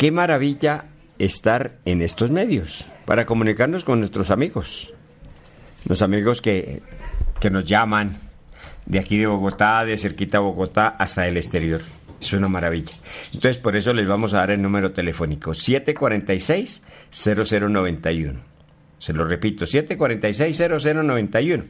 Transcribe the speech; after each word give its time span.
qué 0.00 0.10
maravilla 0.10 0.86
estar 1.18 1.76
en 1.84 2.00
estos 2.00 2.30
medios 2.30 2.86
para 3.04 3.26
comunicarnos 3.26 3.84
con 3.84 3.98
nuestros 3.98 4.30
amigos. 4.30 4.94
Los 5.86 6.00
amigos 6.00 6.40
que, 6.40 6.80
que 7.38 7.50
nos 7.50 7.66
llaman 7.66 8.16
de 8.86 8.98
aquí 8.98 9.18
de 9.18 9.26
Bogotá, 9.26 9.84
de 9.84 9.98
cerquita 9.98 10.38
a 10.38 10.40
Bogotá, 10.40 10.88
hasta 10.88 11.28
el 11.28 11.36
exterior. 11.36 11.82
Es 12.18 12.32
una 12.32 12.48
maravilla. 12.48 12.94
Entonces, 13.34 13.58
por 13.58 13.76
eso 13.76 13.92
les 13.92 14.08
vamos 14.08 14.32
a 14.32 14.38
dar 14.38 14.52
el 14.52 14.62
número 14.62 14.92
telefónico 14.92 15.50
746-0091. 15.50 18.36
Se 18.96 19.12
lo 19.12 19.26
repito, 19.26 19.66
746-0091. 19.66 21.64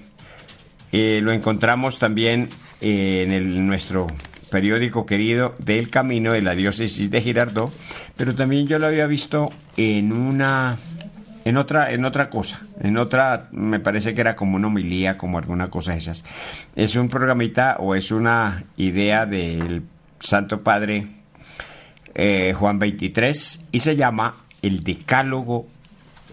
Eh, 0.91 1.19
lo 1.23 1.31
encontramos 1.31 1.99
también 1.99 2.49
eh, 2.81 3.25
en 3.27 3.65
nuestro 3.67 4.07
periódico 4.51 5.05
querido 5.07 5.55
del 5.57 5.89
Camino 5.89 6.31
de 6.33 6.41
la 6.43 6.53
Diócesis 6.53 7.09
de 7.09 7.21
Girardot, 7.21 7.73
pero 8.15 8.35
también 8.35 8.67
yo 8.67 8.77
lo 8.77 8.85
había 8.87 9.07
visto 9.07 9.49
en 9.77 10.11
una 10.13 10.77
en 11.45 11.57
otra 11.57 11.91
en 11.91 12.05
otra 12.05 12.29
cosa, 12.29 12.61
en 12.79 12.97
otra 12.97 13.47
me 13.51 13.79
parece 13.79 14.13
que 14.13 14.21
era 14.21 14.35
como 14.35 14.55
una 14.55 14.67
homilía, 14.67 15.17
como 15.17 15.39
alguna 15.39 15.69
cosa 15.71 15.93
de 15.93 15.97
esas. 15.97 16.23
Es 16.75 16.95
un 16.95 17.09
programita 17.09 17.77
o 17.79 17.95
es 17.95 18.11
una 18.11 18.63
idea 18.77 19.25
del 19.25 19.81
Santo 20.19 20.61
Padre 20.61 21.07
eh, 22.13 22.53
Juan 22.55 22.77
23 22.77 23.65
y 23.71 23.79
se 23.79 23.95
llama 23.95 24.35
el 24.61 24.83
Decálogo 24.83 25.67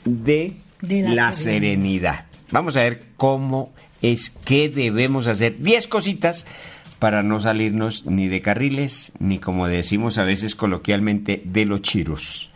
de, 0.05 0.55
De 0.83 1.03
la, 1.03 1.15
la 1.15 1.33
serenidad. 1.33 2.27
Vamos 2.51 2.77
a 2.77 2.81
ver 2.81 3.05
cómo 3.17 3.73
es 4.03 4.31
que 4.31 4.69
debemos 4.69 5.27
hacer 5.27 5.61
10 5.63 5.87
cositas 5.89 6.47
para 6.99 7.23
no 7.23 7.41
salirnos 7.41 8.07
ni 8.07 8.29
de 8.29 8.43
carriles, 8.43 9.13
ni 9.19 9.39
como 9.39 9.67
decimos 9.69 10.19
a 10.19 10.25
veces 10.25 10.55
coloquialmente, 10.55 11.43
de 11.45 11.65
los 11.65 11.83
chiros. 11.83 12.51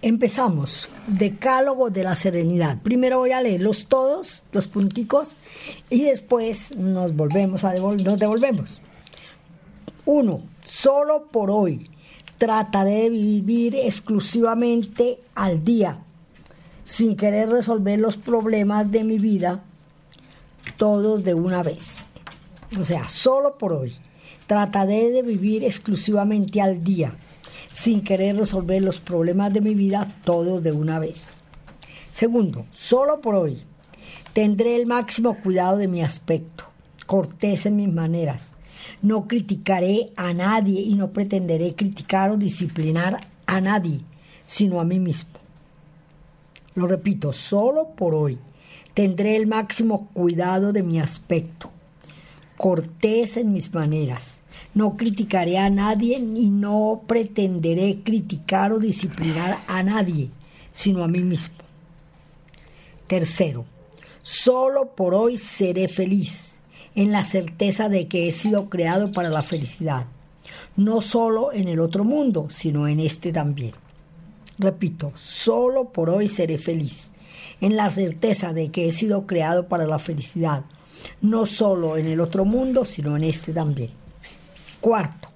Empezamos. 0.00 0.88
Decálogo 1.08 1.90
de 1.90 2.04
la 2.04 2.14
serenidad. 2.14 2.78
Primero 2.82 3.18
voy 3.18 3.32
a 3.32 3.40
leerlos 3.40 3.86
todos, 3.86 4.44
los 4.52 4.68
punticos, 4.68 5.36
y 5.90 6.02
después 6.04 6.74
nos 6.76 7.16
volvemos 7.16 7.64
a 7.64 7.74
devol- 7.74 8.02
nos 8.02 8.18
devolvemos. 8.18 8.80
Uno, 10.04 10.42
solo 10.64 11.26
por 11.30 11.50
hoy 11.50 11.90
trataré 12.38 13.02
de 13.02 13.10
vivir 13.10 13.74
exclusivamente 13.74 15.18
al 15.34 15.64
día, 15.64 15.98
sin 16.88 17.16
querer 17.16 17.50
resolver 17.50 17.98
los 17.98 18.16
problemas 18.16 18.90
de 18.90 19.04
mi 19.04 19.18
vida 19.18 19.62
todos 20.78 21.22
de 21.22 21.34
una 21.34 21.62
vez. 21.62 22.06
O 22.80 22.84
sea, 22.84 23.10
solo 23.10 23.58
por 23.58 23.74
hoy 23.74 23.94
trataré 24.46 25.10
de 25.10 25.20
vivir 25.20 25.64
exclusivamente 25.64 26.62
al 26.62 26.82
día, 26.82 27.12
sin 27.70 28.02
querer 28.02 28.36
resolver 28.36 28.80
los 28.80 29.00
problemas 29.00 29.52
de 29.52 29.60
mi 29.60 29.74
vida 29.74 30.16
todos 30.24 30.62
de 30.62 30.72
una 30.72 30.98
vez. 30.98 31.28
Segundo, 32.10 32.64
solo 32.72 33.20
por 33.20 33.34
hoy 33.34 33.62
tendré 34.32 34.74
el 34.74 34.86
máximo 34.86 35.36
cuidado 35.42 35.76
de 35.76 35.88
mi 35.88 36.02
aspecto, 36.02 36.64
cortés 37.04 37.66
en 37.66 37.76
mis 37.76 37.92
maneras. 37.92 38.52
No 39.02 39.28
criticaré 39.28 40.14
a 40.16 40.32
nadie 40.32 40.80
y 40.80 40.94
no 40.94 41.10
pretenderé 41.10 41.74
criticar 41.74 42.30
o 42.30 42.38
disciplinar 42.38 43.28
a 43.44 43.60
nadie, 43.60 44.00
sino 44.46 44.80
a 44.80 44.84
mí 44.84 44.98
mismo. 44.98 45.37
Lo 46.78 46.86
repito, 46.86 47.32
solo 47.32 47.88
por 47.96 48.14
hoy 48.14 48.38
tendré 48.94 49.34
el 49.34 49.48
máximo 49.48 50.10
cuidado 50.12 50.72
de 50.72 50.84
mi 50.84 51.00
aspecto, 51.00 51.72
cortés 52.56 53.36
en 53.36 53.52
mis 53.52 53.74
maneras. 53.74 54.38
No 54.74 54.96
criticaré 54.96 55.58
a 55.58 55.70
nadie 55.70 56.18
y 56.18 56.50
no 56.50 57.02
pretenderé 57.08 58.04
criticar 58.04 58.72
o 58.72 58.78
disciplinar 58.78 59.58
a 59.66 59.82
nadie, 59.82 60.28
sino 60.70 61.02
a 61.02 61.08
mí 61.08 61.18
mismo. 61.18 61.56
Tercero, 63.08 63.64
solo 64.22 64.94
por 64.94 65.14
hoy 65.14 65.36
seré 65.36 65.88
feliz, 65.88 66.58
en 66.94 67.10
la 67.10 67.24
certeza 67.24 67.88
de 67.88 68.06
que 68.06 68.28
he 68.28 68.30
sido 68.30 68.70
creado 68.70 69.10
para 69.10 69.30
la 69.30 69.42
felicidad, 69.42 70.06
no 70.76 71.00
solo 71.00 71.52
en 71.52 71.66
el 71.66 71.80
otro 71.80 72.04
mundo, 72.04 72.46
sino 72.50 72.86
en 72.86 73.00
este 73.00 73.32
también. 73.32 73.72
Repito, 74.58 75.12
solo 75.14 75.90
por 75.90 76.10
hoy 76.10 76.28
seré 76.28 76.58
feliz, 76.58 77.12
en 77.60 77.76
la 77.76 77.90
certeza 77.90 78.52
de 78.52 78.70
que 78.70 78.88
he 78.88 78.92
sido 78.92 79.26
creado 79.26 79.68
para 79.68 79.86
la 79.86 79.98
felicidad, 79.98 80.64
no 81.20 81.46
solo 81.46 81.96
en 81.96 82.06
el 82.06 82.20
otro 82.20 82.44
mundo, 82.44 82.84
sino 82.84 83.16
en 83.16 83.24
este 83.24 83.52
también. 83.52 83.90
Cuarto, 84.80 85.28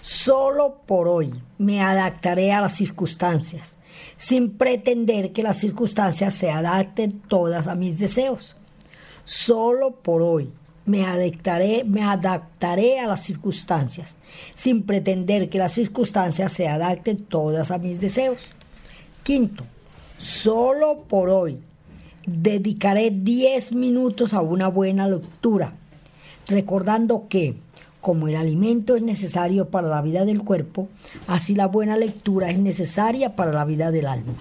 solo 0.00 0.80
por 0.86 1.06
hoy 1.06 1.32
me 1.58 1.82
adaptaré 1.82 2.52
a 2.52 2.60
las 2.60 2.74
circunstancias, 2.76 3.78
sin 4.16 4.50
pretender 4.50 5.32
que 5.32 5.44
las 5.44 5.58
circunstancias 5.58 6.34
se 6.34 6.50
adapten 6.50 7.20
todas 7.20 7.68
a 7.68 7.76
mis 7.76 7.98
deseos. 7.98 8.56
Solo 9.24 9.92
por 9.92 10.20
hoy 10.22 10.50
me 10.84 11.04
adaptaré, 11.04 11.84
me 11.84 12.02
adaptaré 12.02 12.98
a 12.98 13.06
las 13.06 13.22
circunstancias, 13.22 14.18
sin 14.54 14.82
pretender 14.82 15.48
que 15.48 15.58
las 15.58 15.72
circunstancias 15.72 16.52
se 16.52 16.68
adapten 16.68 17.24
todas 17.24 17.70
a 17.70 17.78
mis 17.78 18.00
deseos. 18.00 18.52
Quinto, 19.22 19.64
solo 20.18 21.04
por 21.08 21.28
hoy 21.28 21.58
dedicaré 22.26 23.10
10 23.10 23.72
minutos 23.72 24.34
a 24.34 24.40
una 24.40 24.68
buena 24.68 25.08
lectura, 25.08 25.74
recordando 26.48 27.26
que, 27.28 27.56
como 28.00 28.26
el 28.26 28.36
alimento 28.36 28.96
es 28.96 29.02
necesario 29.02 29.68
para 29.68 29.88
la 29.88 30.02
vida 30.02 30.24
del 30.24 30.42
cuerpo, 30.42 30.88
así 31.28 31.54
la 31.54 31.66
buena 31.66 31.96
lectura 31.96 32.50
es 32.50 32.58
necesaria 32.58 33.36
para 33.36 33.52
la 33.52 33.64
vida 33.64 33.92
del 33.92 34.06
alma. 34.06 34.34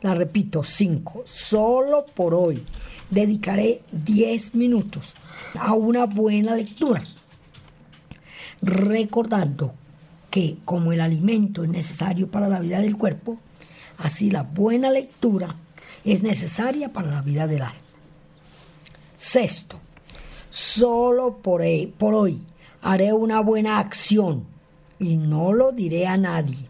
La 0.00 0.14
repito, 0.14 0.62
5. 0.62 1.24
Solo 1.26 2.06
por 2.14 2.32
hoy 2.32 2.62
dedicaré 3.10 3.82
10 3.92 4.54
minutos 4.54 5.14
a 5.58 5.74
una 5.74 6.04
buena 6.04 6.54
lectura, 6.54 7.02
recordando 8.60 9.72
que 10.30 10.58
como 10.64 10.92
el 10.92 11.00
alimento 11.00 11.64
es 11.64 11.70
necesario 11.70 12.30
para 12.30 12.48
la 12.48 12.60
vida 12.60 12.80
del 12.80 12.96
cuerpo, 12.96 13.38
así 13.98 14.30
la 14.30 14.42
buena 14.42 14.90
lectura 14.90 15.56
es 16.04 16.22
necesaria 16.22 16.92
para 16.92 17.10
la 17.10 17.22
vida 17.22 17.46
del 17.46 17.62
alma. 17.62 17.74
Sexto, 19.16 19.80
solo 20.50 21.38
por 21.38 21.62
por 21.98 22.14
hoy 22.14 22.40
haré 22.82 23.12
una 23.12 23.40
buena 23.40 23.78
acción 23.78 24.44
y 24.98 25.16
no 25.16 25.52
lo 25.52 25.72
diré 25.72 26.06
a 26.06 26.16
nadie. 26.16 26.68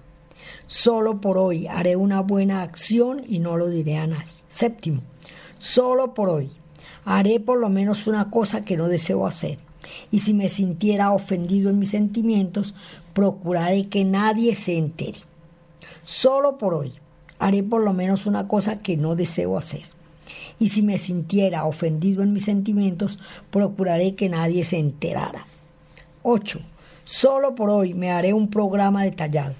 Solo 0.67 1.21
por 1.21 1.39
hoy 1.39 1.67
haré 1.67 1.97
una 1.97 2.21
buena 2.21 2.63
acción 2.63 3.23
y 3.27 3.39
no 3.39 3.57
lo 3.57 3.69
diré 3.69 3.97
a 3.99 4.07
nadie. 4.07 4.33
Séptimo, 4.49 5.03
solo 5.59 6.15
por 6.15 6.29
hoy 6.29 6.51
haré 7.05 7.41
por 7.41 7.59
lo 7.59 7.69
menos 7.69 8.07
una 8.07 8.31
cosa 8.31 8.65
que 8.65 8.77
no 8.77 8.89
deseo 8.89 9.27
hacer. 9.27 9.59
Y 10.11 10.21
si 10.21 10.35
me 10.35 10.49
sintiera 10.49 11.13
ofendido 11.13 11.71
en 11.71 11.79
mis 11.79 11.91
sentimientos, 11.91 12.75
procuraré 13.15 13.89
que 13.89 14.05
nadie 14.05 14.55
se 14.55 14.77
entere. 14.77 15.19
Solo 16.05 16.59
por 16.59 16.75
hoy 16.75 16.93
haré 17.39 17.63
por 17.63 17.83
lo 17.83 17.93
menos 17.93 18.27
una 18.27 18.49
cosa 18.49 18.81
que 18.81 18.97
no 18.97 19.17
deseo 19.17 19.57
hacer. 19.57 19.83
Y 20.59 20.69
si 20.69 20.83
me 20.83 20.99
sintiera 20.99 21.65
ofendido 21.65 22.23
en 22.23 22.33
mis 22.33 22.45
sentimientos, 22.45 23.19
procuraré 23.51 24.15
que 24.15 24.29
nadie 24.29 24.65
se 24.65 24.79
enterara. 24.79 25.47
8. 26.23 26.61
Solo 27.05 27.55
por 27.55 27.71
hoy 27.71 27.95
me 27.95 28.11
haré 28.11 28.35
un 28.35 28.51
programa 28.51 29.05
detallado. 29.05 29.55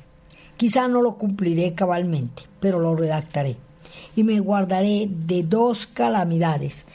Quizá 0.57 0.89
no 0.89 1.03
lo 1.03 1.17
cumpliré 1.17 1.73
cabalmente, 1.75 2.43
pero 2.61 2.81
lo 2.81 2.95
redactaré. 2.97 3.57
Y 4.19 4.25
me 4.25 4.41
guardaré 4.41 5.09
de 5.09 5.45
dos 5.45 5.87
calamidades, 5.87 6.89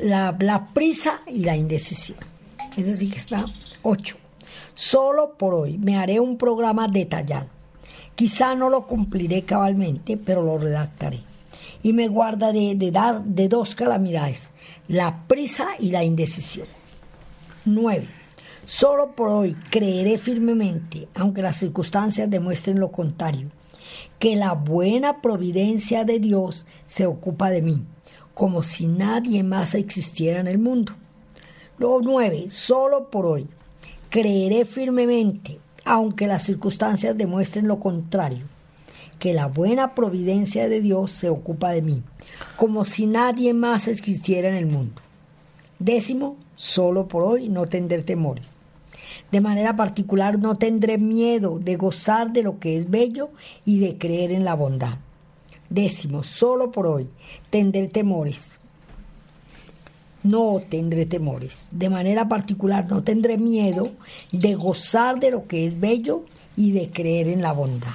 la, 0.00 0.68
prisa 0.72 1.22
y 1.26 1.40
la 1.40 1.56
indecisión. 1.56 2.18
Es 2.76 2.86
decir, 2.86 3.10
que 3.10 3.18
está 3.18 3.44
8. 3.82 4.16
Solo 4.76 5.34
por 5.36 5.54
hoy 5.54 5.76
me 5.76 5.96
haré 5.98 6.20
un 6.20 6.38
programa 6.38 6.86
detallado. 6.86 7.48
Quizá 8.14 8.54
no 8.54 8.70
lo 8.70 8.86
cumpliré 8.86 9.42
cabalmente, 9.42 10.16
pero 10.16 10.40
lo 10.40 10.56
redactaré. 10.56 11.18
Y 11.82 11.92
me 11.92 12.06
guardaré 12.06 12.76
de, 12.76 12.92
dar, 12.92 13.24
de 13.24 13.48
dos 13.48 13.74
calamidades, 13.74 14.50
la 14.86 15.24
prisa 15.26 15.70
y 15.80 15.90
la 15.90 16.04
indecisión. 16.04 16.68
9. 17.64 18.06
Solo 18.66 19.10
por 19.16 19.30
hoy 19.30 19.56
creeré 19.68 20.16
firmemente, 20.16 21.08
aunque 21.16 21.42
las 21.42 21.56
circunstancias 21.56 22.30
demuestren 22.30 22.78
lo 22.78 22.92
contrario, 22.92 23.48
que 24.18 24.36
la 24.36 24.52
buena 24.54 25.20
providencia 25.20 26.04
de 26.04 26.18
Dios 26.18 26.66
se 26.86 27.06
ocupa 27.06 27.50
de 27.50 27.62
mí, 27.62 27.82
como 28.34 28.62
si 28.62 28.86
nadie 28.86 29.42
más 29.42 29.74
existiera 29.74 30.40
en 30.40 30.48
el 30.48 30.58
mundo. 30.58 30.92
Luego 31.78 32.00
9. 32.02 32.46
Solo 32.50 33.10
por 33.10 33.26
hoy 33.26 33.46
creeré 34.10 34.64
firmemente, 34.64 35.60
aunque 35.84 36.26
las 36.26 36.42
circunstancias 36.42 37.16
demuestren 37.16 37.68
lo 37.68 37.78
contrario, 37.78 38.46
que 39.18 39.32
la 39.32 39.46
buena 39.46 39.94
providencia 39.94 40.68
de 40.68 40.80
Dios 40.80 41.12
se 41.12 41.28
ocupa 41.28 41.70
de 41.70 41.82
mí, 41.82 42.02
como 42.56 42.84
si 42.84 43.06
nadie 43.06 43.54
más 43.54 43.86
existiera 43.86 44.48
en 44.48 44.54
el 44.54 44.66
mundo. 44.66 45.00
Décimo, 45.78 46.36
solo 46.56 47.06
por 47.06 47.22
hoy 47.22 47.48
no 47.48 47.66
tendré 47.66 48.02
temores. 48.02 48.56
De 49.30 49.40
manera 49.40 49.76
particular 49.76 50.38
no 50.38 50.56
tendré 50.56 50.96
miedo 50.96 51.58
de 51.58 51.76
gozar 51.76 52.32
de 52.32 52.42
lo 52.42 52.58
que 52.58 52.78
es 52.78 52.90
bello 52.90 53.30
y 53.64 53.78
de 53.80 53.98
creer 53.98 54.32
en 54.32 54.44
la 54.44 54.54
bondad. 54.54 54.98
Décimo, 55.68 56.22
solo 56.22 56.72
por 56.72 56.86
hoy 56.86 57.10
tendré 57.50 57.88
temores. 57.88 58.58
No 60.22 60.60
tendré 60.66 61.04
temores. 61.04 61.68
De 61.70 61.90
manera 61.90 62.28
particular 62.28 62.86
no 62.88 63.02
tendré 63.02 63.36
miedo 63.36 63.92
de 64.32 64.54
gozar 64.54 65.20
de 65.20 65.30
lo 65.30 65.46
que 65.46 65.66
es 65.66 65.78
bello 65.78 66.24
y 66.56 66.72
de 66.72 66.90
creer 66.90 67.28
en 67.28 67.42
la 67.42 67.52
bondad. 67.52 67.88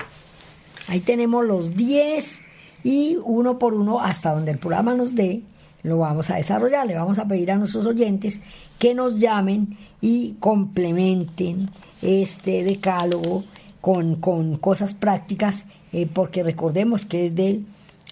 Ahí 0.87 0.99
tenemos 0.99 1.45
los 1.45 1.73
10 1.73 2.41
y 2.83 3.17
uno 3.23 3.57
por 3.57 3.73
uno 3.73 4.01
hasta 4.01 4.33
donde 4.33 4.51
el 4.51 4.59
programa 4.59 4.93
nos 4.93 5.15
dé 5.15 5.43
lo 5.83 5.97
vamos 5.97 6.29
a 6.29 6.35
desarrollar. 6.35 6.87
Le 6.87 6.95
vamos 6.95 7.19
a 7.19 7.27
pedir 7.27 7.51
a 7.51 7.55
nuestros 7.55 7.85
oyentes 7.85 8.41
que 8.79 8.95
nos 8.95 9.19
llamen 9.19 9.77
y 10.03 10.35
complementen 10.41 11.69
este 12.01 12.65
decálogo 12.65 13.45
con, 13.79 14.17
cosas 14.57 14.93
prácticas, 14.93 15.65
eh, 15.93 16.09
porque 16.13 16.43
recordemos 16.43 17.05
que 17.05 17.25
es 17.25 17.35
del, 17.35 17.65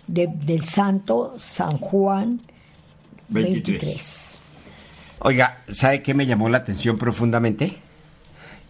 del 0.08 0.64
Santo 0.64 1.36
San 1.38 1.80
Juan 1.80 2.40
23. 3.28 4.40
Oiga, 5.20 5.64
¿sabe 5.70 6.02
qué 6.02 6.14
me 6.14 6.26
llamó 6.26 6.48
la 6.48 6.60
atención 6.60 6.98
profundamente? 6.98 7.76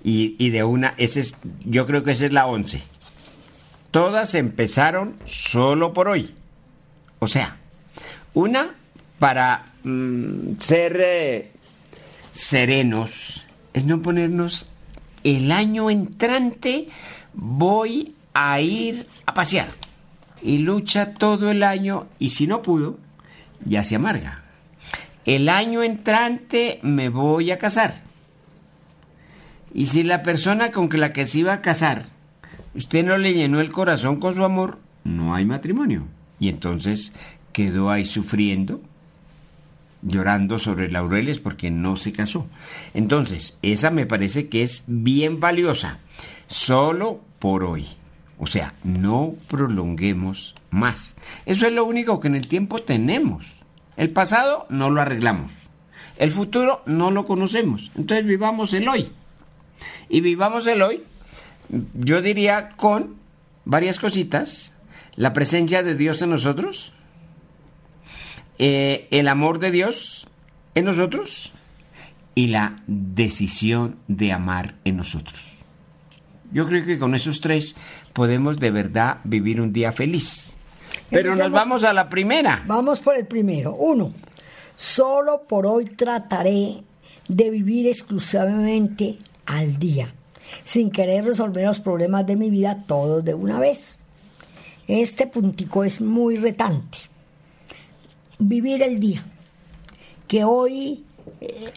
Y, 0.04 0.36
y 0.40 0.50
de 0.50 0.64
una, 0.64 0.96
ese 0.98 1.20
es, 1.20 1.38
yo 1.64 1.86
creo 1.86 2.04
que 2.04 2.14
esa 2.14 2.26
es 2.26 2.34
la 2.34 2.48
11. 2.48 2.82
Todas 3.92 4.34
empezaron 4.34 5.14
solo 5.26 5.94
por 5.94 6.08
hoy. 6.08 6.34
O 7.20 7.28
sea, 7.28 7.58
una 8.34 8.72
para 9.20 9.74
mm, 9.84 10.54
ser 10.58 10.98
eh, 11.00 11.52
serenos 12.32 13.46
es 13.74 13.86
no 13.86 14.02
ponernos 14.02 14.68
el 15.24 15.52
año 15.52 15.90
entrante 15.90 16.88
voy 17.34 18.16
a 18.34 18.60
ir 18.62 19.08
a 19.26 19.34
pasear. 19.34 19.68
Y 20.42 20.60
lucha 20.60 21.14
todo 21.14 21.52
el 21.52 21.64
año 21.64 22.08
y 22.18 22.30
si 22.30 22.48
no 22.48 22.62
pudo, 22.64 22.98
ya 23.64 23.84
se 23.84 23.96
amarga. 23.96 24.44
El 25.26 25.50
año 25.50 25.84
entrante 25.84 26.80
me 26.82 27.10
voy 27.10 27.52
a 27.52 27.60
casar. 27.60 28.02
Y 29.74 29.86
si 29.86 30.04
la 30.04 30.24
persona 30.24 30.72
con 30.72 30.90
la 30.92 31.14
que 31.14 31.26
se 31.26 31.40
iba 31.40 31.54
a 31.54 31.62
casar, 31.62 32.06
usted 32.74 33.06
no 33.06 33.18
le 33.18 33.34
llenó 33.34 33.62
el 33.62 33.72
corazón 33.72 34.20
con 34.20 34.34
su 34.34 34.44
amor, 34.44 34.80
no 35.04 35.36
hay 35.36 35.46
matrimonio. 35.46 36.08
Y 36.40 36.50
entonces 36.50 37.14
quedó 37.54 37.92
ahí 37.92 38.06
sufriendo 38.06 38.82
llorando 40.02 40.60
sobre 40.60 40.92
laureles 40.92 41.40
porque 41.40 41.72
no 41.72 41.96
se 41.96 42.14
casó. 42.14 42.48
Entonces, 42.94 43.58
esa 43.62 43.92
me 43.92 44.06
parece 44.06 44.50
que 44.50 44.64
es 44.64 44.84
bien 44.88 45.40
valiosa, 45.40 46.00
solo 46.48 47.22
por 47.40 47.64
hoy. 47.64 47.88
O 48.38 48.48
sea, 48.48 48.74
no 48.84 49.36
prolonguemos 49.48 50.56
más. 50.72 51.16
Eso 51.46 51.68
es 51.68 51.74
lo 51.74 51.86
único 51.86 52.20
que 52.20 52.28
en 52.28 52.36
el 52.36 52.48
tiempo 52.48 52.82
tenemos. 52.82 53.66
El 53.98 54.10
pasado 54.10 54.66
no 54.70 54.90
lo 54.90 55.02
arreglamos. 55.02 55.70
El 56.18 56.32
futuro 56.32 56.82
no 56.86 57.12
lo 57.12 57.26
conocemos. 57.26 57.92
Entonces 57.96 58.26
vivamos 58.26 58.74
el 58.74 58.88
hoy. 58.88 59.12
Y 60.10 60.22
vivamos 60.22 60.68
el 60.68 60.82
hoy, 60.82 61.04
yo 61.94 62.22
diría, 62.22 62.70
con 62.78 63.16
varias 63.66 64.00
cositas. 64.00 64.74
La 65.16 65.34
presencia 65.34 65.84
de 65.84 65.96
Dios 65.96 66.22
en 66.22 66.32
nosotros, 66.32 66.94
eh, 68.64 69.08
el 69.10 69.28
amor 69.28 69.58
de 69.58 69.72
Dios 69.72 70.28
en 70.76 70.86
nosotros 70.86 71.52
y 72.36 72.46
la 72.48 72.76
decisión 72.86 73.96
de 74.08 74.32
amar 74.32 74.76
en 74.86 74.98
nosotros. 74.98 75.64
Yo 76.52 76.68
creo 76.68 76.86
que 76.86 77.00
con 77.00 77.16
esos 77.16 77.42
tres 77.42 77.76
podemos 78.14 78.60
de 78.60 78.70
verdad 78.70 79.18
vivir 79.24 79.62
un 79.62 79.74
día 79.74 79.92
feliz. 79.92 80.58
Pero 81.10 81.36
nos 81.36 81.52
vamos 81.52 81.84
a 81.84 81.92
la 81.92 82.08
primera. 82.08 82.64
Vamos 82.68 83.00
por 83.00 83.18
el 83.18 83.26
primero. 83.26 83.74
Uno, 83.74 84.14
solo 84.76 85.42
por 85.48 85.66
hoy 85.66 85.86
trataré 85.86 86.84
de 87.28 87.50
vivir 87.50 87.88
exclusivamente 87.88 89.18
al 89.48 89.80
día, 89.80 90.14
sin 90.64 90.92
querer 90.92 91.26
resolver 91.26 91.66
los 91.66 91.80
problemas 91.80 92.28
de 92.28 92.36
mi 92.36 92.52
vida 92.52 92.84
todos 92.86 93.26
de 93.26 93.34
una 93.34 93.60
vez. 93.60 93.98
Este 94.88 95.26
puntico 95.26 95.84
es 95.84 96.00
muy 96.00 96.36
retante 96.36 97.10
vivir 98.42 98.82
el 98.82 99.00
día. 99.00 99.24
Que 100.28 100.44
hoy 100.44 101.04
eh, 101.40 101.72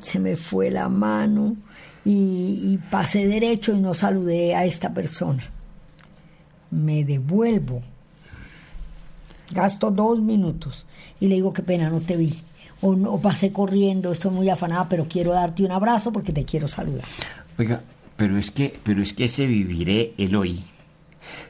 se 0.00 0.18
me 0.18 0.36
fue 0.36 0.70
la 0.70 0.88
mano 0.88 1.56
y, 2.04 2.78
pasé 2.90 3.26
derecho 3.26 3.72
y 3.72 3.78
no 3.78 3.94
saludé 3.94 4.54
a 4.54 4.64
esta 4.64 4.92
persona. 4.92 5.50
Me 6.70 7.04
devuelvo. 7.04 7.82
Gasto 9.52 9.90
dos 9.90 10.20
minutos 10.20 10.86
y 11.18 11.26
le 11.26 11.36
digo, 11.36 11.52
qué 11.52 11.62
pena, 11.62 11.90
no 11.90 12.00
te 12.00 12.16
vi. 12.16 12.34
O, 12.82 12.92
o 12.92 13.20
pasé 13.20 13.52
corriendo, 13.52 14.12
estoy 14.12 14.30
muy 14.30 14.48
afanada, 14.48 14.88
pero 14.88 15.06
quiero 15.08 15.32
darte 15.32 15.64
un 15.64 15.72
abrazo 15.72 16.12
porque 16.12 16.32
te 16.32 16.44
quiero 16.44 16.68
saludar. 16.68 17.04
Oiga, 17.58 17.82
pero 18.16 18.38
es 18.38 18.50
que, 18.50 18.72
pero 18.82 19.02
es 19.02 19.12
que 19.12 19.24
ese 19.24 19.46
viviré 19.46 20.14
el 20.16 20.36
hoy. 20.36 20.62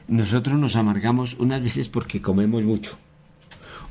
Nosotros 0.07 0.57
nos 0.59 0.75
amargamos 0.75 1.35
unas 1.35 1.61
veces 1.61 1.87
porque 1.87 2.21
comemos 2.21 2.63
mucho 2.63 2.97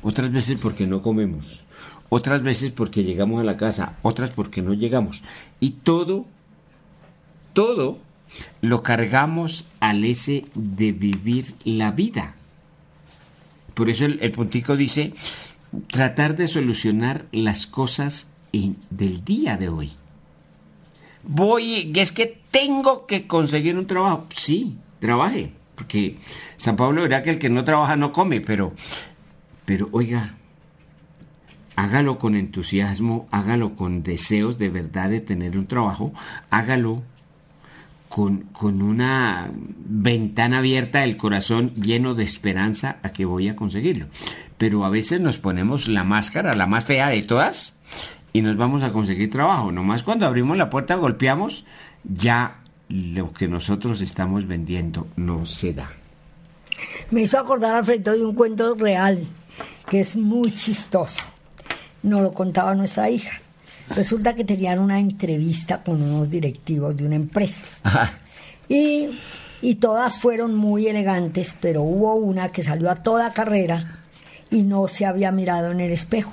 otras 0.03 0.31
veces 0.31 0.57
porque 0.61 0.87
no 0.87 1.01
comemos, 1.01 1.63
otras 2.09 2.43
veces 2.43 2.71
porque 2.71 3.03
llegamos 3.03 3.39
a 3.39 3.43
la 3.43 3.57
casa, 3.57 3.97
otras 4.01 4.31
porque 4.31 4.61
no 4.61 4.73
llegamos. 4.73 5.23
Y 5.59 5.71
todo, 5.71 6.25
todo 7.53 7.99
lo 8.61 8.83
cargamos 8.83 9.65
al 9.79 10.03
ese 10.05 10.45
de 10.55 10.91
vivir 10.91 11.53
la 11.63 11.91
vida. 11.91 12.35
Por 13.73 13.89
eso 13.89 14.05
el, 14.05 14.31
puntico 14.31 14.75
dice, 14.75 15.13
tratar 15.87 16.35
de 16.35 16.47
solucionar 16.47 17.25
las 17.31 17.65
cosas 17.65 18.33
del 18.51 19.23
día 19.23 19.57
de 19.57 19.69
hoy. 19.69 19.91
Voy, 21.23 21.91
es 21.95 22.11
que 22.11 22.41
tengo 22.51 23.05
que 23.05 23.27
conseguir 23.27 23.77
un 23.77 23.87
trabajo. 23.87 24.27
Sí, 24.35 24.75
trabaje, 24.99 25.51
porque 25.75 26.17
San 26.57 26.75
Pablo 26.75 27.03
dirá 27.03 27.21
que 27.21 27.29
el 27.29 27.39
que 27.39 27.49
no 27.49 27.63
trabaja 27.63 27.95
no 27.95 28.11
come, 28.11 28.41
pero 28.41 28.73
pero 29.71 29.87
oiga, 29.93 30.33
hágalo 31.77 32.17
con 32.19 32.35
entusiasmo, 32.35 33.29
hágalo 33.31 33.73
con 33.73 34.03
deseos 34.03 34.57
de 34.57 34.67
verdad 34.67 35.09
de 35.09 35.21
tener 35.21 35.57
un 35.57 35.65
trabajo, 35.65 36.11
hágalo 36.49 37.01
con, 38.09 38.39
con, 38.51 38.81
una 38.81 39.49
ventana 39.53 40.57
abierta 40.57 40.99
del 40.99 41.15
corazón 41.15 41.73
lleno 41.75 42.15
de 42.15 42.25
esperanza 42.25 42.99
a 43.01 43.13
que 43.13 43.23
voy 43.23 43.47
a 43.47 43.55
conseguirlo. 43.55 44.07
Pero 44.57 44.83
a 44.83 44.89
veces 44.89 45.21
nos 45.21 45.37
ponemos 45.37 45.87
la 45.87 46.03
máscara, 46.03 46.53
la 46.53 46.67
más 46.67 46.83
fea 46.83 47.07
de 47.07 47.21
todas, 47.21 47.81
y 48.33 48.41
nos 48.41 48.57
vamos 48.57 48.83
a 48.83 48.91
conseguir 48.91 49.29
trabajo. 49.29 49.71
Nomás 49.71 50.03
cuando 50.03 50.25
abrimos 50.25 50.57
la 50.57 50.69
puerta, 50.69 50.95
golpeamos, 50.95 51.65
ya 52.03 52.59
lo 52.89 53.31
que 53.31 53.47
nosotros 53.47 54.01
estamos 54.01 54.47
vendiendo 54.47 55.07
no 55.15 55.45
se 55.45 55.71
da. 55.71 55.89
Me 57.09 57.21
hizo 57.21 57.39
acordar 57.39 57.73
al 57.73 57.85
frente 57.85 58.11
de 58.11 58.25
un 58.25 58.35
cuento 58.35 58.75
real 58.75 59.25
que 59.89 59.99
es 59.99 60.15
muy 60.15 60.53
chistoso. 60.55 61.23
Nos 62.03 62.21
lo 62.21 62.33
contaba 62.33 62.73
nuestra 62.75 63.09
hija. 63.09 63.41
Resulta 63.95 64.35
que 64.35 64.45
tenían 64.45 64.79
una 64.79 64.99
entrevista 64.99 65.83
con 65.83 66.01
unos 66.01 66.29
directivos 66.29 66.95
de 66.95 67.05
una 67.05 67.15
empresa. 67.15 67.63
Y, 68.69 69.09
y 69.61 69.75
todas 69.75 70.17
fueron 70.17 70.55
muy 70.55 70.87
elegantes, 70.87 71.57
pero 71.59 71.81
hubo 71.81 72.15
una 72.15 72.49
que 72.53 72.63
salió 72.63 72.89
a 72.89 72.95
toda 72.95 73.33
carrera 73.33 73.99
y 74.49 74.63
no 74.63 74.87
se 74.87 75.05
había 75.05 75.33
mirado 75.33 75.71
en 75.71 75.81
el 75.81 75.91
espejo. 75.91 76.31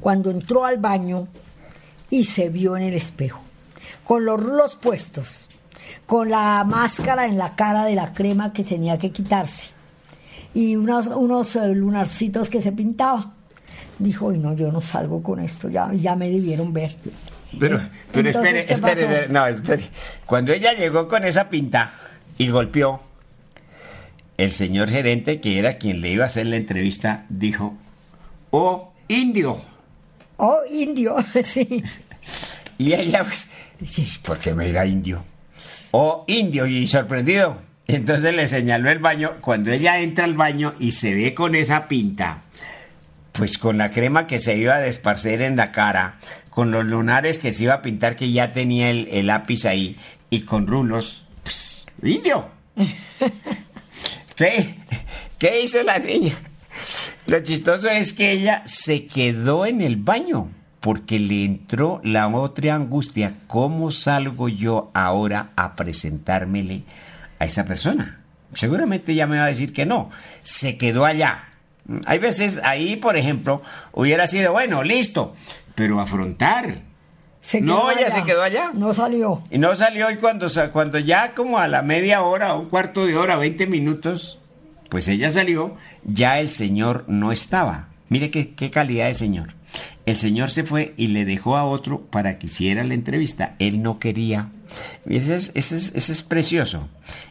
Cuando 0.00 0.30
entró 0.30 0.66
al 0.66 0.76
baño 0.76 1.28
y 2.10 2.24
se 2.24 2.50
vio 2.50 2.76
en 2.76 2.82
el 2.82 2.92
espejo, 2.92 3.40
con 4.04 4.26
los 4.26 4.38
rulos 4.38 4.76
puestos, 4.76 5.48
con 6.04 6.28
la 6.28 6.62
máscara 6.64 7.26
en 7.26 7.38
la 7.38 7.56
cara 7.56 7.86
de 7.86 7.94
la 7.94 8.12
crema 8.12 8.52
que 8.52 8.64
tenía 8.64 8.98
que 8.98 9.12
quitarse 9.12 9.68
y 10.54 10.76
unos, 10.76 11.06
unos 11.08 11.56
eh, 11.56 11.74
lunarcitos 11.74 12.50
que 12.50 12.60
se 12.60 12.72
pintaba. 12.72 13.34
Dijo, 13.98 14.32
y 14.32 14.38
no, 14.38 14.54
yo 14.54 14.72
no 14.72 14.80
salgo 14.80 15.22
con 15.22 15.38
esto, 15.40 15.68
ya, 15.68 15.92
ya 15.94 16.14
me 16.16 16.28
debieron 16.30 16.72
ver. 16.72 16.96
Pero, 17.58 17.78
Eh, 17.78 17.88
pero 18.10 18.28
entonces, 18.28 18.54
espere, 18.54 18.66
¿qué 18.66 18.72
espere, 18.74 18.94
pasó? 18.94 19.04
espere, 19.12 19.28
no, 19.28 19.46
espere. 19.46 19.90
Cuando 20.26 20.52
ella 20.52 20.72
llegó 20.72 21.06
con 21.08 21.24
esa 21.24 21.48
pinta 21.50 21.92
y 22.38 22.48
golpeó, 22.48 23.00
el 24.38 24.52
señor 24.52 24.88
gerente, 24.88 25.40
que 25.40 25.58
era 25.58 25.74
quien 25.78 26.00
le 26.00 26.10
iba 26.10 26.24
a 26.24 26.26
hacer 26.26 26.46
la 26.46 26.56
entrevista, 26.56 27.26
dijo, 27.28 27.76
oh, 28.50 28.92
indio. 29.08 29.60
Oh, 30.38 30.58
indio, 30.70 31.16
sí. 31.44 31.84
Y 32.78 32.94
ella, 32.94 33.22
pues, 33.24 33.48
¿por 34.24 34.38
qué 34.38 34.54
me 34.54 34.66
dirá 34.66 34.86
indio? 34.86 35.22
Oh, 35.92 36.24
indio, 36.26 36.66
y 36.66 36.86
sorprendido. 36.86 37.58
Entonces 37.86 38.34
le 38.34 38.48
señaló 38.48 38.90
el 38.90 38.98
baño. 38.98 39.32
Cuando 39.40 39.70
ella 39.72 40.00
entra 40.00 40.24
al 40.24 40.34
baño 40.34 40.74
y 40.78 40.92
se 40.92 41.14
ve 41.14 41.34
con 41.34 41.54
esa 41.54 41.88
pinta, 41.88 42.42
pues 43.32 43.58
con 43.58 43.78
la 43.78 43.90
crema 43.90 44.26
que 44.26 44.38
se 44.38 44.56
iba 44.56 44.76
a 44.76 44.80
desparcer 44.80 45.42
en 45.42 45.56
la 45.56 45.72
cara, 45.72 46.18
con 46.50 46.70
los 46.70 46.84
lunares 46.84 47.38
que 47.38 47.52
se 47.52 47.64
iba 47.64 47.74
a 47.74 47.82
pintar 47.82 48.16
que 48.16 48.30
ya 48.30 48.52
tenía 48.52 48.90
el, 48.90 49.08
el 49.10 49.26
lápiz 49.26 49.64
ahí, 49.64 49.96
y 50.30 50.42
con 50.42 50.66
rulos, 50.66 51.24
pues, 51.42 51.86
indio. 52.02 52.48
¿Qué? 54.36 54.74
¿Qué 55.38 55.62
hizo 55.62 55.82
la 55.82 55.98
niña? 55.98 56.34
Lo 57.26 57.40
chistoso 57.40 57.88
es 57.88 58.12
que 58.12 58.32
ella 58.32 58.62
se 58.66 59.06
quedó 59.06 59.66
en 59.66 59.80
el 59.80 59.96
baño 59.96 60.50
porque 60.80 61.18
le 61.18 61.44
entró 61.44 62.00
la 62.02 62.28
otra 62.28 62.74
angustia. 62.74 63.34
¿Cómo 63.46 63.90
salgo 63.90 64.48
yo 64.48 64.90
ahora 64.94 65.50
a 65.56 65.76
presentármele 65.76 66.82
a 67.42 67.46
esa 67.46 67.64
persona? 67.64 68.20
Seguramente 68.54 69.12
ella 69.12 69.26
me 69.26 69.38
va 69.38 69.44
a 69.44 69.48
decir 69.48 69.72
que 69.72 69.84
no. 69.86 70.10
Se 70.42 70.78
quedó 70.78 71.04
allá. 71.04 71.48
Hay 72.06 72.18
veces 72.18 72.60
ahí, 72.62 72.96
por 72.96 73.16
ejemplo, 73.16 73.62
hubiera 73.92 74.26
sido, 74.26 74.52
bueno, 74.52 74.82
listo, 74.82 75.34
pero 75.74 76.00
afrontar. 76.00 76.82
Se 77.40 77.60
No, 77.60 77.88
quedó 77.88 77.90
ella 77.98 78.10
se 78.10 78.22
quedó 78.22 78.42
allá. 78.42 78.70
No 78.74 78.94
salió. 78.94 79.42
Y 79.50 79.58
no 79.58 79.74
salió 79.74 80.10
y 80.10 80.16
cuando, 80.16 80.46
cuando 80.72 80.98
ya 81.00 81.34
como 81.34 81.58
a 81.58 81.66
la 81.66 81.82
media 81.82 82.22
hora, 82.22 82.54
un 82.54 82.68
cuarto 82.68 83.04
de 83.04 83.16
hora, 83.16 83.36
20 83.36 83.66
minutos, 83.66 84.38
pues 84.88 85.08
ella 85.08 85.28
salió, 85.30 85.76
ya 86.04 86.38
el 86.38 86.50
señor 86.50 87.04
no 87.08 87.32
estaba. 87.32 87.88
Mire 88.08 88.30
qué, 88.30 88.54
qué 88.54 88.70
calidad 88.70 89.06
de 89.08 89.14
señor. 89.14 89.54
El 90.06 90.16
señor 90.18 90.50
se 90.50 90.62
fue 90.62 90.94
y 90.96 91.08
le 91.08 91.24
dejó 91.24 91.56
a 91.56 91.64
otro 91.64 92.02
para 92.02 92.38
que 92.38 92.46
hiciera 92.46 92.84
la 92.84 92.94
entrevista. 92.94 93.56
Él 93.58 93.82
no 93.82 93.98
quería. 93.98 94.50
Ese 95.06 95.36
es, 95.36 96.22
precioso. 96.22 96.88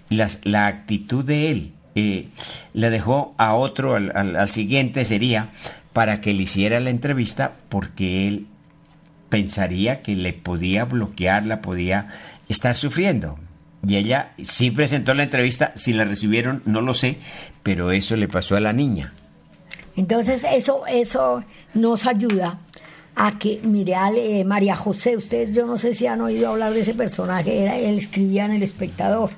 La 0.09 0.67
actitud 0.67 1.23
de 1.25 1.51
él. 1.51 1.73
eh, 1.95 2.29
le 2.73 2.89
dejó 2.89 3.35
a 3.37 3.53
otro, 3.55 3.95
al, 3.95 4.11
al- 4.15 4.35
al 4.37 4.49
siguiente 4.49 5.03
sería, 5.03 5.49
para 5.93 6.21
que 6.21 6.33
le 6.33 6.43
hiciera 6.43 6.79
la 6.79 6.89
entrevista 6.89 7.51
porque 7.67 8.27
él 8.29 8.47
pensaría 9.29 10.01
que 10.01 10.15
le 10.15 10.33
podía 10.33 10.85
bloquear, 10.85 11.45
la 11.45 11.59
podía 11.59 12.07
estar 12.49 12.75
sufriendo. 12.75 13.35
Y 13.85 13.95
ella 13.97 14.31
sí 14.43 14.71
presentó 14.71 15.13
la 15.13 15.23
entrevista, 15.23 15.71
si 15.75 15.91
la 15.93 16.03
recibieron 16.05 16.61
no 16.65 16.81
lo 16.81 16.93
sé, 16.93 17.17
pero 17.63 17.91
eso 17.91 18.15
le 18.15 18.27
pasó 18.27 18.55
a 18.55 18.59
la 18.59 18.73
niña. 18.73 19.13
Entonces 19.97 20.45
eso, 20.49 20.83
eso 20.87 21.43
nos 21.73 22.05
ayuda 22.05 22.59
a 23.15 23.37
que, 23.37 23.59
mire, 23.63 23.95
eh, 24.15 24.43
María 24.45 24.75
José, 24.75 25.17
ustedes 25.17 25.51
yo 25.51 25.65
no 25.65 25.77
sé 25.77 25.93
si 25.93 26.07
han 26.07 26.21
oído 26.21 26.49
hablar 26.49 26.73
de 26.73 26.81
ese 26.81 26.93
personaje, 26.93 27.61
era, 27.61 27.77
él 27.77 27.97
escribía 27.97 28.45
en 28.45 28.51
El 28.51 28.63
Espectador 28.63 29.31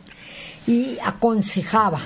y 0.68 0.98
aconsejaba, 1.04 2.00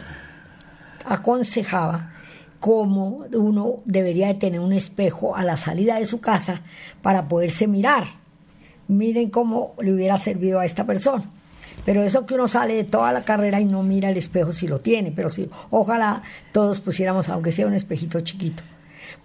aconsejaba 1.06 2.14
cómo 2.60 3.26
uno 3.34 3.82
debería 3.86 4.28
de 4.28 4.34
tener 4.36 4.60
un 4.60 4.74
espejo 4.74 5.36
a 5.36 5.44
la 5.44 5.58
salida 5.58 5.98
de 5.98 6.06
su 6.06 6.20
casa 6.20 6.62
para 7.02 7.28
poderse 7.28 7.68
mirar. 7.68 8.06
Miren 8.88 9.30
cómo 9.30 9.76
le 9.80 9.94
hubiera 9.94 10.18
servido 10.18 10.60
a 10.60 10.66
esta 10.66 10.86
persona. 10.86 11.30
Pero 11.86 12.04
eso 12.04 12.26
que 12.26 12.34
uno 12.34 12.48
sale 12.48 12.74
de 12.74 12.84
toda 12.84 13.14
la 13.14 13.22
carrera 13.22 13.62
y 13.62 13.66
no 13.66 13.84
mira 13.84 14.10
el 14.10 14.18
espejo 14.18 14.52
si 14.52 14.68
lo 14.68 14.80
tiene, 14.80 15.14
pero 15.16 15.30
sí, 15.30 15.48
ojalá 15.70 16.22
todos 16.52 16.82
pusiéramos, 16.82 17.30
aunque 17.30 17.54
sea 17.54 17.68
un 17.68 17.74
espejito 17.74 18.20
chiquito, 18.20 18.62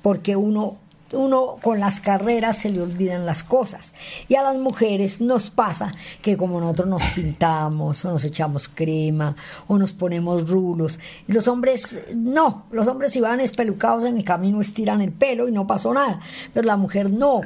porque 0.00 0.36
uno, 0.36 0.76
uno 1.12 1.56
con 1.62 1.80
las 1.80 2.00
carreras 2.00 2.58
se 2.58 2.70
le 2.70 2.80
olvidan 2.80 3.26
las 3.26 3.42
cosas. 3.42 3.92
Y 4.28 4.34
a 4.34 4.42
las 4.42 4.56
mujeres 4.56 5.20
nos 5.20 5.50
pasa 5.50 5.92
que 6.20 6.36
como 6.36 6.60
nosotros 6.60 6.88
nos 6.88 7.02
pintamos, 7.14 8.04
o 8.04 8.10
nos 8.10 8.24
echamos 8.24 8.68
crema, 8.68 9.36
o 9.68 9.78
nos 9.78 9.92
ponemos 9.92 10.48
rulos, 10.48 10.98
y 11.28 11.32
los 11.32 11.48
hombres 11.48 11.98
no, 12.14 12.66
los 12.70 12.88
hombres 12.88 13.12
si 13.12 13.20
van 13.20 13.40
espelucados 13.40 14.04
en 14.04 14.16
el 14.16 14.24
camino 14.24 14.60
estiran 14.60 15.00
el 15.00 15.12
pelo 15.12 15.48
y 15.48 15.52
no 15.52 15.66
pasó 15.66 15.92
nada, 15.92 16.20
pero 16.52 16.66
la 16.66 16.76
mujer 16.76 17.10
no. 17.10 17.40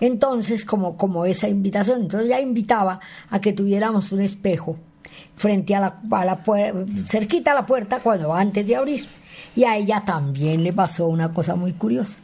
Entonces, 0.00 0.64
como, 0.64 0.96
como 0.96 1.24
esa 1.24 1.48
invitación, 1.48 2.02
entonces 2.02 2.28
ya 2.28 2.40
invitaba 2.40 3.00
a 3.30 3.40
que 3.40 3.52
tuviéramos 3.52 4.12
un 4.12 4.20
espejo 4.20 4.76
frente 5.36 5.74
a 5.74 5.80
la, 5.80 6.00
a 6.10 6.24
la 6.24 6.42
cerquita 7.06 7.52
a 7.52 7.54
la 7.54 7.66
puerta 7.66 8.00
cuando 8.00 8.34
antes 8.34 8.66
de 8.66 8.76
abrir. 8.76 9.06
Y 9.56 9.64
a 9.64 9.76
ella 9.76 10.02
también 10.04 10.64
le 10.64 10.72
pasó 10.72 11.06
una 11.06 11.32
cosa 11.32 11.54
muy 11.54 11.72
curiosa. 11.72 12.18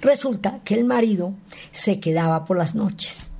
Resulta 0.00 0.60
que 0.64 0.74
el 0.74 0.84
marido 0.84 1.34
se 1.70 2.00
quedaba 2.00 2.44
por 2.44 2.56
las 2.56 2.74
noches. 2.74 3.30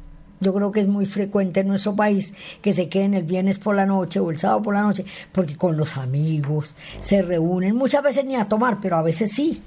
Yo 0.40 0.52
creo 0.52 0.70
que 0.70 0.80
es 0.80 0.88
muy 0.88 1.06
frecuente 1.06 1.60
en 1.60 1.68
nuestro 1.68 1.96
país 1.96 2.34
que 2.60 2.74
se 2.74 2.88
queden 2.88 3.14
el 3.14 3.22
viernes 3.22 3.58
por 3.58 3.74
la 3.74 3.86
noche 3.86 4.20
o 4.20 4.30
el 4.30 4.38
sábado 4.38 4.62
por 4.62 4.74
la 4.74 4.82
noche, 4.82 5.04
porque 5.32 5.56
con 5.56 5.76
los 5.76 5.96
amigos 5.96 6.74
se 7.00 7.22
reúnen, 7.22 7.74
muchas 7.74 8.02
veces 8.02 8.24
ni 8.24 8.36
a 8.36 8.48
tomar, 8.48 8.78
pero 8.80 8.96
a 8.96 9.02
veces 9.02 9.32
sí 9.32 9.62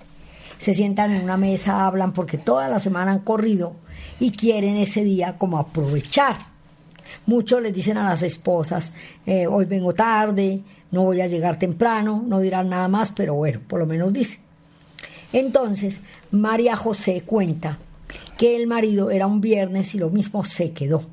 se 0.59 0.73
sientan 0.73 1.11
en 1.11 1.23
una 1.23 1.37
mesa, 1.37 1.87
hablan 1.87 2.13
porque 2.13 2.37
toda 2.37 2.67
la 2.67 2.79
semana 2.79 3.13
han 3.13 3.19
corrido 3.19 3.75
y 4.19 4.31
quieren 4.31 4.77
ese 4.77 5.03
día 5.03 5.37
como 5.37 5.57
aprovechar. 5.57 6.35
Muchos 7.25 7.61
les 7.61 7.73
dicen 7.73 7.97
a 7.97 8.07
las 8.07 8.21
esposas, 8.23 8.91
eh, 9.25 9.47
hoy 9.47 9.65
vengo 9.65 9.93
tarde, 9.93 10.61
no 10.91 11.03
voy 11.03 11.21
a 11.21 11.27
llegar 11.27 11.57
temprano, 11.57 12.23
no 12.27 12.39
dirán 12.39 12.69
nada 12.69 12.87
más, 12.87 13.11
pero 13.11 13.35
bueno, 13.35 13.59
por 13.67 13.79
lo 13.79 13.85
menos 13.85 14.13
dicen. 14.13 14.48
Entonces, 15.33 16.01
María 16.31 16.75
José 16.75 17.23
cuenta 17.25 17.77
que 18.37 18.55
el 18.55 18.67
marido 18.67 19.11
era 19.11 19.27
un 19.27 19.41
viernes 19.41 19.93
y 19.95 19.97
lo 19.99 20.09
mismo 20.09 20.43
se 20.43 20.71
quedó. 20.71 21.03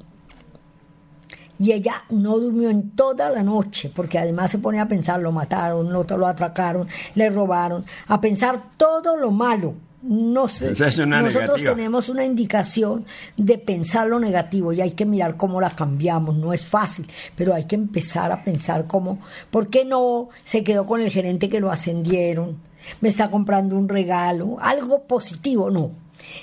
Y 1.58 1.72
ella 1.72 2.04
no 2.10 2.38
durmió 2.38 2.68
en 2.68 2.90
toda 2.90 3.30
la 3.30 3.42
noche, 3.42 3.90
porque 3.94 4.18
además 4.18 4.50
se 4.50 4.58
pone 4.58 4.78
a 4.78 4.88
pensar, 4.88 5.20
lo 5.20 5.32
mataron, 5.32 5.92
lo, 5.92 6.04
lo 6.04 6.26
atracaron, 6.26 6.86
le 7.14 7.30
robaron, 7.30 7.84
a 8.08 8.20
pensar 8.20 8.60
todo 8.76 9.16
lo 9.16 9.30
malo. 9.30 9.74
No 10.02 10.46
sé. 10.46 10.70
Es 10.70 10.80
Nosotros 10.80 11.04
negativa. 11.06 11.74
tenemos 11.74 12.08
una 12.08 12.24
indicación 12.24 13.06
de 13.36 13.58
pensar 13.58 14.06
lo 14.06 14.20
negativo 14.20 14.72
y 14.72 14.80
hay 14.80 14.92
que 14.92 15.06
mirar 15.06 15.36
cómo 15.36 15.60
la 15.60 15.70
cambiamos. 15.70 16.36
No 16.36 16.52
es 16.52 16.64
fácil, 16.64 17.06
pero 17.34 17.54
hay 17.54 17.64
que 17.64 17.74
empezar 17.74 18.30
a 18.30 18.44
pensar 18.44 18.86
cómo, 18.86 19.18
¿por 19.50 19.68
qué 19.68 19.84
no 19.84 20.28
se 20.44 20.62
quedó 20.62 20.86
con 20.86 21.00
el 21.00 21.10
gerente 21.10 21.48
que 21.48 21.58
lo 21.58 21.72
ascendieron? 21.72 22.58
Me 23.00 23.08
está 23.08 23.30
comprando 23.30 23.76
un 23.76 23.88
regalo, 23.88 24.56
algo 24.60 25.04
positivo, 25.04 25.70
no. 25.70 25.90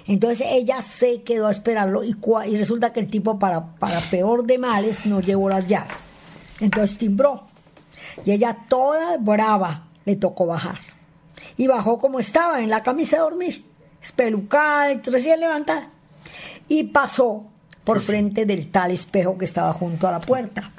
Entonces 0.08 0.48
ella 0.50 0.82
se 0.82 1.24
quedó 1.24 1.48
a 1.48 1.52
esperarlo 1.52 2.04
y, 2.04 2.16
y 2.48 2.58
resulta 2.58 2.94
que 2.94 3.00
el 3.00 3.10
tipo 3.10 3.40
para, 3.40 3.76
para 3.76 4.00
peor 4.02 4.46
de 4.46 4.58
males 4.58 5.06
no 5.06 5.20
llevó 5.20 5.50
las 5.50 5.66
llaves. 5.66 6.10
Entonces 6.60 6.98
timbró. 6.98 7.44
Y 8.26 8.32
ella 8.32 8.58
toda 8.70 9.18
brava 9.18 9.88
le 10.06 10.16
tocó 10.16 10.46
bajar. 10.46 10.80
Y 11.58 11.68
bajó 11.68 12.00
como 12.00 12.20
estaba, 12.20 12.62
en 12.62 12.70
la 12.70 12.84
camisa 12.84 13.18
de 13.18 13.24
dormir, 13.24 13.66
espelucada 14.02 14.94
y 14.94 15.02
recién 15.02 15.40
levantada. 15.40 15.90
Y 16.68 16.84
pasó 16.86 17.46
por 17.84 18.00
frente 18.00 18.46
del 18.46 18.72
tal 18.72 18.92
espejo 18.92 19.38
que 19.38 19.46
estaba 19.46 19.74
junto 19.74 20.08
a 20.08 20.12
la 20.12 20.20
puerta. 20.20 20.72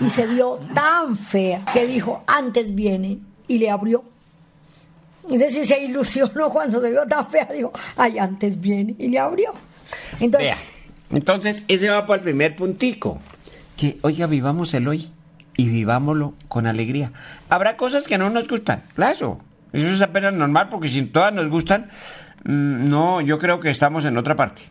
Y 0.00 0.08
se 0.08 0.26
vio 0.26 0.58
tan 0.74 1.16
fea 1.16 1.64
que 1.72 1.86
dijo, 1.86 2.22
antes 2.26 2.74
viene, 2.74 3.18
y 3.46 3.58
le 3.58 3.70
abrió. 3.70 4.04
Es 5.30 5.38
decir, 5.38 5.66
se 5.66 5.82
ilusionó 5.82 6.50
cuando 6.50 6.80
se 6.80 6.90
vio 6.90 7.06
tan 7.06 7.28
fea, 7.30 7.48
dijo, 7.52 7.72
ay, 7.96 8.18
antes 8.18 8.60
viene, 8.60 8.94
y 8.98 9.08
le 9.08 9.18
abrió. 9.18 9.52
Entonces, 10.20 10.50
Vea, 10.50 10.58
entonces 11.10 11.64
ese 11.68 11.88
va 11.88 12.06
para 12.06 12.18
el 12.18 12.22
primer 12.22 12.56
puntico. 12.56 13.20
Que, 13.76 13.98
oiga, 14.02 14.26
vivamos 14.26 14.74
el 14.74 14.88
hoy 14.88 15.10
y 15.56 15.68
vivámoslo 15.68 16.34
con 16.48 16.66
alegría. 16.66 17.12
Habrá 17.48 17.76
cosas 17.76 18.06
que 18.06 18.18
no 18.18 18.30
nos 18.30 18.48
gustan, 18.48 18.82
claro. 18.94 19.40
Eso 19.72 19.88
es 19.88 20.00
apenas 20.00 20.32
normal 20.34 20.68
porque 20.70 20.88
si 20.88 21.02
todas 21.02 21.32
nos 21.32 21.48
gustan, 21.48 21.90
mm, 22.44 22.88
no, 22.88 23.20
yo 23.20 23.38
creo 23.38 23.60
que 23.60 23.70
estamos 23.70 24.04
en 24.04 24.16
otra 24.16 24.34
parte. 24.36 24.62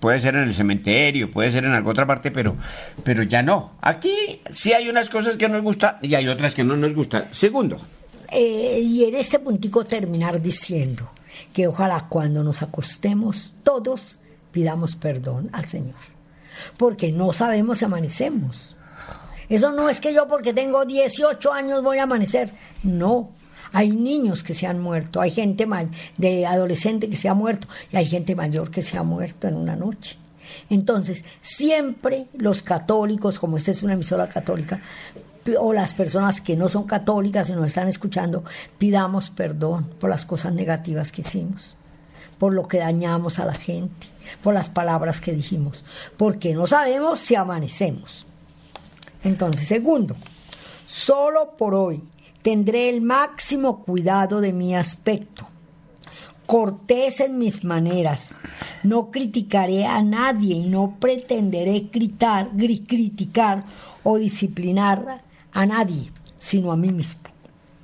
puede 0.00 0.18
ser 0.18 0.34
en 0.34 0.44
el 0.44 0.54
cementerio, 0.54 1.30
puede 1.30 1.50
ser 1.50 1.64
en 1.64 1.72
alguna 1.72 1.92
otra 1.92 2.06
parte, 2.06 2.30
pero, 2.30 2.56
pero 3.04 3.22
ya 3.22 3.42
no. 3.42 3.72
Aquí 3.82 4.40
sí 4.48 4.72
hay 4.72 4.88
unas 4.88 5.10
cosas 5.10 5.36
que 5.36 5.46
nos 5.46 5.60
gustan 5.62 5.96
y 6.00 6.14
hay 6.14 6.26
otras 6.26 6.54
que 6.54 6.64
no 6.64 6.74
nos 6.74 6.94
gustan. 6.94 7.26
Segundo. 7.30 7.78
Eh, 8.32 8.80
y 8.82 9.04
en 9.04 9.16
este 9.16 9.38
puntico 9.38 9.84
terminar 9.84 10.40
diciendo 10.40 11.08
que 11.52 11.66
ojalá 11.66 12.06
cuando 12.08 12.44
nos 12.44 12.62
acostemos 12.62 13.54
todos 13.64 14.18
pidamos 14.52 14.96
perdón 14.96 15.48
al 15.52 15.64
Señor, 15.64 15.96
porque 16.76 17.12
no 17.12 17.32
sabemos 17.32 17.78
si 17.78 17.84
amanecemos. 17.84 18.76
Eso 19.48 19.72
no 19.72 19.88
es 19.88 20.00
que 20.00 20.14
yo 20.14 20.28
porque 20.28 20.52
tengo 20.52 20.84
18 20.84 21.52
años 21.52 21.82
voy 21.82 21.98
a 21.98 22.04
amanecer, 22.04 22.52
no. 22.84 23.30
Hay 23.72 23.90
niños 23.90 24.42
que 24.42 24.54
se 24.54 24.66
han 24.66 24.80
muerto, 24.80 25.20
hay 25.20 25.30
gente 25.30 25.66
de 26.16 26.46
adolescente 26.46 27.08
que 27.08 27.16
se 27.16 27.28
ha 27.28 27.34
muerto 27.34 27.68
y 27.92 27.96
hay 27.96 28.06
gente 28.06 28.34
mayor 28.34 28.70
que 28.70 28.82
se 28.82 28.98
ha 28.98 29.02
muerto 29.02 29.46
en 29.48 29.54
una 29.54 29.76
noche. 29.76 30.16
Entonces, 30.68 31.24
siempre 31.40 32.26
los 32.34 32.62
católicos, 32.62 33.38
como 33.38 33.56
esta 33.56 33.70
es 33.70 33.82
una 33.82 33.92
emisora 33.92 34.28
católica, 34.28 34.82
o 35.58 35.72
las 35.72 35.94
personas 35.94 36.40
que 36.40 36.56
no 36.56 36.68
son 36.68 36.84
católicas 36.84 37.50
y 37.50 37.52
nos 37.52 37.66
están 37.66 37.88
escuchando, 37.88 38.44
pidamos 38.78 39.30
perdón 39.30 39.88
por 39.98 40.10
las 40.10 40.24
cosas 40.24 40.52
negativas 40.52 41.12
que 41.12 41.22
hicimos, 41.22 41.76
por 42.38 42.52
lo 42.52 42.64
que 42.64 42.78
dañamos 42.78 43.38
a 43.38 43.44
la 43.44 43.54
gente, 43.54 44.06
por 44.42 44.54
las 44.54 44.68
palabras 44.68 45.20
que 45.20 45.32
dijimos, 45.32 45.84
porque 46.16 46.54
no 46.54 46.66
sabemos 46.66 47.18
si 47.20 47.34
amanecemos. 47.34 48.26
Entonces, 49.22 49.68
segundo, 49.68 50.16
solo 50.86 51.56
por 51.56 51.74
hoy 51.74 52.02
tendré 52.42 52.88
el 52.88 53.02
máximo 53.02 53.82
cuidado 53.82 54.40
de 54.40 54.52
mi 54.52 54.74
aspecto, 54.74 55.46
cortés 56.46 57.20
en 57.20 57.38
mis 57.38 57.62
maneras, 57.62 58.40
no 58.82 59.10
criticaré 59.10 59.86
a 59.86 60.02
nadie 60.02 60.56
y 60.56 60.66
no 60.66 60.96
pretenderé 60.98 61.90
criticar, 61.90 62.50
criticar 62.56 63.64
o 64.02 64.16
disciplinar 64.16 65.22
a 65.52 65.66
nadie, 65.66 66.10
sino 66.38 66.72
a 66.72 66.76
mí 66.76 66.92
mismo. 66.92 67.20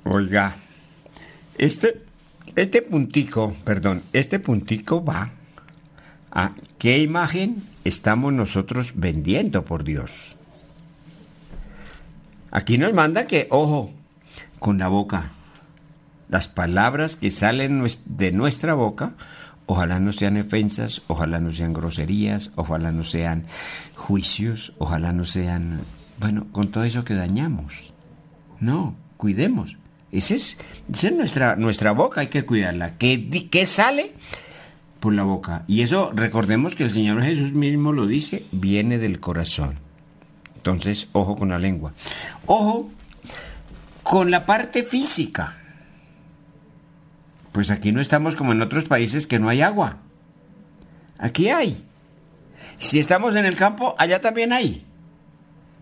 Oiga, 0.03 0.55
este, 1.57 2.03
este 2.55 2.81
puntico, 2.81 3.55
perdón, 3.63 4.03
este 4.13 4.39
puntico 4.39 5.03
va 5.03 5.31
a 6.31 6.51
qué 6.77 6.99
imagen 6.99 7.63
estamos 7.83 8.33
nosotros 8.33 8.93
vendiendo 8.95 9.63
por 9.65 9.83
Dios. 9.83 10.37
Aquí 12.51 12.77
nos 12.77 12.93
manda 12.93 13.27
que, 13.27 13.47
ojo, 13.49 13.91
con 14.59 14.77
la 14.77 14.87
boca, 14.87 15.31
las 16.29 16.47
palabras 16.47 17.15
que 17.15 17.31
salen 17.31 17.85
de 18.05 18.31
nuestra 18.31 18.73
boca, 18.73 19.13
ojalá 19.65 19.99
no 19.99 20.11
sean 20.11 20.37
ofensas, 20.37 21.01
ojalá 21.07 21.39
no 21.39 21.51
sean 21.51 21.73
groserías, 21.73 22.51
ojalá 22.55 22.91
no 22.91 23.03
sean 23.03 23.45
juicios, 23.95 24.73
ojalá 24.77 25.13
no 25.13 25.25
sean, 25.25 25.81
bueno, 26.19 26.47
con 26.51 26.69
todo 26.69 26.83
eso 26.83 27.03
que 27.03 27.13
dañamos. 27.13 27.93
No, 28.59 28.95
cuidemos. 29.17 29.77
Esa 30.11 30.35
es, 30.35 30.57
es 30.91 31.13
nuestra, 31.13 31.55
nuestra 31.55 31.91
boca, 31.91 32.21
hay 32.21 32.27
que 32.27 32.45
cuidarla. 32.45 32.97
¿Qué, 32.97 33.47
¿Qué 33.51 33.65
sale? 33.65 34.13
Por 34.99 35.13
la 35.13 35.23
boca. 35.23 35.63
Y 35.67 35.81
eso, 35.81 36.11
recordemos 36.15 36.75
que 36.75 36.85
el 36.85 36.91
Señor 36.91 37.21
Jesús 37.21 37.53
mismo 37.53 37.93
lo 37.93 38.07
dice, 38.07 38.45
viene 38.51 38.97
del 38.97 39.19
corazón. 39.19 39.79
Entonces, 40.55 41.09
ojo 41.11 41.35
con 41.35 41.49
la 41.49 41.59
lengua. 41.59 41.93
Ojo 42.45 42.89
con 44.03 44.31
la 44.31 44.45
parte 44.45 44.83
física. 44.83 45.57
Pues 47.51 47.69
aquí 47.69 47.91
no 47.91 48.01
estamos 48.01 48.35
como 48.35 48.53
en 48.53 48.61
otros 48.61 48.85
países 48.85 49.27
que 49.27 49.39
no 49.39 49.49
hay 49.49 49.61
agua. 49.61 49.97
Aquí 51.17 51.49
hay. 51.49 51.83
Si 52.77 52.99
estamos 52.99 53.35
en 53.35 53.45
el 53.45 53.55
campo, 53.55 53.95
allá 53.97 54.21
también 54.21 54.53
hay. 54.53 54.86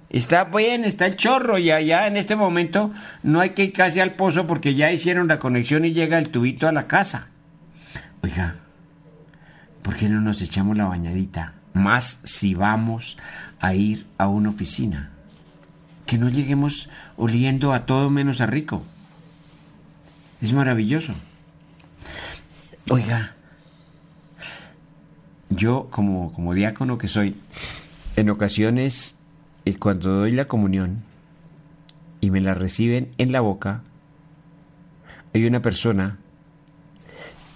Está 0.10 0.46
bien, 0.46 0.86
está 0.86 1.08
el 1.08 1.16
chorro 1.16 1.58
y 1.58 1.72
allá 1.72 2.08
en 2.08 2.16
este 2.16 2.36
momento 2.36 2.94
no 3.24 3.40
hay 3.40 3.52
que 3.52 3.66
ir 3.66 3.74
casi 3.74 4.00
al 4.00 4.14
pozo 4.14 4.48
porque 4.48 4.76
ya 4.76 4.92
hicieron 4.92 5.28
la 5.28 5.40
conexión 5.40 5.84
y 5.84 5.94
llega 5.94 6.18
el 6.18 6.30
tubito 6.30 6.68
a 6.68 6.72
la 6.72 6.88
casa. 6.88 7.30
Oiga, 8.22 8.56
¿por 9.82 9.96
qué 9.96 10.08
no 10.08 10.22
nos 10.22 10.42
echamos 10.42 10.78
la 10.78 10.86
bañadita? 10.86 11.54
Más 11.74 12.22
si 12.24 12.54
vamos 12.54 13.18
a 13.60 13.74
ir 13.74 14.06
a 14.18 14.28
una 14.28 14.50
oficina. 14.50 15.12
Que 16.06 16.18
no 16.18 16.30
lleguemos 16.30 16.90
oliendo 17.18 17.74
a 17.74 17.86
todo 17.86 18.10
menos 18.10 18.40
a 18.40 18.46
rico. 18.46 18.84
Es 20.42 20.54
maravilloso. 20.54 21.14
Oiga, 22.90 23.34
yo 25.50 25.88
como, 25.90 26.32
como 26.32 26.54
diácono 26.54 26.98
que 26.98 27.08
soy, 27.08 27.36
en 28.16 28.30
ocasiones, 28.30 29.18
eh, 29.66 29.78
cuando 29.78 30.10
doy 30.10 30.32
la 30.32 30.46
comunión 30.46 31.04
y 32.22 32.32
me 32.32 32.42
la 32.42 32.54
reciben 32.54 33.12
en 33.18 33.32
la 33.32 33.42
boca, 33.42 33.84
hay 35.34 35.46
una 35.46 35.62
persona 35.62 36.18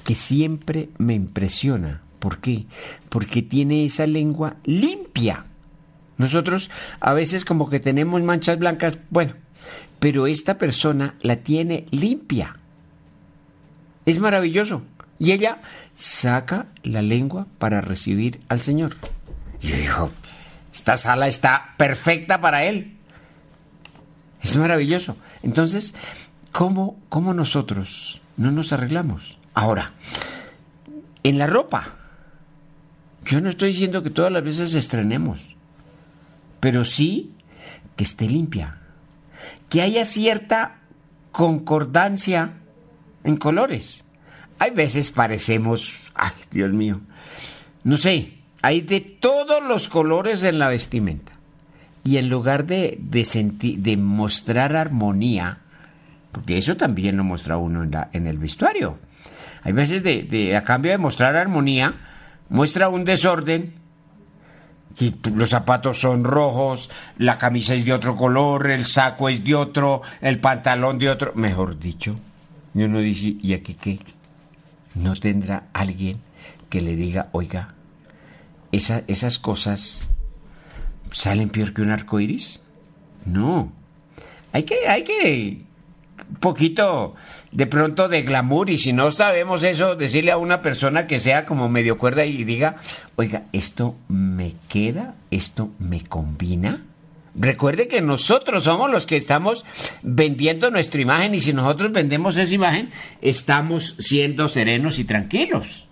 que 0.04 0.16
siempre 0.16 0.90
me 0.98 1.14
impresiona. 1.14 2.02
¿Por 2.20 2.40
qué? 2.40 2.66
Porque 3.10 3.42
tiene 3.42 3.86
esa 3.86 4.06
lengua 4.08 4.58
limpia. 4.66 5.46
Nosotros 6.18 6.70
a 7.00 7.14
veces 7.14 7.46
como 7.46 7.70
que 7.70 7.80
tenemos 7.80 8.22
manchas 8.22 8.60
blancas, 8.60 8.98
bueno, 9.10 9.34
pero 10.00 10.28
esta 10.28 10.58
persona 10.58 11.16
la 11.22 11.38
tiene 11.38 11.86
limpia. 11.92 12.58
Es 14.06 14.20
maravilloso. 14.20 14.82
Y 15.20 15.32
ella 15.32 15.62
saca 15.96 16.68
la 16.84 17.02
lengua 17.02 17.48
para 17.58 17.82
recibir 17.82 18.40
al 18.48 18.62
Señor. 18.62 18.96
Y 19.62 19.68
yo 19.68 19.76
digo, 19.78 20.12
esta 20.80 20.98
sala 20.98 21.28
está 21.28 21.76
perfecta 21.78 22.42
para 22.42 22.64
él. 22.64 22.98
Es 24.42 24.56
maravilloso. 24.56 25.18
Entonces, 25.44 25.94
¿cómo, 26.52 27.00
cómo 27.10 27.34
nosotros 27.34 28.22
no 28.38 28.52
nos 28.52 28.74
arreglamos? 28.74 29.38
Ahora, 29.54 29.94
en 31.24 31.38
la 31.38 31.48
ropa. 31.48 31.96
Yo 33.26 33.42
no 33.42 33.50
estoy 33.50 33.72
diciendo 33.72 34.02
que 34.02 34.10
todas 34.10 34.32
las 34.32 34.44
veces 34.44 34.74
estrenemos 34.74 35.56
pero 36.60 36.86
sí 36.86 37.34
que 37.96 38.04
esté 38.04 38.28
limpia, 38.28 38.78
que 39.70 39.82
haya 39.82 40.06
cierta 40.06 40.80
concordancia 41.32 42.54
en 43.24 43.38
colores. 43.38 44.06
Hay 44.58 44.72
veces 44.72 45.12
parecemos, 45.12 45.98
ay 46.14 46.32
Dios 46.52 46.72
mío, 46.74 47.02
no 47.84 47.98
sé, 47.98 48.39
hay 48.62 48.82
de 48.82 49.02
todos 49.02 49.64
los 49.64 49.88
colores 49.88 50.44
en 50.44 50.60
la 50.60 50.70
vestimenta. 50.70 51.32
Y 52.04 52.18
en 52.18 52.30
lugar 52.30 52.66
de, 52.66 52.98
de, 53.00 53.76
de 53.78 53.98
mostrar 53.98 54.76
armonía, 54.76 55.60
porque 56.32 56.58
eso 56.58 56.78
también 56.78 57.18
lo 57.18 57.24
muestra 57.24 57.58
uno 57.58 57.84
en, 57.84 57.92
la, 57.92 58.10
en 58.14 58.28
el 58.28 58.38
vestuario. 58.38 58.98
Hay 59.64 59.74
veces 59.74 60.04
de, 60.04 60.24
de, 60.24 60.56
a 60.56 60.62
cambio 60.62 60.92
de 60.92 60.98
mostrar 60.98 61.36
armonía, 61.36 61.94
muestra 62.50 62.90
un 62.90 63.06
desorden 63.06 63.80
los 65.34 65.50
zapatos 65.50 66.00
son 66.00 66.24
rojos, 66.24 66.90
la 67.18 67.38
camisa 67.38 67.74
es 67.74 67.86
de 67.86 67.94
otro 67.94 68.16
color, 68.16 68.70
el 68.70 68.84
saco 68.84 69.30
es 69.30 69.44
de 69.44 69.56
otro, 69.56 70.02
el 70.22 70.40
pantalón 70.40 71.00
de 71.00 71.10
otro, 71.10 71.32
mejor 71.36 71.80
dicho. 71.80 72.20
Y 72.74 72.84
uno 72.84 73.00
dice, 73.00 73.36
¿y 73.42 73.54
aquí 73.54 73.76
qué? 73.76 74.00
¿No 74.96 75.16
tendrá 75.16 75.68
alguien 75.74 76.20
que 76.70 76.82
le 76.82 76.96
diga, 76.96 77.30
oiga, 77.32 77.74
esas 78.72 79.40
cosas 79.40 80.10
salen 81.12 81.50
peor 81.50 81.74
que 81.74 81.82
un 81.82 81.92
arco 81.92 82.20
iris? 82.20 82.62
No. 83.26 83.72
Hay 84.52 84.64
que, 84.64 84.88
hay 84.88 85.04
que 85.04 85.62
poquito 86.40 87.16
de 87.52 87.66
pronto 87.66 88.08
de 88.08 88.22
glamour 88.22 88.70
y 88.70 88.78
si 88.78 88.94
no 88.94 89.12
sabemos 89.12 89.64
eso, 89.64 89.96
decirle 89.96 90.32
a 90.32 90.38
una 90.38 90.62
persona 90.62 91.08
que 91.08 91.20
sea 91.20 91.46
como 91.46 91.70
medio 91.70 91.98
cuerda 91.98 92.26
y 92.26 92.44
diga, 92.44 92.76
oiga, 93.16 93.44
esto 93.54 93.96
me 94.08 94.54
queda, 94.68 95.16
esto 95.32 95.72
me 95.80 96.02
combina. 96.02 96.84
Recuerde 97.36 97.88
que 97.88 98.02
nosotros 98.02 98.64
somos 98.64 98.90
los 98.92 99.06
que 99.06 99.16
estamos 99.16 99.66
vendiendo 100.02 100.72
nuestra 100.72 101.02
imagen 101.02 101.36
y 101.36 101.40
si 101.40 101.54
nosotros 101.54 101.92
vendemos 101.92 102.38
esa 102.38 102.54
imagen, 102.54 102.92
estamos 103.22 103.96
siendo 104.00 104.48
serenos 104.48 105.00
y 105.00 105.06
tranquilos. 105.06 105.88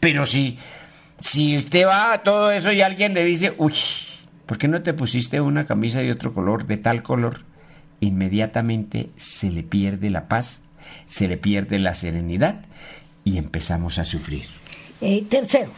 Pero 0.00 0.26
si, 0.26 0.58
si 1.22 1.56
usted 1.56 1.86
va 1.86 2.12
a 2.12 2.22
todo 2.22 2.50
eso 2.50 2.72
y 2.72 2.82
alguien 2.82 3.14
le 3.14 3.24
dice, 3.24 3.54
uy, 3.56 3.74
¿por 4.44 4.58
qué 4.58 4.68
no 4.68 4.82
te 4.82 4.92
pusiste 4.92 5.40
una 5.40 5.64
camisa 5.64 6.00
de 6.00 6.12
otro 6.12 6.34
color, 6.34 6.66
de 6.66 6.76
tal 6.76 7.02
color? 7.02 7.44
inmediatamente 8.02 9.10
se 9.16 9.50
le 9.50 9.62
pierde 9.62 10.10
la 10.10 10.28
paz, 10.28 10.64
se 11.06 11.28
le 11.28 11.36
pierde 11.36 11.78
la 11.78 11.94
serenidad 11.94 12.62
y 13.24 13.38
empezamos 13.38 13.98
a 13.98 14.04
sufrir. 14.04 14.46
Eh, 15.00 15.24
tercero, 15.28 15.70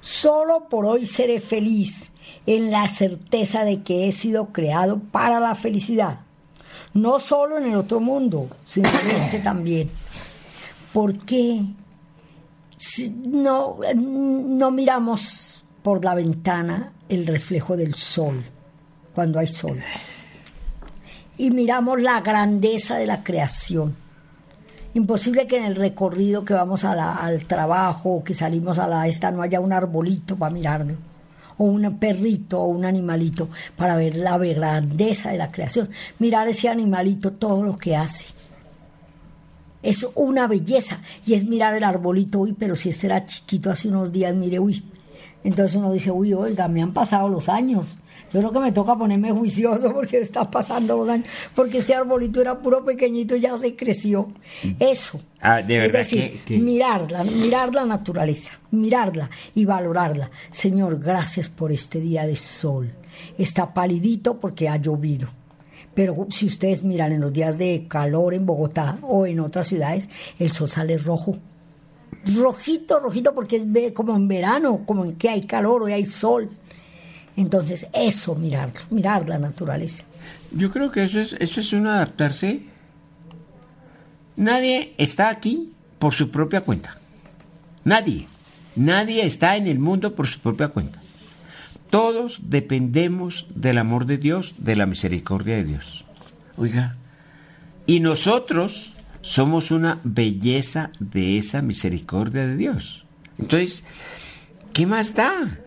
solo 0.00 0.68
por 0.68 0.84
hoy 0.84 1.06
seré 1.06 1.40
feliz 1.40 2.10
en 2.46 2.70
la 2.70 2.88
certeza 2.88 3.64
de 3.64 3.82
que 3.82 4.08
he 4.08 4.12
sido 4.12 4.48
creado 4.48 4.98
para 4.98 5.38
la 5.38 5.54
felicidad, 5.54 6.20
no 6.94 7.20
solo 7.20 7.58
en 7.58 7.66
el 7.66 7.76
otro 7.76 8.00
mundo, 8.00 8.48
sino 8.64 8.88
en 8.88 9.10
este 9.12 9.38
también. 9.38 9.88
¿Por 10.92 11.16
qué 11.24 11.62
no, 13.24 13.78
no 13.94 14.70
miramos 14.70 15.64
por 15.82 16.04
la 16.04 16.14
ventana 16.14 16.92
el 17.08 17.26
reflejo 17.26 17.76
del 17.76 17.94
sol, 17.94 18.44
cuando 19.14 19.38
hay 19.38 19.46
sol. 19.46 19.78
Y 21.38 21.50
miramos 21.50 22.00
la 22.00 22.20
grandeza 22.20 22.96
de 22.96 23.06
la 23.06 23.22
creación. 23.22 23.94
Imposible 24.94 25.46
que 25.46 25.56
en 25.56 25.64
el 25.64 25.76
recorrido 25.76 26.44
que 26.44 26.54
vamos 26.54 26.84
al 26.84 27.44
trabajo 27.46 28.10
o 28.10 28.24
que 28.24 28.34
salimos 28.34 28.78
a 28.78 28.86
la 28.86 29.06
esta 29.08 29.30
no 29.30 29.42
haya 29.42 29.60
un 29.60 29.72
arbolito 29.72 30.36
para 30.36 30.52
mirarlo, 30.52 30.94
o 31.56 31.64
un 31.64 31.98
perrito 31.98 32.60
o 32.60 32.66
un 32.66 32.84
animalito 32.84 33.48
para 33.76 33.96
ver 33.96 34.16
la 34.16 34.36
grandeza 34.38 35.30
de 35.30 35.38
la 35.38 35.50
creación. 35.50 35.88
Mirar 36.18 36.48
ese 36.48 36.68
animalito, 36.68 37.32
todo 37.32 37.62
lo 37.62 37.78
que 37.78 37.96
hace. 37.96 38.41
Es 39.82 40.06
una 40.14 40.46
belleza 40.46 41.00
y 41.26 41.34
es 41.34 41.44
mirar 41.44 41.74
el 41.74 41.84
arbolito, 41.84 42.38
uy, 42.38 42.52
pero 42.52 42.76
si 42.76 42.88
este 42.88 43.06
era 43.06 43.26
chiquito 43.26 43.70
hace 43.70 43.88
unos 43.88 44.12
días, 44.12 44.34
mire, 44.34 44.58
uy, 44.58 44.84
entonces 45.44 45.76
uno 45.76 45.92
dice, 45.92 46.10
uy, 46.10 46.34
oiga, 46.34 46.68
me 46.68 46.82
han 46.82 46.92
pasado 46.92 47.28
los 47.28 47.48
años. 47.48 47.98
Yo 48.32 48.40
creo 48.40 48.52
que 48.52 48.60
me 48.60 48.72
toca 48.72 48.96
ponerme 48.96 49.30
juicioso 49.30 49.92
porque 49.92 50.18
está 50.18 50.50
pasando 50.50 50.96
los 50.96 51.08
años, 51.08 51.26
porque 51.54 51.78
ese 51.78 51.94
arbolito 51.94 52.40
era 52.40 52.60
puro 52.60 52.84
pequeñito 52.84 53.36
y 53.36 53.40
ya 53.40 53.58
se 53.58 53.76
creció. 53.76 54.32
Eso. 54.78 55.20
Ah, 55.40 55.60
de 55.60 55.78
verdad 55.78 56.00
es 56.00 56.10
decir, 56.10 56.40
mirarla, 56.60 57.24
mirar 57.24 57.74
la 57.74 57.84
naturaleza, 57.84 58.52
mirarla 58.70 59.28
y 59.54 59.64
valorarla. 59.64 60.30
Señor, 60.50 60.98
gracias 60.98 61.48
por 61.48 61.72
este 61.72 62.00
día 62.00 62.26
de 62.26 62.36
sol. 62.36 62.90
Está 63.36 63.74
palidito 63.74 64.40
porque 64.40 64.68
ha 64.68 64.76
llovido. 64.76 65.28
Pero 65.94 66.26
si 66.30 66.46
ustedes 66.46 66.82
miran 66.82 67.12
en 67.12 67.20
los 67.20 67.32
días 67.32 67.58
de 67.58 67.86
calor 67.88 68.34
en 68.34 68.46
Bogotá 68.46 68.98
o 69.02 69.26
en 69.26 69.40
otras 69.40 69.66
ciudades, 69.66 70.08
el 70.38 70.50
sol 70.50 70.68
sale 70.68 70.98
rojo 70.98 71.38
rojito, 72.36 73.00
rojito, 73.00 73.34
porque 73.34 73.56
es 73.56 73.92
como 73.92 74.16
en 74.16 74.28
verano, 74.28 74.84
como 74.86 75.04
en 75.04 75.16
que 75.16 75.28
hay 75.28 75.42
calor 75.42 75.82
o 75.82 75.86
hay 75.86 76.06
sol. 76.06 76.50
Entonces, 77.36 77.86
eso, 77.92 78.34
mirar, 78.34 78.72
mirar 78.90 79.28
la 79.28 79.38
naturaleza. 79.38 80.04
Yo 80.52 80.70
creo 80.70 80.90
que 80.90 81.02
eso 81.02 81.20
es, 81.20 81.34
eso 81.38 81.60
es 81.60 81.72
un 81.72 81.86
adaptarse. 81.86 82.60
Nadie 84.36 84.94
está 84.98 85.30
aquí 85.30 85.72
por 85.98 86.14
su 86.14 86.30
propia 86.30 86.60
cuenta. 86.60 86.98
Nadie. 87.84 88.28
Nadie 88.76 89.24
está 89.24 89.56
en 89.56 89.66
el 89.66 89.78
mundo 89.78 90.14
por 90.14 90.26
su 90.26 90.40
propia 90.40 90.68
cuenta. 90.68 91.01
Todos 91.92 92.40
dependemos 92.48 93.46
del 93.54 93.76
amor 93.76 94.06
de 94.06 94.16
Dios, 94.16 94.54
de 94.56 94.76
la 94.76 94.86
misericordia 94.86 95.56
de 95.56 95.64
Dios. 95.64 96.06
Oiga, 96.56 96.96
y 97.84 98.00
nosotros 98.00 98.94
somos 99.20 99.70
una 99.70 100.00
belleza 100.02 100.90
de 101.00 101.36
esa 101.36 101.60
misericordia 101.60 102.46
de 102.46 102.56
Dios. 102.56 103.04
Entonces, 103.38 103.84
¿qué 104.72 104.86
más 104.86 105.14
da? 105.14 105.58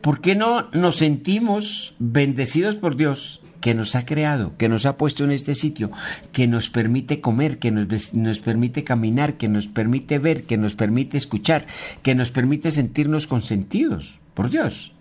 ¿Por 0.00 0.20
qué 0.20 0.36
no 0.36 0.70
nos 0.72 0.98
sentimos 0.98 1.96
bendecidos 1.98 2.76
por 2.76 2.94
Dios 2.94 3.40
que 3.60 3.74
nos 3.74 3.96
ha 3.96 4.06
creado, 4.06 4.56
que 4.56 4.68
nos 4.68 4.86
ha 4.86 4.96
puesto 4.96 5.24
en 5.24 5.32
este 5.32 5.56
sitio, 5.56 5.90
que 6.30 6.46
nos 6.46 6.70
permite 6.70 7.20
comer, 7.20 7.58
que 7.58 7.72
nos, 7.72 8.38
permite 8.38 8.84
caminar, 8.84 9.34
que 9.34 9.48
nos 9.48 9.66
permite 9.66 10.20
ver, 10.20 10.44
que 10.44 10.58
nos 10.58 10.76
permite 10.76 11.16
escuchar, 11.16 11.66
que 12.04 12.14
nos 12.14 12.30
permite 12.30 12.70
sentirnos 12.70 13.26
consentidos 13.26 14.20
por 14.34 14.48
Dios? 14.48 14.93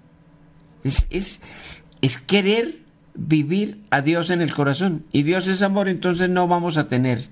Es, 0.84 1.08
es, 1.10 1.42
es 2.02 2.18
querer 2.18 2.84
vivir 3.16 3.82
a 3.90 4.02
Dios 4.02 4.30
en 4.30 4.42
el 4.42 4.54
corazón. 4.54 5.06
Y 5.12 5.24
Dios 5.24 5.48
es 5.48 5.62
amor, 5.62 5.90
entonces 5.90 6.30
no 6.30 6.48
vamos 6.48 6.78
a 6.78 6.88
tener 6.88 7.30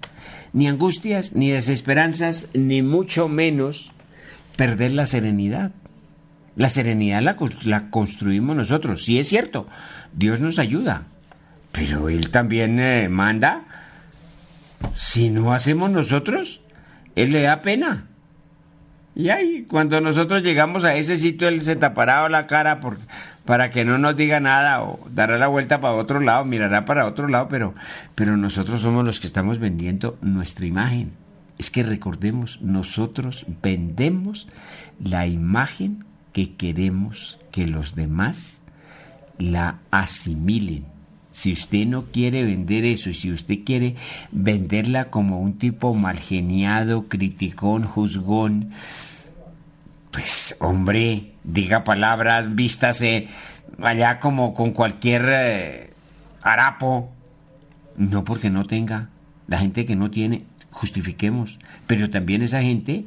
ni 0.54 0.68
angustias, 0.68 1.36
ni 1.36 1.50
desesperanzas, 1.50 2.50
ni 2.54 2.82
mucho 2.82 3.28
menos 3.28 3.92
perder 4.56 4.92
la 4.92 5.06
serenidad. 5.06 5.72
La 6.56 6.70
serenidad 6.70 7.22
la, 7.22 7.90
construimos 7.90 8.56
nosotros. 8.56 9.06
Sí 9.06 9.20
es 9.20 9.30
cierto, 9.30 9.68
Dios 10.14 10.42
nos 10.42 10.60
ayuda, 10.60 11.06
pero 11.72 12.10
Él 12.10 12.30
también 12.30 12.80
eh, 12.80 13.08
manda. 13.10 13.64
Si 14.94 15.30
no 15.30 15.54
hacemos 15.54 15.92
nosotros, 15.92 16.62
Él 17.16 17.32
le 17.32 17.44
da 17.44 17.62
pena. 17.62 18.08
Y 19.16 19.30
ahí, 19.30 19.66
cuando 19.68 20.00
nosotros 20.02 20.44
llegamos 20.44 20.84
a 20.84 20.96
ese 20.96 21.18
sitio, 21.18 21.48
Él 21.48 21.62
se 21.62 21.76
tapará 21.76 22.28
la 22.30 22.48
cara 22.48 22.80
por, 22.80 22.98
para 23.46 23.72
que 23.72 23.86
no 23.86 23.98
nos 23.98 24.16
diga 24.16 24.40
nada 24.40 24.84
o 24.84 25.00
dará 25.12 25.38
la 25.38 25.48
vuelta 25.48 25.82
para 25.82 25.96
otro 25.96 26.20
lado, 26.20 26.46
mirará 26.46 26.86
para 26.86 27.08
otro 27.08 27.28
lado, 27.28 27.48
pero, 27.50 27.74
pero 28.16 28.38
nosotros 28.38 28.82
somos 28.82 29.06
los 29.06 29.20
que 29.20 29.28
estamos 29.28 29.60
vendiendo 29.60 30.18
nuestra 30.22 30.66
imagen. 30.66 31.12
Es 31.58 31.70
que 31.70 31.84
recordemos, 31.84 32.62
nosotros 32.62 33.46
vendemos 33.62 34.48
la 35.04 35.28
imagen 35.28 36.06
que 36.34 36.56
queremos 36.56 37.40
que 37.52 37.68
los 37.68 37.96
demás 37.96 38.64
la 39.38 39.80
asimilen. 39.92 40.86
Si 41.32 41.54
usted 41.54 41.86
no 41.86 42.06
quiere 42.12 42.44
vender 42.44 42.84
eso 42.84 43.10
y 43.10 43.14
si 43.14 43.32
usted 43.32 43.60
quiere 43.66 43.96
venderla 44.32 45.10
como 45.10 45.40
un 45.40 45.58
tipo 45.58 45.94
malgeniado, 45.94 47.08
criticón, 47.08 47.86
juzgón, 47.86 48.72
pues 50.12 50.56
hombre, 50.60 51.34
diga 51.44 51.84
palabras, 51.84 52.56
vístase 52.56 53.28
allá 53.82 54.20
como 54.20 54.54
con 54.54 54.72
cualquier 54.72 55.26
eh, 55.30 55.94
harapo. 56.42 57.12
No 57.98 58.24
porque 58.24 58.50
no 58.50 58.66
tenga. 58.66 59.10
La 59.48 59.60
gente 59.60 59.86
que 59.86 59.96
no 59.96 60.12
tiene, 60.12 60.44
justifiquemos. 60.70 61.60
Pero 61.88 62.10
también 62.10 62.42
esa 62.42 62.62
gente 62.62 63.06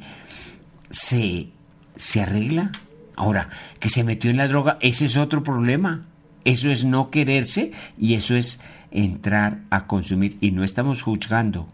se, 0.90 1.48
se 1.96 2.22
arregla. 2.22 2.70
Ahora, 3.16 3.48
que 3.80 3.90
se 3.90 4.04
metió 4.04 4.30
en 4.30 4.36
la 4.36 4.48
droga, 4.48 4.78
ese 4.80 5.06
es 5.06 5.16
otro 5.16 5.42
problema. 5.42 6.06
Eso 6.44 6.70
es 6.70 6.84
no 6.84 7.10
quererse 7.10 7.72
y 7.98 8.14
eso 8.14 8.34
es 8.34 8.60
entrar 8.90 9.60
a 9.70 9.86
consumir. 9.86 10.36
Y 10.40 10.50
no 10.50 10.64
estamos 10.64 11.02
juzgando. 11.02 11.68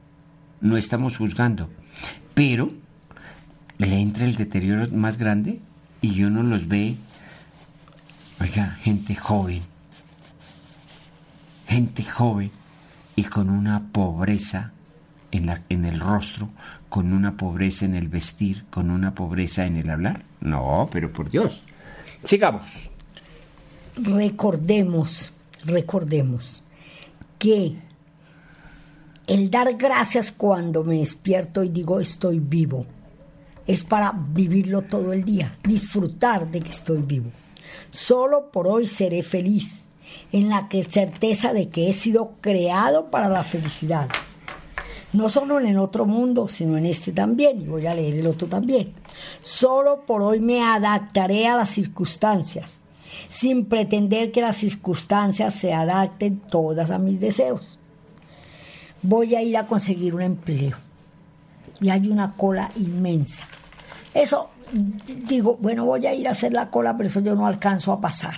No 0.61 0.77
estamos 0.77 1.17
juzgando. 1.17 1.71
Pero 2.35 2.73
le 3.87 3.99
entra 3.99 4.27
el 4.27 4.37
deterioro 4.37 4.87
más 4.93 5.17
grande 5.19 5.61
y 6.03 6.23
uno 6.25 6.43
los 6.43 6.69
ve, 6.69 6.97
oiga, 8.41 8.79
gente 8.83 9.15
joven, 9.15 9.63
gente 11.67 12.05
joven 12.05 12.51
y 13.17 13.25
con 13.25 13.49
una 13.49 13.89
pobreza 13.93 14.73
en, 15.31 15.47
la, 15.47 15.63
en 15.69 15.87
el 15.87 15.99
rostro, 15.99 16.51
con 16.89 17.13
una 17.13 17.37
pobreza 17.37 17.87
en 17.87 17.95
el 17.95 18.09
vestir, 18.09 18.65
con 18.71 18.91
una 18.91 19.15
pobreza 19.15 19.65
en 19.65 19.77
el 19.77 19.89
hablar. 19.89 20.25
No, 20.41 20.89
pero 20.93 21.13
por 21.13 21.31
Dios. 21.31 21.63
Sigamos. 22.25 22.91
Recordemos, 23.97 25.33
recordemos 25.65 26.63
que 27.39 27.77
el 29.27 29.51
dar 29.51 29.75
gracias 29.77 30.33
cuando 30.33 30.85
me 30.85 30.99
despierto 30.99 31.63
y 31.63 31.71
digo 31.71 32.01
estoy 32.01 32.41
vivo, 32.41 32.87
es 33.71 33.85
para 33.85 34.13
vivirlo 34.13 34.83
todo 34.83 35.13
el 35.13 35.25
día, 35.25 35.57
disfrutar 35.63 36.51
de 36.51 36.59
que 36.59 36.71
estoy 36.71 37.03
vivo. 37.03 37.31
Solo 37.93 38.51
por 38.51 38.67
hoy 38.67 38.89
seré 38.89 39.23
feliz, 39.23 39.85
en 40.33 40.49
la 40.49 40.69
certeza 40.89 41.53
de 41.53 41.69
que 41.69 41.89
he 41.89 41.93
sido 41.93 42.33
creado 42.41 43.13
para 43.13 43.29
la 43.29 43.45
felicidad. 43.45 44.09
No 45.13 45.29
solo 45.29 45.61
en 45.61 45.69
el 45.69 45.79
otro 45.79 46.05
mundo, 46.05 46.49
sino 46.49 46.77
en 46.79 46.87
este 46.87 47.13
también, 47.13 47.63
y 47.63 47.67
voy 47.67 47.87
a 47.87 47.95
leer 47.95 48.15
el 48.15 48.27
otro 48.27 48.49
también. 48.49 48.93
Solo 49.41 50.05
por 50.05 50.21
hoy 50.21 50.41
me 50.41 50.65
adaptaré 50.65 51.47
a 51.47 51.55
las 51.55 51.71
circunstancias, 51.71 52.81
sin 53.29 53.67
pretender 53.67 54.33
que 54.33 54.41
las 54.41 54.57
circunstancias 54.57 55.55
se 55.55 55.73
adapten 55.73 56.41
todas 56.41 56.91
a 56.91 56.99
mis 56.99 57.21
deseos. 57.21 57.79
Voy 59.01 59.37
a 59.37 59.43
ir 59.43 59.57
a 59.57 59.69
conseguir 59.69 60.17
un 60.17 60.23
empleo 60.23 60.77
y 61.81 61.91
hay 61.91 62.09
una 62.09 62.37
cola 62.37 62.69
inmensa. 62.77 63.47
Eso, 64.15 64.51
digo, 65.29 65.57
bueno, 65.61 65.85
voy 65.85 66.07
a 66.07 66.15
ir 66.15 66.27
a 66.29 66.33
hacer 66.33 66.53
la 66.53 66.71
cola, 66.71 66.97
pero 66.97 67.09
eso 67.09 67.21
yo 67.21 67.35
no 67.35 67.47
alcanzo 67.47 67.93
a 67.93 68.01
pasar. 68.01 68.35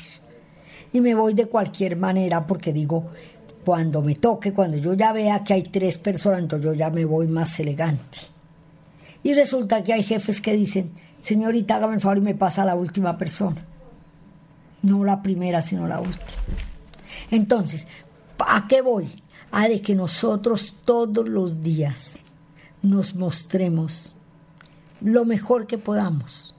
Y 0.92 1.00
me 1.00 1.14
voy 1.14 1.35
de 1.35 1.46
cualquier 1.46 1.96
manera 1.96 2.42
porque 2.46 2.72
digo, 2.72 3.06
cuando 3.64 4.02
me 4.02 4.14
toque, 4.14 4.52
cuando 4.52 4.76
yo 4.76 4.94
ya 4.94 5.12
vea 5.12 5.44
que 5.44 5.54
hay 5.54 5.62
tres 5.62 5.98
personas, 5.98 6.40
entonces 6.40 6.66
yo 6.66 6.74
ya 6.74 6.90
me 6.90 7.04
voy 7.04 7.26
más 7.28 7.58
elegante. 7.61 8.18
Y 9.22 9.35
resulta 9.35 9.82
que 9.82 9.92
hay 9.92 10.02
jefes 10.02 10.40
que 10.40 10.54
dicen, 10.54 10.90
señorita, 11.20 11.76
hágame 11.76 11.94
el 11.94 12.00
favor 12.00 12.18
y 12.18 12.22
me 12.22 12.35
pasa 12.35 12.64
la 12.64 12.74
última 12.74 13.16
persona. 13.16 13.64
No 14.82 15.04
la 15.04 15.22
primera, 15.22 15.62
sino 15.62 15.87
la 15.87 16.00
última. 16.00 16.42
Entonces, 17.30 17.87
¿a 18.38 18.66
qué 18.68 18.82
voy? 18.82 19.08
A 19.52 19.68
de 19.68 19.80
que 19.80 19.94
nosotros 19.94 20.74
todos 20.85 21.28
los 21.28 21.62
días 21.62 22.18
nos 22.82 23.14
mostremos 23.14 24.16
lo 25.05 25.25
mejor 25.25 25.67
que 25.67 25.79
podamos. 25.79 26.55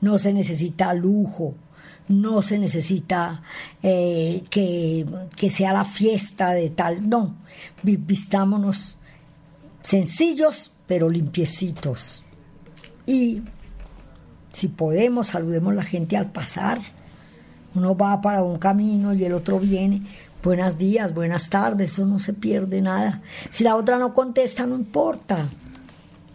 No 0.00 0.18
se 0.18 0.32
necesita 0.32 0.92
lujo, 0.94 1.54
no 2.08 2.42
se 2.42 2.58
necesita 2.58 3.42
eh, 3.82 4.42
que, 4.50 5.06
que, 5.36 5.50
sea 5.50 5.72
la 5.72 5.84
fiesta 5.84 6.52
de 6.52 6.70
tal, 6.70 7.08
no. 7.08 7.36
Vistámonos 7.82 8.96
sencillos 9.82 10.72
pero 10.88 11.08
limpiecitos. 11.08 12.24
Y 13.06 13.42
Si 14.50 14.66
podemos, 14.66 15.28
saludemos 15.28 15.72
a 15.72 15.76
la 15.76 15.84
gente 15.84 16.16
al 16.16 16.32
pasar. 16.32 16.80
Uno 17.74 17.94
va 17.96 18.20
para 18.20 18.42
un 18.42 18.58
camino 18.58 19.14
y 19.14 19.22
el 19.24 19.34
otro 19.34 19.60
viene. 19.60 20.02
Buenos 20.42 20.78
días, 20.78 21.14
buenas 21.14 21.50
tardes, 21.50 21.92
eso 21.92 22.06
no 22.06 22.18
se 22.18 22.32
pierde 22.32 22.80
nada. 22.80 23.22
Si 23.50 23.62
la 23.62 23.76
otra 23.76 23.98
no 23.98 24.14
contesta, 24.14 24.66
no 24.66 24.74
importa. 24.74 25.46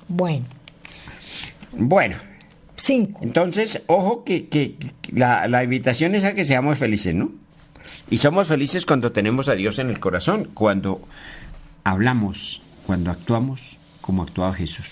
Bueno. 0.07 0.62
Bueno. 1.77 2.17
Cinco. 2.75 3.19
Entonces, 3.23 3.83
ojo 3.87 4.23
que, 4.23 4.47
que 4.47 4.77
la, 5.11 5.47
la 5.47 5.63
invitación 5.63 6.15
es 6.15 6.23
a 6.23 6.33
que 6.33 6.43
seamos 6.43 6.79
felices, 6.79 7.13
¿no? 7.13 7.31
Y 8.09 8.17
somos 8.17 8.47
felices 8.47 8.85
cuando 8.85 9.11
tenemos 9.11 9.47
a 9.47 9.55
Dios 9.55 9.79
en 9.79 9.89
el 9.89 9.99
corazón, 9.99 10.49
cuando 10.53 11.01
hablamos, 11.83 12.61
cuando 12.85 13.11
actuamos 13.11 13.77
como 14.01 14.23
actuaba 14.23 14.53
Jesús, 14.53 14.91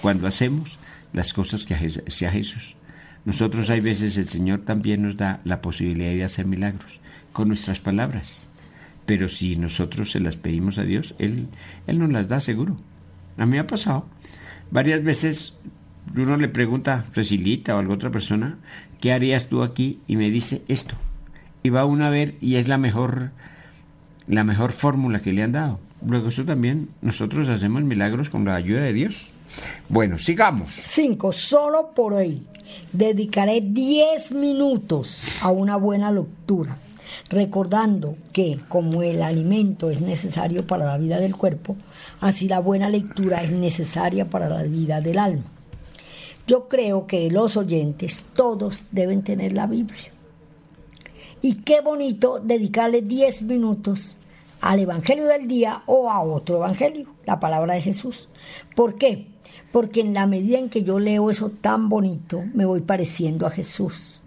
cuando 0.00 0.26
hacemos 0.26 0.78
las 1.12 1.32
cosas 1.34 1.66
que 1.66 1.74
hacía 1.74 2.30
Jesús. 2.30 2.76
Nosotros 3.24 3.68
hay 3.70 3.80
veces 3.80 4.16
el 4.16 4.28
Señor 4.28 4.60
también 4.60 5.02
nos 5.02 5.16
da 5.16 5.40
la 5.44 5.60
posibilidad 5.60 6.12
de 6.12 6.24
hacer 6.24 6.46
milagros 6.46 7.00
con 7.32 7.48
nuestras 7.48 7.80
palabras, 7.80 8.48
pero 9.04 9.28
si 9.28 9.56
nosotros 9.56 10.12
se 10.12 10.20
las 10.20 10.36
pedimos 10.36 10.78
a 10.78 10.84
Dios, 10.84 11.14
Él, 11.18 11.48
Él 11.86 11.98
nos 11.98 12.10
las 12.10 12.28
da 12.28 12.40
seguro. 12.40 12.78
A 13.36 13.46
mí 13.46 13.58
ha 13.58 13.66
pasado. 13.66 14.06
Varias 14.70 15.02
veces 15.02 15.54
uno 16.16 16.36
le 16.36 16.48
pregunta 16.48 16.94
a 16.94 17.02
Cecilita 17.02 17.74
o 17.74 17.76
a 17.76 17.80
alguna 17.80 17.96
otra 17.96 18.10
persona, 18.10 18.58
¿qué 19.00 19.12
harías 19.12 19.48
tú 19.48 19.62
aquí? 19.62 20.00
Y 20.06 20.16
me 20.16 20.30
dice 20.30 20.62
esto. 20.68 20.94
Y 21.62 21.70
va 21.70 21.84
uno 21.84 22.04
a 22.04 22.10
ver 22.10 22.34
y 22.40 22.56
es 22.56 22.68
la 22.68 22.78
mejor, 22.78 23.30
la 24.26 24.44
mejor 24.44 24.72
fórmula 24.72 25.20
que 25.20 25.32
le 25.32 25.42
han 25.42 25.52
dado. 25.52 25.80
Luego 26.04 26.28
eso 26.28 26.44
también, 26.44 26.88
nosotros 27.02 27.48
hacemos 27.48 27.82
milagros 27.82 28.30
con 28.30 28.44
la 28.44 28.54
ayuda 28.54 28.80
de 28.82 28.92
Dios. 28.92 29.28
Bueno, 29.88 30.18
sigamos. 30.18 30.70
Cinco, 30.72 31.32
solo 31.32 31.90
por 31.94 32.14
hoy 32.14 32.42
dedicaré 32.92 33.60
10 33.60 34.32
minutos 34.32 35.22
a 35.42 35.50
una 35.50 35.76
buena 35.76 36.12
lectura, 36.12 36.78
recordando 37.28 38.16
que 38.32 38.60
como 38.68 39.02
el 39.02 39.22
alimento 39.22 39.90
es 39.90 40.00
necesario 40.00 40.66
para 40.66 40.86
la 40.86 40.96
vida 40.96 41.18
del 41.18 41.36
cuerpo, 41.36 41.76
así 42.20 42.48
la 42.48 42.60
buena 42.60 42.88
lectura 42.88 43.42
es 43.42 43.50
necesaria 43.50 44.30
para 44.30 44.48
la 44.48 44.62
vida 44.62 45.00
del 45.00 45.18
alma. 45.18 45.44
Yo 46.50 46.66
creo 46.66 47.06
que 47.06 47.30
los 47.30 47.56
oyentes 47.56 48.24
todos 48.34 48.82
deben 48.90 49.22
tener 49.22 49.52
la 49.52 49.68
Biblia. 49.68 50.10
Y 51.40 51.62
qué 51.62 51.80
bonito 51.80 52.40
dedicarle 52.40 53.02
10 53.02 53.42
minutos 53.42 54.18
al 54.60 54.80
Evangelio 54.80 55.28
del 55.28 55.46
día 55.46 55.84
o 55.86 56.10
a 56.10 56.20
otro 56.22 56.56
Evangelio, 56.56 57.06
la 57.24 57.38
palabra 57.38 57.74
de 57.74 57.82
Jesús. 57.82 58.28
¿Por 58.74 58.96
qué? 58.96 59.28
Porque 59.70 60.00
en 60.00 60.12
la 60.12 60.26
medida 60.26 60.58
en 60.58 60.70
que 60.70 60.82
yo 60.82 60.98
leo 60.98 61.30
eso 61.30 61.50
tan 61.50 61.88
bonito, 61.88 62.42
me 62.52 62.64
voy 62.64 62.80
pareciendo 62.80 63.46
a 63.46 63.50
Jesús. 63.50 64.24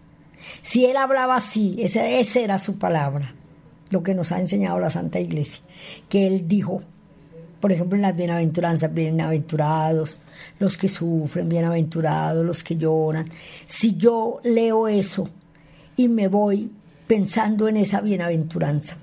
Si 0.62 0.86
él 0.86 0.96
hablaba 0.96 1.36
así, 1.36 1.76
esa, 1.80 2.08
era 2.08 2.58
su 2.58 2.78
palabra, 2.78 3.36
lo 3.90 4.02
que 4.02 4.16
nos 4.16 4.32
ha 4.32 4.40
enseñado 4.40 4.80
la 4.80 4.90
Santa 4.90 5.20
Iglesia, 5.20 5.62
que 6.08 6.26
él 6.26 6.48
dijo, 6.48 6.84
por 7.64 7.72
ejemplo, 7.72 7.96
en 7.96 8.02
las 8.02 8.14
bienaventuranzas, 8.14 8.94
bienaventurados 8.94 10.20
los 10.60 10.78
que 10.78 10.90
sufren, 10.90 11.48
bienaventurados 11.48 12.46
los 12.46 12.62
que 12.62 12.76
lloran. 12.76 13.30
Si 13.66 13.96
yo 13.96 14.42
leo 14.44 14.90
eso 14.90 15.30
y 15.96 16.10
me 16.10 16.28
voy 16.28 16.70
pensando 17.08 17.70
en 17.70 17.78
esa 17.78 18.02
bienaventuranza, 18.02 18.98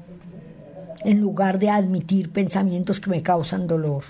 en 1.05 1.23
lugar 1.23 1.59
de 1.59 1.71
admitir 1.71 2.33
pensamientos 2.33 3.01
que 3.01 3.09
me 3.09 3.23
causan 3.23 3.67
dolor. 3.67 4.05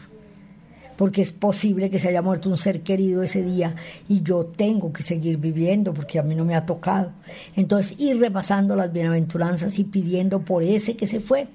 Porque 0.96 1.22
es 1.22 1.30
posible 1.30 1.88
que 1.88 2.00
se 2.00 2.08
haya 2.08 2.20
muerto 2.20 2.50
un 2.50 2.58
ser 2.58 2.80
querido 2.80 3.22
ese 3.22 3.44
día 3.44 3.76
y 4.08 4.22
yo 4.22 4.46
tengo 4.46 4.92
que 4.92 5.04
seguir 5.04 5.36
viviendo 5.36 5.94
porque 5.94 6.18
a 6.18 6.24
mí 6.24 6.34
no 6.34 6.44
me 6.44 6.56
ha 6.56 6.62
tocado. 6.62 7.12
Entonces 7.54 7.94
ir 8.00 8.18
repasando 8.18 8.74
las 8.74 8.92
bienaventuranzas 8.92 9.78
y 9.78 9.84
pidiendo 9.84 10.40
por 10.40 10.64
ese 10.64 10.96
que 10.96 11.06
se 11.06 11.20
fue. 11.20 11.46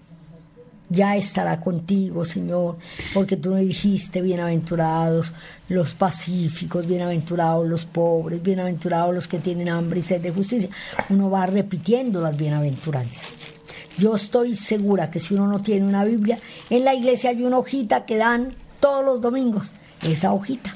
Ya 0.90 1.16
estará 1.16 1.60
contigo, 1.62 2.26
Señor, 2.26 2.78
porque 3.14 3.38
tú 3.38 3.52
me 3.52 3.62
dijiste, 3.62 4.22
bienaventurados 4.22 5.34
los 5.68 5.96
pacíficos, 5.96 6.86
bienaventurados 6.86 7.68
los 7.68 7.86
pobres, 7.86 8.44
bienaventurados 8.44 9.14
los 9.16 9.28
que 9.28 9.40
tienen 9.40 9.70
hambre 9.70 10.00
y 10.00 10.04
sed 10.04 10.22
de 10.22 10.32
justicia. 10.32 10.70
Uno 11.10 11.32
va 11.32 11.48
repitiendo 11.48 12.22
las 12.22 12.38
bienaventuranzas. 12.38 13.38
Yo 13.98 14.16
estoy 14.16 14.56
segura 14.56 15.10
que 15.10 15.20
si 15.20 15.34
uno 15.34 15.48
no 15.48 15.60
tiene 15.60 15.88
una 15.88 16.04
Biblia, 16.04 16.38
en 16.70 16.86
la 16.86 16.94
iglesia 16.94 17.32
hay 17.32 17.44
una 17.44 17.58
hojita 17.58 18.06
que 18.06 18.18
dan 18.18 18.54
todos 18.80 19.04
los 19.04 19.22
domingos. 19.22 19.74
Esa 20.04 20.34
hojita. 20.34 20.76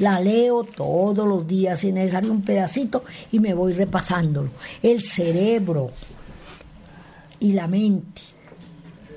La 0.00 0.18
leo 0.18 0.64
todos 0.64 1.28
los 1.28 1.46
días, 1.46 1.78
si 1.78 1.88
es 1.88 1.94
necesario 1.94 2.32
un 2.32 2.42
pedacito, 2.42 3.04
y 3.30 3.38
me 3.38 3.54
voy 3.54 3.74
repasándolo. 3.74 4.50
El 4.82 5.04
cerebro 5.04 5.92
y 7.38 7.52
la 7.52 7.68
mente 7.68 8.33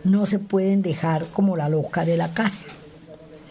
no 0.08 0.26
se 0.26 0.40
pueden 0.40 0.82
dejar 0.82 1.26
como 1.28 1.56
la 1.56 1.70
loca 1.70 2.06
de 2.06 2.18
la 2.18 2.34
casa. 2.34 2.68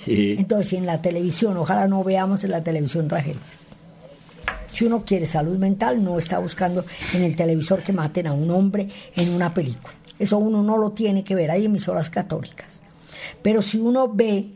Entonces, 0.07 0.75
en 0.75 0.87
la 0.87 1.03
televisión, 1.03 1.57
ojalá 1.57 1.89
no 1.89 2.05
veamos 2.05 2.45
en 2.45 2.53
la 2.53 2.63
televisión 2.63 3.09
tragedias. 3.09 3.69
Si 4.73 4.85
uno 4.85 5.03
quiere 5.05 5.27
salud 5.27 5.57
mental, 5.57 6.05
no 6.05 6.19
está 6.19 6.39
buscando 6.39 6.85
en 7.15 7.23
el 7.23 7.35
televisor 7.35 7.83
que 7.83 7.93
maten 7.93 8.27
a 8.27 8.33
un 8.33 8.51
hombre 8.51 8.89
en 9.17 9.33
una 9.33 9.53
película. 9.53 9.95
Eso 10.19 10.39
uno 10.39 10.63
no 10.63 10.77
lo 10.77 10.91
tiene 10.93 11.25
que 11.25 11.35
ver. 11.35 11.51
Hay 11.51 11.65
emisoras 11.65 12.11
católicas. 12.11 12.83
Pero 13.43 13.63
si 13.63 13.79
uno 13.79 14.09
ve, 14.13 14.51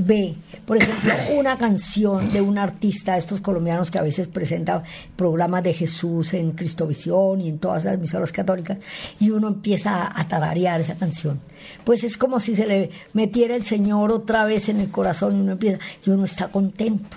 ve, 0.00 0.34
por 0.66 0.76
ejemplo, 0.76 1.14
una 1.38 1.56
canción 1.56 2.32
de 2.32 2.40
un 2.40 2.58
artista, 2.58 3.16
estos 3.16 3.40
colombianos 3.40 3.90
que 3.90 3.98
a 3.98 4.02
veces 4.02 4.26
presentan 4.26 4.82
programas 5.14 5.62
de 5.62 5.72
Jesús 5.72 6.34
en 6.34 6.52
Cristovisión 6.52 7.40
y 7.40 7.48
en 7.48 7.58
todas 7.58 7.84
las 7.84 7.94
emisoras 7.94 8.32
católicas, 8.32 8.78
y 9.20 9.30
uno 9.30 9.48
empieza 9.48 10.10
a 10.12 10.28
tararear 10.28 10.80
esa 10.80 10.96
canción. 10.96 11.40
Pues 11.84 12.02
es 12.02 12.16
como 12.16 12.40
si 12.40 12.54
se 12.54 12.66
le 12.66 12.90
metiera 13.12 13.54
el 13.54 13.64
Señor 13.64 14.10
otra 14.10 14.44
vez 14.44 14.68
en 14.68 14.80
el 14.80 14.90
corazón 14.90 15.36
y 15.36 15.40
uno 15.40 15.52
empieza, 15.52 15.78
y 16.04 16.10
uno 16.10 16.24
está 16.24 16.48
contento. 16.48 17.16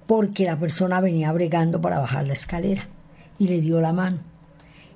porque 0.07 0.45
la 0.45 0.59
persona 0.59 1.01
venía 1.01 1.33
bregando 1.33 1.81
para 1.81 1.99
bajar 1.99 2.27
la 2.27 2.35
escalera 2.35 2.87
y 3.39 3.49
le 3.49 3.61
dio 3.61 3.81
la 3.81 3.93
mano. 3.93 4.19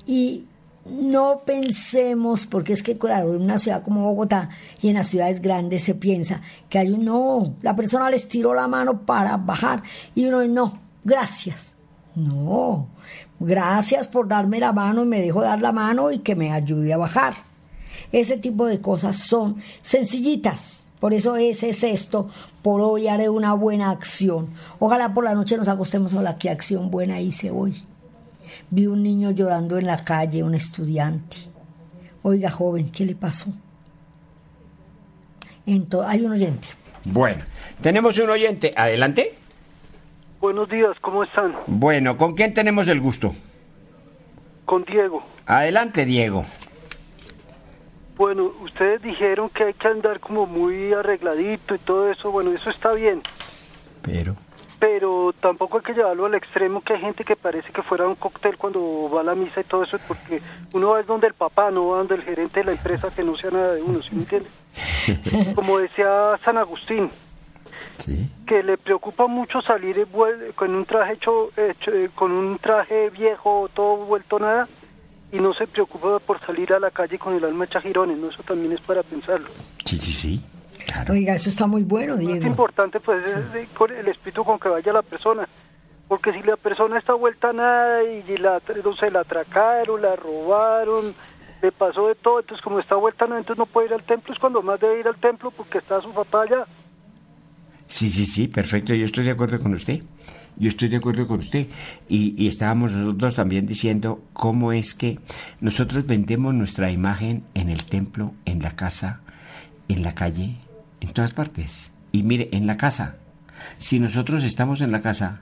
Y 0.06 0.44
no 0.86 1.42
pensemos, 1.44 2.46
porque 2.46 2.72
es 2.72 2.82
que 2.82 2.98
claro, 2.98 3.34
en 3.34 3.42
una 3.42 3.58
ciudad 3.58 3.82
como 3.82 4.04
Bogotá 4.04 4.50
y 4.80 4.88
en 4.88 4.94
las 4.94 5.08
ciudades 5.08 5.42
grandes 5.42 5.84
se 5.84 5.94
piensa 5.94 6.40
que 6.68 6.78
hay 6.78 6.90
un 6.90 7.04
no, 7.04 7.56
la 7.62 7.76
persona 7.76 8.08
les 8.10 8.28
tiró 8.28 8.54
la 8.54 8.68
mano 8.68 9.02
para 9.02 9.36
bajar 9.36 9.82
y 10.14 10.26
uno 10.26 10.46
no, 10.46 10.78
gracias. 11.04 11.77
No, 12.18 12.88
gracias 13.38 14.08
por 14.08 14.26
darme 14.26 14.58
la 14.58 14.72
mano 14.72 15.04
y 15.04 15.06
me 15.06 15.20
dejó 15.20 15.40
dar 15.40 15.60
la 15.60 15.70
mano 15.70 16.10
y 16.10 16.18
que 16.18 16.34
me 16.34 16.50
ayude 16.50 16.92
a 16.92 16.96
bajar. 16.96 17.34
Ese 18.10 18.38
tipo 18.38 18.66
de 18.66 18.80
cosas 18.80 19.16
son 19.16 19.62
sencillitas. 19.82 20.86
Por 20.98 21.14
eso 21.14 21.36
ese 21.36 21.68
es 21.68 21.84
esto. 21.84 22.28
Por 22.60 22.80
hoy 22.80 23.06
haré 23.06 23.28
una 23.28 23.54
buena 23.54 23.90
acción. 23.90 24.48
Ojalá 24.80 25.14
por 25.14 25.22
la 25.22 25.34
noche 25.34 25.56
nos 25.56 25.68
acostemos 25.68 26.12
a 26.14 26.22
la 26.22 26.34
qué 26.34 26.50
acción 26.50 26.90
buena 26.90 27.20
hice 27.20 27.52
hoy. 27.52 27.80
Vi 28.70 28.88
un 28.88 29.04
niño 29.04 29.30
llorando 29.30 29.78
en 29.78 29.86
la 29.86 30.02
calle, 30.02 30.42
un 30.42 30.56
estudiante. 30.56 31.36
Oiga, 32.24 32.50
joven, 32.50 32.90
¿qué 32.90 33.04
le 33.04 33.14
pasó? 33.14 33.52
Entonces, 35.66 36.10
hay 36.10 36.24
un 36.24 36.32
oyente. 36.32 36.66
Bueno, 37.04 37.44
tenemos 37.80 38.18
un 38.18 38.30
oyente. 38.30 38.74
Adelante. 38.76 39.36
Buenos 40.40 40.68
días, 40.68 40.96
¿cómo 41.00 41.24
están? 41.24 41.56
Bueno, 41.66 42.16
¿con 42.16 42.34
quién 42.34 42.54
tenemos 42.54 42.86
el 42.86 43.00
gusto? 43.00 43.34
Con 44.64 44.84
Diego. 44.84 45.24
Adelante, 45.46 46.04
Diego. 46.04 46.46
Bueno, 48.16 48.52
ustedes 48.62 49.02
dijeron 49.02 49.50
que 49.50 49.64
hay 49.64 49.74
que 49.74 49.88
andar 49.88 50.20
como 50.20 50.46
muy 50.46 50.92
arregladito 50.92 51.74
y 51.74 51.78
todo 51.78 52.10
eso. 52.10 52.30
Bueno, 52.30 52.52
eso 52.52 52.70
está 52.70 52.92
bien. 52.92 53.20
Pero. 54.02 54.36
Pero 54.78 55.34
tampoco 55.40 55.78
hay 55.78 55.82
que 55.82 55.94
llevarlo 55.94 56.26
al 56.26 56.34
extremo 56.34 56.82
que 56.82 56.92
hay 56.92 57.00
gente 57.00 57.24
que 57.24 57.34
parece 57.34 57.72
que 57.72 57.82
fuera 57.82 58.06
un 58.06 58.14
cóctel 58.14 58.56
cuando 58.56 59.10
va 59.12 59.22
a 59.22 59.24
la 59.24 59.34
misa 59.34 59.60
y 59.60 59.64
todo 59.64 59.82
eso, 59.82 59.98
porque 60.06 60.40
uno 60.72 60.90
va 60.90 61.00
es 61.00 61.06
donde 61.06 61.26
el 61.26 61.34
papá, 61.34 61.72
no 61.72 61.88
va 61.88 61.98
donde 61.98 62.14
el 62.14 62.22
gerente 62.22 62.60
de 62.60 62.66
la 62.66 62.72
empresa 62.72 63.10
que 63.10 63.24
no 63.24 63.36
sea 63.36 63.50
nada 63.50 63.74
de 63.74 63.82
uno, 63.82 64.00
¿sí 64.02 64.10
me 64.12 64.22
entiende? 64.22 64.48
Como 65.56 65.78
decía 65.78 66.38
San 66.44 66.58
Agustín, 66.58 67.10
Sí. 67.98 68.30
que 68.46 68.62
le 68.62 68.78
preocupa 68.78 69.26
mucho 69.26 69.60
salir 69.60 70.06
con 70.54 70.74
un 70.74 70.84
traje 70.86 71.14
hecho, 71.14 71.50
hecho, 71.56 71.92
eh, 71.92 72.10
con 72.14 72.32
un 72.32 72.58
traje 72.58 73.10
viejo, 73.10 73.68
todo 73.74 73.96
vuelto 74.06 74.38
nada, 74.38 74.68
y 75.30 75.38
no 75.38 75.52
se 75.52 75.66
preocupa 75.66 76.18
por 76.20 76.40
salir 76.46 76.72
a 76.72 76.80
la 76.80 76.90
calle 76.90 77.18
con 77.18 77.34
el 77.34 77.44
alma 77.44 77.66
hecha 77.66 77.80
girones, 77.80 78.16
¿no? 78.16 78.30
Eso 78.30 78.42
también 78.42 78.72
es 78.72 78.80
para 78.80 79.02
pensarlo. 79.02 79.48
Sí, 79.84 79.96
sí, 79.96 80.12
sí. 80.12 80.44
Claro. 80.86 81.12
Oiga, 81.12 81.34
eso 81.34 81.50
está 81.50 81.66
muy 81.66 81.82
bueno, 81.82 82.16
Diego. 82.16 82.46
importante 82.46 82.98
pues 83.00 83.28
es 83.28 83.68
con 83.76 83.92
el 83.92 84.08
espíritu 84.08 84.42
con 84.44 84.58
que 84.58 84.68
vaya 84.68 84.92
la 84.92 85.02
persona. 85.02 85.46
Porque 86.06 86.32
si 86.32 86.42
la 86.42 86.56
persona 86.56 86.98
está 86.98 87.12
vuelta 87.12 87.50
a 87.50 87.52
nada 87.52 88.02
y 88.02 88.38
la, 88.38 88.62
no 88.82 88.96
sé, 88.96 89.10
la 89.10 89.20
atracaron, 89.20 90.00
la 90.00 90.16
robaron, 90.16 91.14
le 91.60 91.72
pasó 91.72 92.08
de 92.08 92.14
todo, 92.14 92.40
entonces 92.40 92.64
como 92.64 92.78
está 92.80 92.94
vuelta 92.94 93.26
a 93.26 93.28
nada, 93.28 93.40
entonces 93.40 93.58
no 93.58 93.66
puede 93.66 93.88
ir 93.88 93.92
al 93.92 94.04
templo, 94.04 94.32
es 94.32 94.40
cuando 94.40 94.62
más 94.62 94.80
debe 94.80 95.00
ir 95.00 95.06
al 95.08 95.20
templo 95.20 95.50
porque 95.50 95.76
está 95.76 96.00
su 96.00 96.10
papá 96.14 96.42
allá. 96.42 96.66
Sí, 97.88 98.10
sí, 98.10 98.26
sí, 98.26 98.48
perfecto. 98.48 98.94
Yo 98.94 99.06
estoy 99.06 99.24
de 99.24 99.30
acuerdo 99.30 99.58
con 99.60 99.72
usted. 99.72 100.02
Yo 100.58 100.68
estoy 100.68 100.88
de 100.88 100.98
acuerdo 100.98 101.26
con 101.26 101.40
usted. 101.40 101.66
Y, 102.06 102.34
y 102.36 102.46
estábamos 102.46 102.92
nosotros 102.92 103.34
también 103.34 103.66
diciendo 103.66 104.22
cómo 104.34 104.72
es 104.72 104.94
que 104.94 105.18
nosotros 105.60 106.06
vendemos 106.06 106.54
nuestra 106.54 106.90
imagen 106.92 107.44
en 107.54 107.70
el 107.70 107.84
templo, 107.84 108.34
en 108.44 108.60
la 108.60 108.72
casa, 108.72 109.22
en 109.88 110.02
la 110.02 110.14
calle, 110.14 110.56
en 111.00 111.12
todas 111.12 111.32
partes. 111.32 111.92
Y 112.12 112.24
mire, 112.24 112.50
en 112.52 112.66
la 112.66 112.76
casa. 112.76 113.16
Si 113.78 113.98
nosotros 113.98 114.44
estamos 114.44 114.82
en 114.82 114.92
la 114.92 115.00
casa 115.00 115.40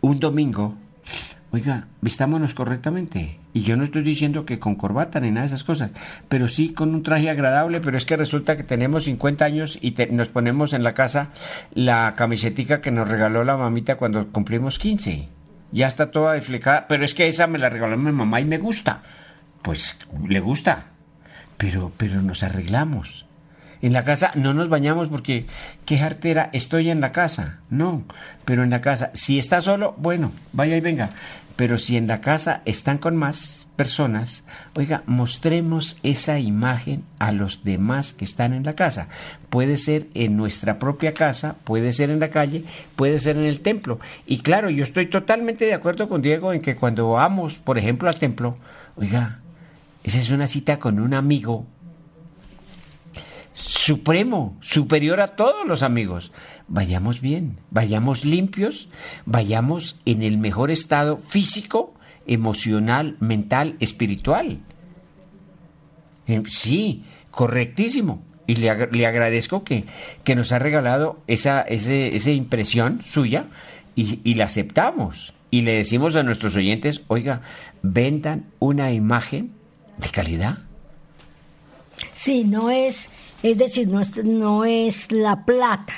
un 0.00 0.18
domingo, 0.18 0.76
oiga, 1.52 1.88
vistámonos 2.00 2.54
correctamente. 2.54 3.38
Y 3.52 3.62
yo 3.62 3.76
no 3.76 3.84
estoy 3.84 4.02
diciendo 4.02 4.44
que 4.44 4.58
con 4.58 4.76
corbata 4.76 5.18
ni 5.20 5.30
nada 5.30 5.40
de 5.42 5.46
esas 5.46 5.64
cosas, 5.64 5.90
pero 6.28 6.48
sí 6.48 6.72
con 6.72 6.94
un 6.94 7.02
traje 7.02 7.28
agradable, 7.30 7.80
pero 7.80 7.96
es 7.96 8.04
que 8.06 8.16
resulta 8.16 8.56
que 8.56 8.62
tenemos 8.62 9.04
50 9.04 9.44
años 9.44 9.78
y 9.80 9.92
te- 9.92 10.06
nos 10.08 10.28
ponemos 10.28 10.72
en 10.72 10.82
la 10.84 10.94
casa 10.94 11.30
la 11.74 12.14
camisetica 12.16 12.80
que 12.80 12.90
nos 12.92 13.08
regaló 13.08 13.42
la 13.44 13.56
mamita 13.56 13.96
cuando 13.96 14.28
cumplimos 14.28 14.78
15. 14.78 15.28
Ya 15.72 15.86
está 15.86 16.10
toda 16.10 16.32
desflecada, 16.34 16.86
pero 16.88 17.04
es 17.04 17.14
que 17.14 17.28
esa 17.28 17.46
me 17.46 17.58
la 17.58 17.68
regaló 17.70 17.96
mi 17.96 18.12
mamá 18.12 18.40
y 18.40 18.44
me 18.44 18.58
gusta. 18.58 19.02
Pues 19.62 19.98
le 20.28 20.40
gusta, 20.40 20.86
pero, 21.56 21.92
pero 21.96 22.22
nos 22.22 22.42
arreglamos. 22.42 23.26
En 23.82 23.92
la 23.94 24.04
casa 24.04 24.30
no 24.34 24.52
nos 24.52 24.68
bañamos 24.68 25.08
porque 25.08 25.46
qué 25.86 25.96
jartera, 25.98 26.50
estoy 26.52 26.90
en 26.90 27.00
la 27.00 27.12
casa. 27.12 27.60
No, 27.70 28.02
pero 28.44 28.62
en 28.62 28.68
la 28.70 28.80
casa, 28.82 29.10
si 29.14 29.38
está 29.38 29.62
solo, 29.62 29.94
bueno, 29.96 30.32
vaya 30.52 30.76
y 30.76 30.80
venga. 30.80 31.10
Pero 31.56 31.78
si 31.78 31.96
en 31.96 32.06
la 32.06 32.20
casa 32.20 32.62
están 32.64 32.98
con 32.98 33.16
más 33.16 33.68
personas, 33.76 34.44
oiga, 34.74 35.02
mostremos 35.06 35.98
esa 36.02 36.38
imagen 36.38 37.04
a 37.18 37.32
los 37.32 37.64
demás 37.64 38.14
que 38.14 38.24
están 38.24 38.52
en 38.52 38.64
la 38.64 38.74
casa. 38.74 39.08
Puede 39.50 39.76
ser 39.76 40.06
en 40.14 40.36
nuestra 40.36 40.78
propia 40.78 41.12
casa, 41.12 41.56
puede 41.64 41.92
ser 41.92 42.10
en 42.10 42.20
la 42.20 42.30
calle, 42.30 42.64
puede 42.96 43.18
ser 43.20 43.36
en 43.36 43.44
el 43.44 43.60
templo. 43.60 44.00
Y 44.26 44.38
claro, 44.40 44.70
yo 44.70 44.82
estoy 44.82 45.06
totalmente 45.06 45.64
de 45.66 45.74
acuerdo 45.74 46.08
con 46.08 46.22
Diego 46.22 46.52
en 46.52 46.60
que 46.60 46.76
cuando 46.76 47.10
vamos, 47.10 47.54
por 47.56 47.78
ejemplo, 47.78 48.08
al 48.08 48.18
templo, 48.18 48.56
oiga, 48.96 49.40
esa 50.02 50.18
es 50.18 50.30
una 50.30 50.46
cita 50.46 50.78
con 50.78 50.98
un 50.98 51.14
amigo 51.14 51.66
supremo, 53.90 54.56
superior 54.60 55.20
a 55.20 55.34
todos 55.34 55.66
los 55.66 55.82
amigos. 55.82 56.30
Vayamos 56.68 57.20
bien, 57.20 57.58
vayamos 57.72 58.24
limpios, 58.24 58.88
vayamos 59.26 59.98
en 60.04 60.22
el 60.22 60.38
mejor 60.38 60.70
estado 60.70 61.16
físico, 61.16 61.92
emocional, 62.24 63.16
mental, 63.18 63.74
espiritual. 63.80 64.60
Eh, 66.28 66.40
Sí, 66.46 67.02
correctísimo. 67.32 68.22
Y 68.46 68.54
le, 68.54 68.70
le 68.92 69.06
agradezco 69.06 69.64
que, 69.64 69.86
que 70.22 70.36
nos 70.36 70.52
ha 70.52 70.60
regalado 70.60 71.18
esa, 71.26 71.62
ese, 71.62 72.14
esa 72.14 72.30
impresión 72.30 73.02
suya 73.02 73.46
y, 73.96 74.20
y 74.22 74.34
la 74.34 74.44
aceptamos. 74.44 75.34
Y 75.50 75.62
le 75.62 75.74
decimos 75.74 76.14
a 76.14 76.22
nuestros 76.22 76.54
oyentes, 76.54 77.02
oiga, 77.08 77.42
vendan 77.82 78.46
una 78.60 78.92
imagen 78.92 79.50
de 79.98 80.08
calidad. 80.10 80.58
Sí, 82.14 82.44
no 82.44 82.70
es, 82.70 83.10
es 83.42 83.58
decir, 83.58 83.88
no 83.88 84.00
es, 84.00 84.16
no 84.24 84.64
es 84.64 85.12
la 85.12 85.44
plata 85.44 85.94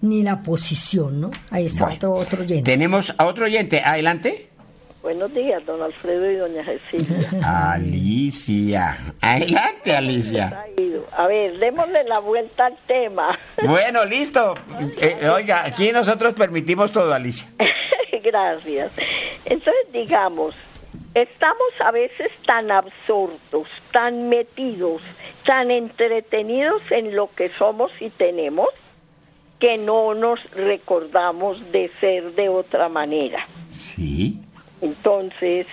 ni 0.00 0.22
la 0.22 0.42
posición, 0.42 1.20
¿no? 1.20 1.30
Ahí 1.50 1.64
está 1.64 1.84
Bueno, 1.84 1.96
otro, 1.96 2.12
otro 2.12 2.42
oyente. 2.42 2.70
Tenemos 2.70 3.14
a 3.16 3.26
otro 3.26 3.46
oyente. 3.46 3.80
Adelante. 3.84 4.50
Buenos 5.02 5.34
días, 5.34 5.64
don 5.66 5.82
Alfredo 5.82 6.30
y 6.30 6.36
doña 6.36 6.64
Cecilia. 6.64 7.28
Alicia. 7.72 8.96
Adelante, 9.20 9.94
Alicia. 9.94 10.64
A 11.16 11.26
ver, 11.26 11.58
démosle 11.58 12.04
la 12.04 12.20
vuelta 12.20 12.66
al 12.66 12.78
tema. 12.86 13.38
Bueno, 13.62 14.04
listo. 14.04 14.54
Eh, 15.00 15.28
oiga, 15.28 15.64
aquí 15.64 15.92
nosotros 15.92 16.34
permitimos 16.34 16.92
todo, 16.92 17.12
Alicia. 17.12 17.48
Gracias. 18.22 18.92
Entonces, 19.44 19.92
digamos, 19.92 20.54
estamos 21.14 21.72
a 21.80 21.90
veces 21.90 22.30
tan 22.46 22.70
absortos, 22.70 23.68
tan 23.92 24.28
metidos, 24.28 25.02
tan 25.44 25.70
entretenidos 25.70 26.82
en 26.90 27.14
lo 27.14 27.30
que 27.34 27.50
somos 27.58 27.92
y 28.00 28.10
tenemos, 28.10 28.68
que 29.60 29.78
no 29.78 30.14
nos 30.14 30.42
recordamos 30.50 31.60
de 31.72 31.90
ser 32.00 32.34
de 32.34 32.48
otra 32.48 32.88
manera. 32.88 33.46
Sí. 33.70 34.40
Entonces, 34.82 35.66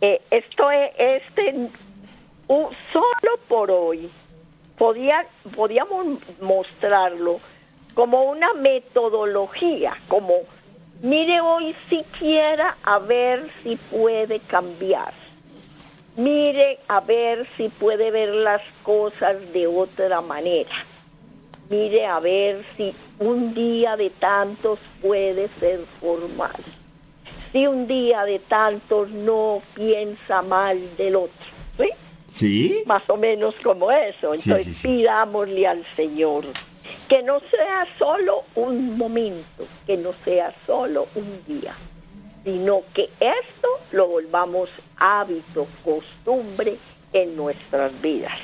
eh, 0.00 0.22
esto 0.30 0.70
es, 0.70 0.90
este, 0.98 1.68
solo 2.46 3.38
por 3.48 3.70
hoy, 3.70 4.08
podía, 4.78 5.26
podíamos 5.54 6.18
mostrarlo 6.40 7.40
como 7.94 8.22
una 8.22 8.54
metodología, 8.54 9.94
como, 10.08 10.34
mire 11.02 11.40
hoy 11.40 11.74
siquiera 11.88 12.76
a 12.82 12.98
ver 12.98 13.50
si 13.62 13.76
puede 13.76 14.40
cambiar. 14.40 15.12
Mire 16.16 16.78
a 16.88 17.00
ver 17.00 17.46
si 17.56 17.68
puede 17.68 18.10
ver 18.10 18.30
las 18.30 18.62
cosas 18.82 19.36
de 19.52 19.66
otra 19.66 20.20
manera. 20.20 20.84
Mire 21.68 22.06
a 22.06 22.18
ver 22.18 22.64
si 22.76 22.94
un 23.18 23.54
día 23.54 23.96
de 23.96 24.10
tantos 24.10 24.78
puede 25.00 25.48
ser 25.60 25.80
formal 26.00 26.56
si 27.52 27.66
un 27.66 27.86
día 27.86 28.24
de 28.24 28.38
tantos 28.38 29.10
no 29.10 29.62
piensa 29.74 30.42
mal 30.42 30.96
del 30.96 31.16
otro. 31.16 31.46
¿sí? 31.78 31.88
¿Sí? 32.30 32.82
Más 32.86 33.08
o 33.08 33.16
menos 33.16 33.54
como 33.62 33.90
eso. 33.90 34.32
Entonces 34.32 34.64
sí, 34.64 34.74
sí. 34.74 34.88
pidámosle 34.88 35.66
al 35.66 35.84
Señor 35.96 36.44
que 37.08 37.22
no 37.22 37.40
sea 37.40 37.86
solo 37.98 38.44
un 38.54 38.96
momento, 38.96 39.66
que 39.86 39.96
no 39.96 40.12
sea 40.24 40.54
solo 40.66 41.08
un 41.14 41.44
día, 41.46 41.74
sino 42.44 42.82
que 42.94 43.10
esto 43.20 43.68
lo 43.92 44.08
volvamos 44.08 44.70
hábito, 44.96 45.66
costumbre 45.84 46.76
en 47.12 47.36
nuestras 47.36 48.00
vidas. 48.00 48.38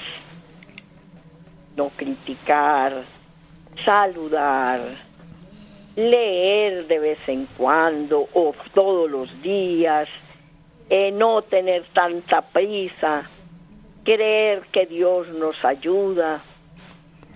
No 1.76 1.90
criticar, 1.90 3.04
saludar, 3.84 4.80
leer 5.96 6.86
de 6.86 6.98
vez 6.98 7.18
en 7.26 7.46
cuando 7.56 8.28
o 8.34 8.54
todos 8.74 9.10
los 9.10 9.42
días, 9.42 10.08
eh, 10.90 11.10
no 11.10 11.42
tener 11.42 11.84
tanta 11.92 12.42
prisa, 12.42 13.28
creer 14.04 14.62
que 14.72 14.86
Dios 14.86 15.28
nos 15.28 15.62
ayuda, 15.64 16.42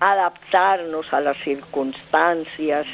adaptarnos 0.01 1.05
a 1.13 1.21
las 1.21 1.37
circunstancias, 1.43 2.87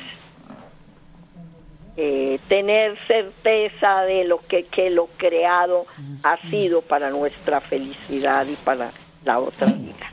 eh, 1.96 2.38
tener 2.50 2.98
certeza 3.08 4.02
de 4.02 4.26
lo 4.26 4.40
que, 4.46 4.66
que 4.66 4.90
lo 4.90 5.08
creado 5.18 5.88
ha 6.24 6.38
sido 6.50 6.82
para 6.82 7.10
nuestra 7.10 7.62
felicidad 7.62 8.46
y 8.46 8.56
para 8.58 8.92
la 9.26 9.40
otra 9.40 9.68
vida. 9.68 10.12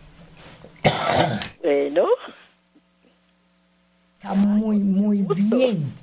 Bueno. 1.62 2.06
Está 4.16 4.34
muy, 4.34 4.78
muy 4.78 5.22
bien, 5.22 5.94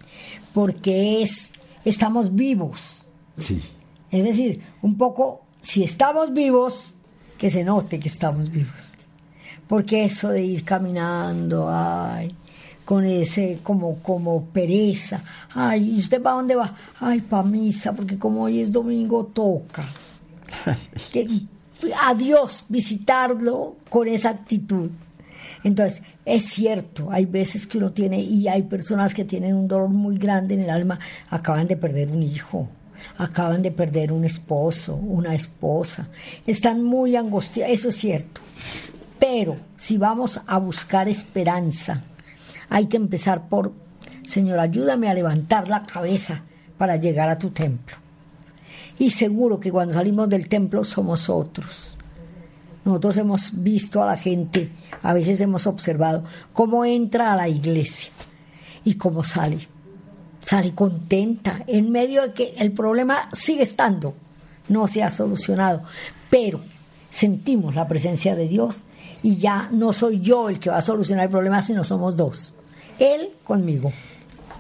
porque 0.56 1.22
es, 1.22 1.54
estamos 1.86 2.34
vivos. 2.34 3.08
Sí. 3.38 3.62
Es 4.10 4.24
decir, 4.24 4.64
un 4.82 4.98
poco, 4.98 5.46
si 5.62 5.84
estamos 5.84 6.34
vivos, 6.34 6.96
que 7.38 7.52
se 7.52 7.64
note 7.64 8.00
que 8.00 8.08
estamos 8.08 8.52
vivos. 8.52 8.91
Porque 9.72 10.03
eso 10.03 10.28
de 10.28 10.43
ir 10.43 10.65
caminando, 10.65 11.69
ay, 11.72 12.36
con 12.84 13.05
ese 13.05 13.59
como, 13.63 13.99
como 13.99 14.43
pereza, 14.47 15.24
ay, 15.53 15.95
¿y 15.95 15.99
usted 15.99 16.22
para 16.22 16.36
dónde 16.36 16.55
va? 16.57 16.76
Ay, 16.99 17.22
para 17.22 17.43
misa, 17.43 17.93
porque 17.93 18.19
como 18.19 18.43
hoy 18.43 18.59
es 18.59 18.69
domingo 18.69 19.28
toca. 19.28 19.86
que, 21.13 21.26
adiós, 22.01 22.65
visitarlo 22.67 23.78
con 23.89 24.09
esa 24.09 24.32
actitud. 24.32 24.89
Entonces, 25.63 26.01
es 26.26 26.43
cierto, 26.49 27.09
hay 27.09 27.24
veces 27.24 27.65
que 27.65 27.78
uno 27.78 27.93
tiene, 27.93 28.22
y 28.22 28.49
hay 28.49 28.63
personas 28.63 29.13
que 29.13 29.24
tienen 29.24 29.55
un 29.55 29.69
dolor 29.69 29.88
muy 29.88 30.17
grande 30.17 30.55
en 30.55 30.63
el 30.63 30.69
alma, 30.69 30.99
acaban 31.30 31.67
de 31.67 31.78
perder 31.78 32.11
un 32.11 32.24
hijo, 32.24 32.67
acaban 33.17 33.61
de 33.61 33.72
perder 33.72 34.11
un 34.11 34.26
esposo, 34.26 34.95
una 34.95 35.34
esposa, 35.34 36.09
están 36.45 36.84
muy 36.84 37.15
angustiados, 37.15 37.74
eso 37.74 37.88
es 37.88 37.95
cierto. 37.95 38.41
Pero 39.22 39.57
si 39.78 39.99
vamos 39.99 40.41
a 40.47 40.57
buscar 40.57 41.07
esperanza, 41.07 42.01
hay 42.69 42.88
que 42.88 42.97
empezar 42.97 43.47
por, 43.49 43.72
Señor, 44.26 44.59
ayúdame 44.59 45.09
a 45.09 45.13
levantar 45.13 45.69
la 45.69 45.84
cabeza 45.84 46.41
para 46.80 46.95
llegar 46.95 47.30
a 47.30 47.38
tu 47.38 47.51
templo. 47.51 47.97
Y 48.97 49.11
seguro 49.11 49.59
que 49.59 49.72
cuando 49.72 49.93
salimos 49.93 50.28
del 50.28 50.49
templo 50.49 50.84
somos 50.84 51.30
otros. 51.30 51.95
Nosotros 52.84 53.15
hemos 53.17 53.61
visto 53.61 54.01
a 54.01 54.07
la 54.07 54.17
gente, 54.17 54.72
a 55.03 55.13
veces 55.13 55.39
hemos 55.39 55.67
observado 55.67 56.24
cómo 56.51 56.84
entra 56.84 57.32
a 57.32 57.36
la 57.36 57.47
iglesia 57.47 58.09
y 58.84 58.95
cómo 58.95 59.24
sale. 59.24 59.59
Sale 60.41 60.74
contenta 60.74 61.63
en 61.67 61.91
medio 61.91 62.24
de 62.24 62.34
que 62.34 62.53
el 62.57 62.72
problema 62.72 63.30
sigue 63.34 63.61
estando, 63.61 64.15
no 64.67 64.88
se 64.88 65.03
ha 65.03 65.11
solucionado, 65.11 65.84
pero 66.32 66.59
sentimos 67.11 67.76
la 67.76 67.88
presencia 67.88 68.36
de 68.36 68.47
Dios 68.47 68.86
y 69.24 69.38
ya 69.38 69.69
no 69.72 69.93
soy 69.93 70.19
yo 70.19 70.49
el 70.49 70.59
que 70.59 70.69
va 70.69 70.78
a 70.78 70.82
solucionar 70.82 71.26
el 71.26 71.32
problema, 71.32 71.61
sino 71.61 71.84
somos 71.84 72.15
dos. 72.17 72.53
Él 72.99 73.30
conmigo 73.43 73.91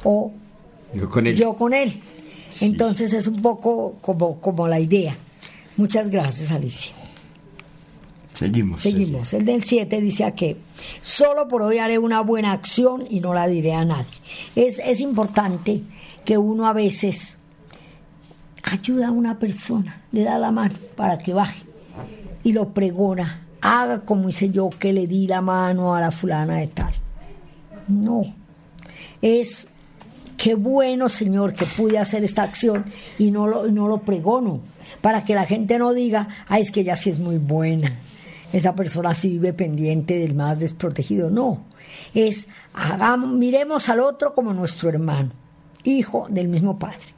o 0.03 0.31
Yo 0.93 1.09
con 1.09 1.27
él. 1.27 1.35
yo 1.35 1.53
con 1.55 1.73
él. 1.73 2.01
Entonces 2.61 3.13
es 3.13 3.27
un 3.27 3.41
poco 3.41 3.95
como, 4.01 4.39
como 4.41 4.67
la 4.67 4.79
idea. 4.79 5.17
Muchas 5.77 6.09
gracias, 6.09 6.51
Alicia. 6.51 6.93
Seguimos. 8.33 8.81
Seguimos. 8.81 9.33
El 9.33 9.45
del 9.45 9.63
7 9.63 10.01
dice 10.01 10.31
que 10.35 10.57
solo 11.01 11.47
por 11.47 11.61
hoy 11.61 11.77
haré 11.77 11.97
una 11.97 12.21
buena 12.21 12.51
acción 12.51 13.05
y 13.09 13.19
no 13.19 13.33
la 13.33 13.47
diré 13.47 13.73
a 13.73 13.85
nadie. 13.85 14.05
Es, 14.55 14.79
es 14.79 14.99
importante 15.01 15.81
que 16.25 16.37
uno 16.37 16.67
a 16.67 16.73
veces 16.73 17.37
ayuda 18.63 19.09
a 19.09 19.11
una 19.11 19.37
persona, 19.39 20.03
le 20.11 20.23
da 20.23 20.37
la 20.37 20.51
mano 20.51 20.75
para 20.95 21.17
que 21.19 21.33
baje 21.33 21.63
y 22.43 22.51
lo 22.53 22.69
pregona. 22.73 23.45
Haga 23.61 24.01
como 24.01 24.29
hice 24.29 24.49
yo 24.49 24.69
que 24.69 24.91
le 24.91 25.07
di 25.07 25.27
la 25.27 25.41
mano 25.41 25.95
a 25.95 26.01
la 26.01 26.11
fulana 26.11 26.57
de 26.57 26.67
tal. 26.67 26.93
No. 27.87 28.23
Es 29.21 29.67
qué 30.37 30.55
bueno, 30.55 31.07
Señor, 31.09 31.53
que 31.53 31.65
pude 31.65 31.99
hacer 31.99 32.23
esta 32.23 32.41
acción 32.41 32.85
y 33.19 33.29
no 33.29 33.47
lo, 33.47 33.67
no 33.67 33.87
lo 33.87 33.99
pregono. 33.99 34.61
Para 35.01 35.23
que 35.23 35.35
la 35.35 35.45
gente 35.45 35.77
no 35.77 35.93
diga, 35.93 36.27
ay, 36.47 36.63
es 36.63 36.71
que 36.71 36.81
ella 36.81 36.95
sí 36.95 37.11
es 37.11 37.19
muy 37.19 37.37
buena. 37.37 37.99
Esa 38.51 38.75
persona 38.75 39.13
sí 39.13 39.29
vive 39.29 39.53
pendiente 39.53 40.17
del 40.17 40.33
más 40.33 40.59
desprotegido. 40.59 41.29
No. 41.29 41.59
Es, 42.15 42.47
hagamos, 42.73 43.31
miremos 43.33 43.87
al 43.89 43.99
otro 43.99 44.33
como 44.33 44.53
nuestro 44.53 44.89
hermano, 44.89 45.31
hijo 45.83 46.27
del 46.29 46.47
mismo 46.47 46.79
Padre. 46.79 47.13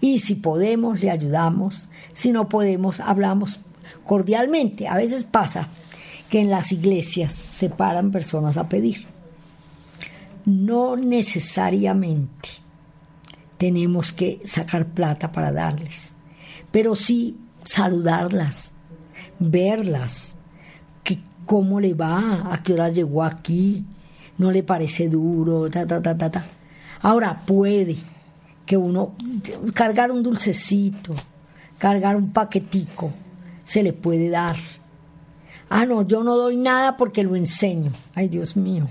Y 0.00 0.20
si 0.20 0.34
podemos, 0.36 1.00
le 1.00 1.10
ayudamos. 1.10 1.90
Si 2.12 2.32
no 2.32 2.48
podemos, 2.48 3.00
hablamos 3.00 3.60
cordialmente. 4.04 4.88
A 4.88 4.96
veces 4.96 5.24
pasa 5.24 5.68
que 6.32 6.40
en 6.40 6.48
las 6.48 6.72
iglesias 6.72 7.30
se 7.34 7.68
paran 7.68 8.10
personas 8.10 8.56
a 8.56 8.66
pedir. 8.66 9.04
No 10.46 10.96
necesariamente 10.96 12.48
tenemos 13.58 14.14
que 14.14 14.40
sacar 14.42 14.86
plata 14.86 15.30
para 15.30 15.52
darles, 15.52 16.16
pero 16.70 16.94
sí 16.94 17.36
saludarlas, 17.64 18.72
verlas, 19.38 20.36
que 21.04 21.18
cómo 21.44 21.80
le 21.80 21.92
va, 21.92 22.50
a 22.50 22.62
qué 22.62 22.72
hora 22.72 22.88
llegó 22.88 23.24
aquí, 23.24 23.84
no 24.38 24.50
le 24.50 24.62
parece 24.62 25.10
duro, 25.10 25.68
ta, 25.68 25.86
ta, 25.86 26.00
ta, 26.00 26.16
ta, 26.16 26.30
ta. 26.30 26.46
Ahora 27.02 27.42
puede 27.44 27.98
que 28.64 28.78
uno 28.78 29.12
cargar 29.74 30.10
un 30.10 30.22
dulcecito, 30.22 31.14
cargar 31.76 32.16
un 32.16 32.32
paquetico, 32.32 33.12
se 33.64 33.82
le 33.82 33.92
puede 33.92 34.30
dar. 34.30 34.56
Ah, 35.74 35.86
no, 35.86 36.02
yo 36.02 36.22
no 36.22 36.36
doy 36.36 36.58
nada 36.58 36.98
porque 36.98 37.22
lo 37.22 37.34
enseño. 37.34 37.92
Ay, 38.14 38.28
Dios 38.28 38.58
mío. 38.58 38.90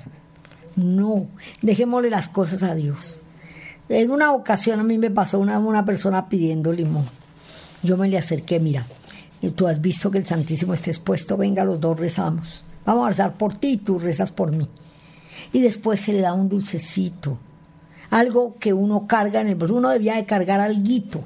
No, 0.76 1.28
dejémosle 1.62 2.10
las 2.10 2.28
cosas 2.28 2.64
a 2.64 2.74
Dios. 2.74 3.20
En 3.88 4.10
una 4.10 4.34
ocasión 4.34 4.80
a 4.80 4.84
mí 4.84 4.98
me 4.98 5.12
pasó 5.12 5.38
una, 5.38 5.60
una 5.60 5.86
persona 5.86 6.28
pidiendo 6.28 6.74
limón. 6.74 7.06
Yo 7.84 7.98
me 7.98 8.08
le 8.08 8.18
acerqué, 8.18 8.60
mira, 8.60 8.88
tú 9.56 9.68
has 9.68 9.80
visto 9.80 10.10
que 10.10 10.18
el 10.18 10.26
Santísimo 10.26 10.74
está 10.74 10.90
expuesto, 10.90 11.38
venga, 11.38 11.64
los 11.64 11.80
dos 11.80 12.00
rezamos. 12.00 12.66
Vamos 12.84 13.06
a 13.06 13.10
rezar 13.10 13.38
por 13.38 13.54
ti 13.54 13.74
y 13.74 13.78
tú 13.78 14.00
rezas 14.00 14.32
por 14.32 14.52
mí. 14.52 14.68
Y 15.54 15.62
después 15.62 16.02
se 16.02 16.14
le 16.14 16.22
da 16.22 16.34
un 16.34 16.50
dulcecito, 16.50 17.38
algo 18.10 18.56
que 18.60 18.74
uno 18.74 19.06
carga 19.06 19.42
en 19.42 19.50
el 19.50 19.56
bolsillo. 19.56 19.78
Uno 19.78 19.90
debía 19.90 20.16
de 20.16 20.26
cargar 20.26 20.60
algo 20.60 21.24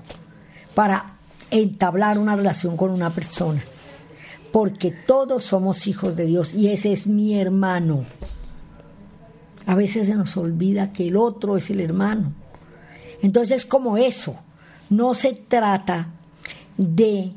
para 0.73 1.13
entablar 1.49 2.19
una 2.19 2.35
relación 2.35 2.75
con 2.75 2.91
una 2.91 3.09
persona. 3.11 3.63
Porque 4.55 4.89
todos 4.89 5.43
somos 5.43 5.85
hijos 5.85 6.15
de 6.15 6.25
Dios 6.25 6.55
y 6.55 6.69
ese 6.69 6.93
es 6.93 7.07
mi 7.07 7.37
hermano. 7.37 8.05
A 9.65 9.75
veces 9.75 10.07
se 10.07 10.15
nos 10.15 10.37
olvida 10.37 10.93
que 10.93 11.09
el 11.09 11.17
otro 11.17 11.57
es 11.57 11.69
el 11.71 11.81
hermano. 11.81 12.31
Entonces, 13.21 13.65
como 13.65 13.97
eso, 13.97 14.37
no 14.89 15.13
se 15.13 15.33
trata 15.33 16.07
de, 16.77 17.33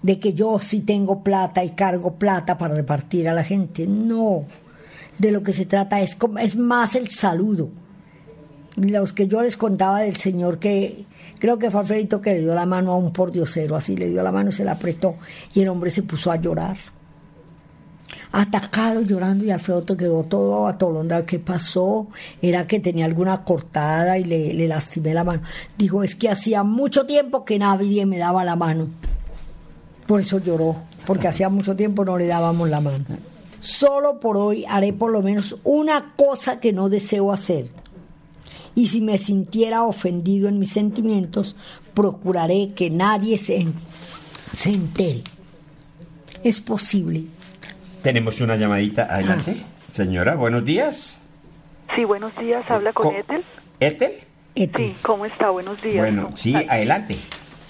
de 0.00 0.18
que 0.18 0.32
yo 0.32 0.58
sí 0.60 0.80
tengo 0.80 1.22
plata 1.22 1.62
y 1.62 1.72
cargo 1.72 2.14
plata 2.14 2.56
para 2.56 2.74
repartir 2.74 3.28
a 3.28 3.34
la 3.34 3.44
gente. 3.44 3.86
No. 3.86 4.46
De 5.18 5.30
lo 5.30 5.42
que 5.42 5.52
se 5.52 5.66
trata 5.66 6.00
es, 6.00 6.16
es 6.40 6.56
más 6.56 6.94
el 6.94 7.10
saludo. 7.10 7.68
Los 8.76 9.12
que 9.12 9.28
yo 9.28 9.42
les 9.42 9.56
contaba 9.56 10.00
del 10.00 10.16
Señor 10.16 10.58
que 10.58 11.04
creo 11.38 11.58
que 11.58 11.70
fue 11.70 11.80
Alfredito 11.80 12.20
que 12.20 12.32
le 12.32 12.40
dio 12.40 12.54
la 12.54 12.66
mano 12.66 12.92
a 12.92 12.96
un 12.96 13.12
pordiosero, 13.12 13.76
así 13.76 13.96
le 13.96 14.08
dio 14.08 14.22
la 14.22 14.32
mano 14.32 14.48
y 14.48 14.52
se 14.52 14.64
la 14.64 14.72
apretó 14.72 15.14
y 15.54 15.60
el 15.60 15.68
hombre 15.68 15.90
se 15.90 16.02
puso 16.02 16.30
a 16.30 16.36
llorar 16.36 16.76
atacado 18.32 19.02
llorando 19.02 19.44
y 19.44 19.50
Alfredo 19.50 19.84
quedó 19.96 20.24
todo 20.24 20.66
atolondado. 20.66 21.24
¿Qué 21.26 21.38
pasó? 21.38 22.08
Era 22.40 22.66
que 22.66 22.80
tenía 22.80 23.04
alguna 23.04 23.44
cortada 23.44 24.18
y 24.18 24.24
le, 24.24 24.54
le 24.54 24.66
lastimé 24.66 25.14
la 25.14 25.24
mano. 25.24 25.42
Dijo, 25.76 26.02
es 26.02 26.16
que 26.16 26.30
hacía 26.30 26.62
mucho 26.62 27.06
tiempo 27.06 27.44
que 27.44 27.58
nadie 27.58 28.06
me 28.06 28.18
daba 28.18 28.44
la 28.44 28.56
mano. 28.56 28.88
Por 30.06 30.20
eso 30.20 30.38
lloró, 30.38 30.76
porque 31.06 31.28
hacía 31.28 31.48
mucho 31.48 31.76
tiempo 31.76 32.04
no 32.04 32.18
le 32.18 32.26
dábamos 32.26 32.68
la 32.68 32.80
mano. 32.80 33.04
Solo 33.60 34.18
por 34.18 34.36
hoy 34.36 34.64
haré 34.68 34.92
por 34.92 35.12
lo 35.12 35.22
menos 35.22 35.56
una 35.62 36.14
cosa 36.16 36.58
que 36.58 36.72
no 36.72 36.88
deseo 36.88 37.32
hacer. 37.32 37.70
Y 38.74 38.88
si 38.88 39.00
me 39.00 39.18
sintiera 39.18 39.82
ofendido 39.82 40.48
en 40.48 40.58
mis 40.58 40.70
sentimientos, 40.72 41.56
procuraré 41.94 42.70
que 42.74 42.90
nadie 42.90 43.36
se, 43.38 43.66
se 44.54 44.70
entere. 44.70 45.22
Es 46.42 46.60
posible 46.60 47.24
Tenemos 48.02 48.40
una 48.40 48.56
llamadita. 48.56 49.04
Adelante. 49.08 49.56
Señora, 49.90 50.34
buenos 50.34 50.64
días. 50.64 51.20
Sí, 51.94 52.04
buenos 52.04 52.34
días. 52.38 52.68
Habla 52.70 52.92
con 52.92 53.10
Co- 53.12 53.16
Ethel. 53.18 53.44
¿Ethel? 53.78 54.12
Ethel. 54.54 54.88
Sí, 54.88 54.96
¿cómo 55.02 55.26
está? 55.26 55.50
Buenos 55.50 55.80
días. 55.82 55.96
Bueno, 55.98 56.30
sí, 56.34 56.54
Ay, 56.56 56.66
adelante. 56.68 57.16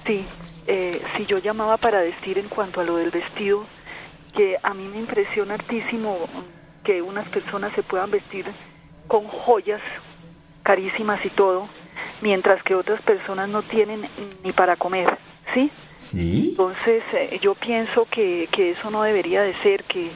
Sí, 0.06 0.24
eh, 0.68 1.02
sí, 1.16 1.26
yo 1.26 1.38
llamaba 1.38 1.76
para 1.76 2.00
decir 2.00 2.38
en 2.38 2.48
cuanto 2.48 2.80
a 2.80 2.84
lo 2.84 2.96
del 2.96 3.10
vestido 3.10 3.64
que 4.36 4.56
a 4.62 4.72
mí 4.72 4.86
me 4.88 4.98
impresiona 5.00 5.54
hartísimo 5.54 6.16
que 6.84 7.02
unas 7.02 7.28
personas 7.28 7.74
se 7.74 7.82
puedan 7.82 8.10
vestir 8.10 8.46
con 9.08 9.26
joyas 9.26 9.80
carísimas 10.62 11.24
y 11.24 11.30
todo, 11.30 11.68
mientras 12.20 12.62
que 12.62 12.74
otras 12.74 13.00
personas 13.02 13.48
no 13.48 13.62
tienen 13.62 14.08
ni 14.44 14.52
para 14.52 14.76
comer, 14.76 15.18
¿sí? 15.54 15.70
Sí. 15.98 16.48
Entonces, 16.50 17.02
eh, 17.12 17.38
yo 17.40 17.54
pienso 17.54 18.06
que, 18.10 18.48
que 18.50 18.72
eso 18.72 18.90
no 18.90 19.02
debería 19.02 19.42
de 19.42 19.54
ser, 19.62 19.84
que 19.84 20.10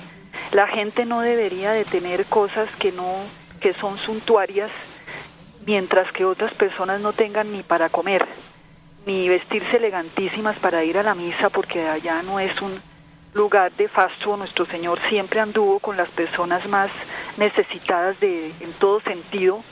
la 0.52 0.66
gente 0.68 1.04
no 1.04 1.20
debería 1.20 1.72
de 1.72 1.84
tener 1.84 2.26
cosas 2.26 2.68
que 2.76 2.92
no 2.92 3.24
que 3.60 3.74
son 3.74 3.98
suntuarias 3.98 4.70
mientras 5.66 6.10
que 6.12 6.24
otras 6.24 6.52
personas 6.54 7.00
no 7.00 7.12
tengan 7.12 7.52
ni 7.52 7.62
para 7.62 7.88
comer 7.88 8.26
ni 9.06 9.28
vestirse 9.28 9.76
elegantísimas 9.76 10.58
para 10.58 10.84
ir 10.84 10.98
a 10.98 11.02
la 11.02 11.14
misa 11.14 11.48
porque 11.50 11.86
allá 11.88 12.22
no 12.22 12.38
es 12.38 12.60
un 12.60 12.80
lugar 13.34 13.72
de 13.72 13.88
fasto 13.88 14.36
nuestro 14.36 14.66
Señor 14.66 15.00
siempre 15.08 15.40
anduvo 15.40 15.78
con 15.80 15.96
las 15.96 16.08
personas 16.10 16.66
más 16.68 16.90
necesitadas 17.36 18.18
de 18.20 18.52
en 18.60 18.72
todo 18.78 19.00
sentido 19.00 19.62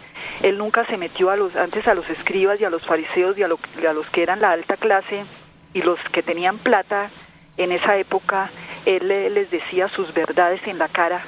él 0.42 0.58
nunca 0.58 0.84
se 0.86 0.96
metió 0.96 1.30
a 1.30 1.36
los 1.36 1.54
antes 1.56 1.86
a 1.88 1.94
los 1.94 2.08
escribas 2.10 2.60
y 2.60 2.64
a 2.64 2.70
los 2.70 2.84
fariseos 2.84 3.36
y 3.38 3.42
a, 3.42 3.48
lo- 3.48 3.58
a 3.88 3.92
los 3.92 4.06
que 4.10 4.22
eran 4.22 4.40
la 4.40 4.50
alta 4.50 4.76
clase 4.76 5.24
y 5.72 5.82
los 5.82 5.98
que 6.12 6.22
tenían 6.22 6.58
plata 6.58 7.10
en 7.56 7.72
esa 7.72 7.96
época 7.96 8.50
él 8.86 9.08
le- 9.08 9.30
les 9.30 9.50
decía 9.50 9.88
sus 9.88 10.12
verdades 10.12 10.60
en 10.66 10.78
la 10.78 10.88
cara 10.88 11.24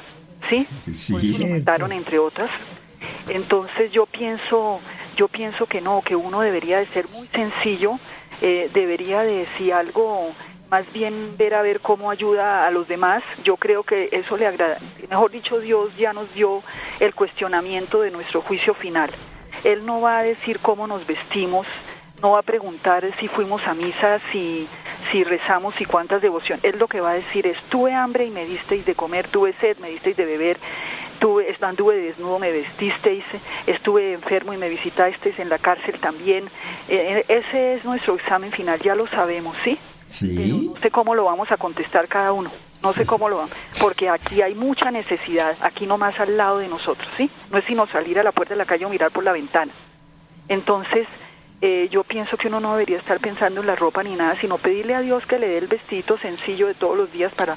sí, 0.48 0.66
Sí. 0.92 1.38
Lo 1.42 1.48
mataron 1.48 1.92
entre 1.92 2.18
otras. 2.18 2.50
Entonces 3.28 3.90
yo 3.92 4.06
pienso 4.06 4.80
yo 5.16 5.28
pienso 5.28 5.66
que 5.66 5.80
no 5.80 6.02
que 6.02 6.14
uno 6.16 6.40
debería 6.40 6.78
de 6.78 6.86
ser 6.86 7.06
muy 7.08 7.26
sencillo 7.28 7.98
eh, 8.42 8.70
debería 8.74 9.22
de 9.22 9.46
si 9.56 9.70
algo 9.70 10.32
más 10.70 10.90
bien 10.92 11.36
ver 11.36 11.54
a 11.54 11.62
ver 11.62 11.80
cómo 11.80 12.10
ayuda 12.10 12.66
a 12.66 12.70
los 12.70 12.88
demás 12.88 13.22
yo 13.44 13.56
creo 13.56 13.82
que 13.82 14.08
eso 14.12 14.36
le 14.36 14.46
agrada 14.46 14.78
mejor 15.08 15.30
dicho 15.30 15.60
Dios 15.60 15.96
ya 15.96 16.12
nos 16.12 16.32
dio 16.34 16.62
el 17.00 17.14
cuestionamiento 17.14 18.00
de 18.00 18.10
nuestro 18.10 18.42
juicio 18.42 18.74
final 18.74 19.10
él 19.64 19.86
no 19.86 20.00
va 20.00 20.18
a 20.18 20.22
decir 20.22 20.60
cómo 20.60 20.86
nos 20.86 21.06
vestimos 21.06 21.66
no 22.22 22.32
va 22.32 22.40
a 22.40 22.42
preguntar 22.42 23.04
si 23.20 23.28
fuimos 23.28 23.62
a 23.66 23.74
misa, 23.74 24.20
si, 24.32 24.66
si 25.10 25.24
rezamos 25.24 25.78
y 25.80 25.84
cuántas 25.84 26.22
devociones. 26.22 26.64
Él 26.64 26.78
lo 26.78 26.88
que 26.88 27.00
va 27.00 27.10
a 27.10 27.14
decir 27.14 27.46
es, 27.46 27.60
tuve 27.68 27.92
hambre 27.92 28.24
y 28.26 28.30
me 28.30 28.46
disteis 28.46 28.86
de 28.86 28.94
comer, 28.94 29.28
tuve 29.28 29.52
sed, 29.60 29.76
me 29.78 29.90
disteis 29.90 30.16
de 30.16 30.24
beber, 30.24 30.58
tuve, 31.18 31.54
anduve 31.60 31.96
desnudo, 31.96 32.38
me 32.38 32.52
vestisteis, 32.52 33.24
estuve 33.66 34.14
enfermo 34.14 34.52
y 34.52 34.56
me 34.56 34.68
visitasteis 34.68 35.38
en 35.38 35.48
la 35.48 35.58
cárcel 35.58 35.98
también. 36.00 36.48
Eh, 36.88 37.24
ese 37.28 37.74
es 37.74 37.84
nuestro 37.84 38.14
examen 38.14 38.52
final, 38.52 38.80
ya 38.80 38.94
lo 38.94 39.06
sabemos, 39.08 39.56
¿sí? 39.64 39.78
Sí. 40.06 40.70
no 40.74 40.80
sé 40.80 40.90
cómo 40.90 41.14
lo 41.14 41.24
vamos 41.24 41.50
a 41.50 41.56
contestar 41.56 42.08
cada 42.08 42.32
uno, 42.32 42.50
no 42.82 42.92
sé 42.92 43.04
cómo 43.04 43.28
lo 43.28 43.38
vamos, 43.38 43.52
porque 43.80 44.08
aquí 44.08 44.40
hay 44.40 44.54
mucha 44.54 44.90
necesidad, 44.90 45.56
aquí 45.60 45.86
nomás 45.86 46.18
al 46.20 46.36
lado 46.36 46.58
de 46.58 46.68
nosotros, 46.68 47.08
¿sí? 47.16 47.30
No 47.50 47.58
es 47.58 47.64
sino 47.64 47.86
salir 47.88 48.18
a 48.18 48.22
la 48.22 48.32
puerta 48.32 48.54
de 48.54 48.58
la 48.58 48.66
calle 48.66 48.86
o 48.86 48.88
mirar 48.88 49.10
por 49.10 49.24
la 49.24 49.32
ventana. 49.32 49.72
Entonces, 50.48 51.08
eh, 51.62 51.88
yo 51.90 52.04
pienso 52.04 52.36
que 52.36 52.48
uno 52.48 52.60
no 52.60 52.72
debería 52.72 52.98
estar 52.98 53.18
pensando 53.18 53.62
en 53.62 53.66
la 53.66 53.76
ropa 53.76 54.02
ni 54.02 54.14
nada, 54.14 54.38
sino 54.40 54.58
pedirle 54.58 54.94
a 54.94 55.00
Dios 55.00 55.24
que 55.26 55.38
le 55.38 55.48
dé 55.48 55.58
el 55.58 55.68
vestido 55.68 56.18
sencillo 56.18 56.66
de 56.66 56.74
todos 56.74 56.96
los 56.96 57.10
días 57.10 57.32
para 57.34 57.56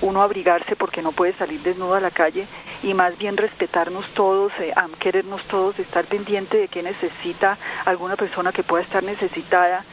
uno 0.00 0.22
abrigarse 0.22 0.76
porque 0.76 1.02
no 1.02 1.12
puede 1.12 1.34
salir 1.34 1.62
desnudo 1.62 1.94
a 1.94 2.00
la 2.00 2.10
calle 2.10 2.46
y 2.82 2.94
más 2.94 3.16
bien 3.18 3.36
respetarnos 3.36 4.06
todos, 4.14 4.50
eh, 4.60 4.72
querernos 4.98 5.44
todos, 5.48 5.78
estar 5.78 6.06
pendiente 6.06 6.56
de 6.56 6.68
que 6.68 6.82
necesita 6.82 7.58
alguna 7.84 8.16
persona 8.16 8.50
que 8.50 8.62
pueda 8.62 8.82
estar 8.82 9.02
necesitada 9.02 9.84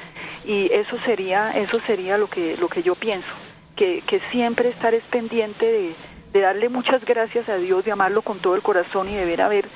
y 0.45 0.71
eso 0.73 0.97
sería 1.05 1.51
eso 1.51 1.79
sería 1.85 2.17
lo 2.17 2.29
que 2.29 2.57
lo 2.57 2.67
que 2.67 2.83
yo 2.83 2.95
pienso 2.95 3.27
que, 3.75 4.01
que 4.01 4.19
siempre 4.31 4.69
estar 4.69 4.93
es 4.93 5.03
pendiente 5.05 5.65
de, 5.65 5.95
de 6.33 6.39
darle 6.41 6.69
muchas 6.69 7.03
gracias 7.05 7.47
a 7.49 7.55
Dios, 7.57 7.83
de 7.85 7.91
amarlo 7.91 8.21
con 8.21 8.39
todo 8.39 8.55
el 8.55 8.61
corazón 8.61 9.09
y 9.09 9.15
de 9.15 9.25
ver 9.25 9.41
a 9.41 9.47
ver 9.47 9.67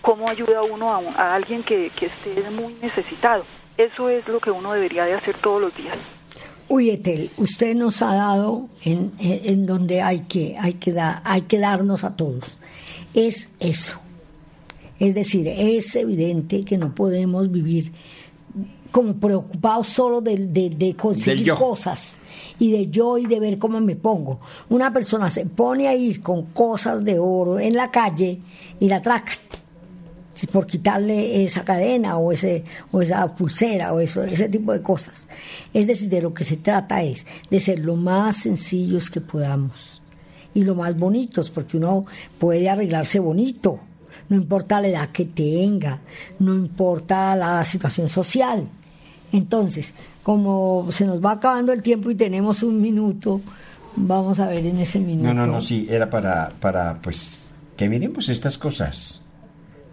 cómo 0.00 0.28
ayuda 0.28 0.62
uno 0.62 0.88
a, 0.88 0.98
a 1.16 1.34
alguien 1.34 1.62
que, 1.62 1.90
que 1.90 2.06
esté 2.06 2.42
muy 2.50 2.74
necesitado. 2.82 3.44
Eso 3.78 4.08
es 4.08 4.26
lo 4.28 4.40
que 4.40 4.50
uno 4.50 4.72
debería 4.72 5.04
de 5.04 5.14
hacer 5.14 5.36
todos 5.36 5.60
los 5.60 5.76
días. 5.76 5.96
Uy, 6.68 6.90
Etel, 6.90 7.30
usted 7.36 7.74
nos 7.74 8.02
ha 8.02 8.14
dado 8.14 8.68
en, 8.84 9.12
en- 9.18 9.66
donde 9.66 10.02
hay 10.02 10.20
que, 10.20 10.54
hay, 10.58 10.74
que 10.74 10.92
dar, 10.92 11.20
hay 11.24 11.42
que 11.42 11.58
darnos 11.58 12.02
a 12.04 12.16
todos. 12.16 12.58
Es 13.14 13.54
eso. 13.60 14.00
Es 14.98 15.14
decir, 15.14 15.46
es 15.48 15.94
evidente 15.96 16.62
que 16.64 16.78
no 16.78 16.94
podemos 16.94 17.50
vivir 17.50 17.92
como 18.92 19.14
preocupados 19.16 19.88
solo 19.88 20.20
de, 20.20 20.36
de- 20.36 20.70
de 20.70 20.94
conseguir 20.94 21.46
cosas 21.56 22.18
y 22.58 22.70
de 22.72 22.88
yo 22.90 23.18
y 23.18 23.26
de 23.26 23.40
ver 23.40 23.58
cómo 23.58 23.80
me 23.80 23.96
pongo. 23.96 24.38
Una 24.68 24.92
persona 24.92 25.30
se 25.30 25.46
pone 25.46 25.88
a 25.88 25.94
ir 25.96 26.20
con 26.20 26.44
cosas 26.46 27.02
de 27.04 27.18
oro 27.18 27.58
en 27.58 27.74
la 27.74 27.90
calle 27.90 28.38
y 28.78 28.86
la 28.88 28.96
atracan 28.96 29.34
por 30.50 30.66
quitarle 30.66 31.44
esa 31.44 31.62
cadena 31.64 32.16
o 32.16 32.32
ese 32.32 32.64
o 32.90 33.00
esa 33.02 33.34
pulsera 33.34 33.92
o 33.92 34.00
eso 34.00 34.24
ese 34.24 34.48
tipo 34.48 34.72
de 34.72 34.82
cosas. 34.82 35.26
Es 35.72 35.86
decir 35.86 36.08
de 36.08 36.22
lo 36.22 36.34
que 36.34 36.42
se 36.44 36.56
trata 36.56 37.02
es 37.02 37.26
de 37.50 37.60
ser 37.60 37.78
lo 37.80 37.96
más 37.96 38.36
sencillos 38.38 39.08
que 39.10 39.20
podamos 39.20 40.00
y 40.54 40.64
lo 40.64 40.74
más 40.74 40.98
bonitos 40.98 41.50
porque 41.50 41.76
uno 41.76 42.06
puede 42.38 42.68
arreglarse 42.68 43.18
bonito. 43.20 43.78
No 44.28 44.36
importa 44.36 44.80
la 44.80 44.88
edad 44.88 45.08
que 45.10 45.26
tenga 45.26 46.00
no 46.38 46.54
importa 46.54 47.36
la 47.36 47.62
situación 47.64 48.08
social 48.08 48.66
entonces 49.32 49.94
como 50.22 50.86
se 50.90 51.06
nos 51.06 51.24
va 51.24 51.32
acabando 51.32 51.72
el 51.72 51.82
tiempo 51.82 52.10
y 52.10 52.14
tenemos 52.14 52.62
un 52.62 52.80
minuto 52.80 53.40
vamos 53.96 54.40
a 54.40 54.46
ver 54.46 54.64
en 54.66 54.78
ese 54.78 54.98
minuto 54.98 55.28
No, 55.28 55.34
no, 55.34 55.46
no, 55.46 55.60
sí, 55.60 55.86
era 55.90 56.08
para, 56.10 56.52
para, 56.60 57.00
pues, 57.02 57.48
que 57.76 57.88
miremos 57.88 58.28
estas 58.28 58.58
cosas. 58.58 59.20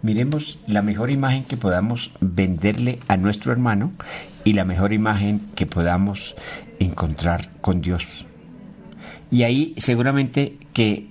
Miremos 0.02 0.58
la 0.66 0.80
mejor 0.80 1.10
imagen 1.10 1.44
que 1.44 1.58
podamos 1.58 2.12
venderle 2.20 3.00
a 3.06 3.18
nuestro 3.18 3.52
hermano 3.52 3.92
y 4.44 4.54
la 4.54 4.64
mejor 4.64 4.94
imagen 4.94 5.42
que 5.54 5.66
podamos 5.66 6.36
encontrar 6.78 7.50
con 7.60 7.82
Dios. 7.82 8.26
Y 9.30 9.42
ahí 9.42 9.74
seguramente 9.76 10.58
que 10.72 11.09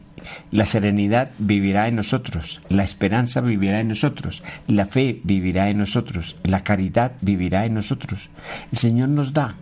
la 0.51 0.65
serenidad 0.65 1.31
vivirá 1.37 1.87
en 1.87 1.95
nosotros, 1.95 2.61
la 2.69 2.83
esperanza 2.83 3.41
vivirá 3.41 3.79
en 3.79 3.89
nosotros, 3.89 4.43
la 4.67 4.85
fe 4.85 5.21
vivirá 5.23 5.69
en 5.69 5.77
nosotros, 5.77 6.37
la 6.43 6.63
caridad 6.63 7.13
vivirá 7.21 7.65
en 7.65 7.73
nosotros. 7.75 8.29
El 8.71 8.77
Señor 8.77 9.09
nos 9.09 9.33
da, 9.33 9.55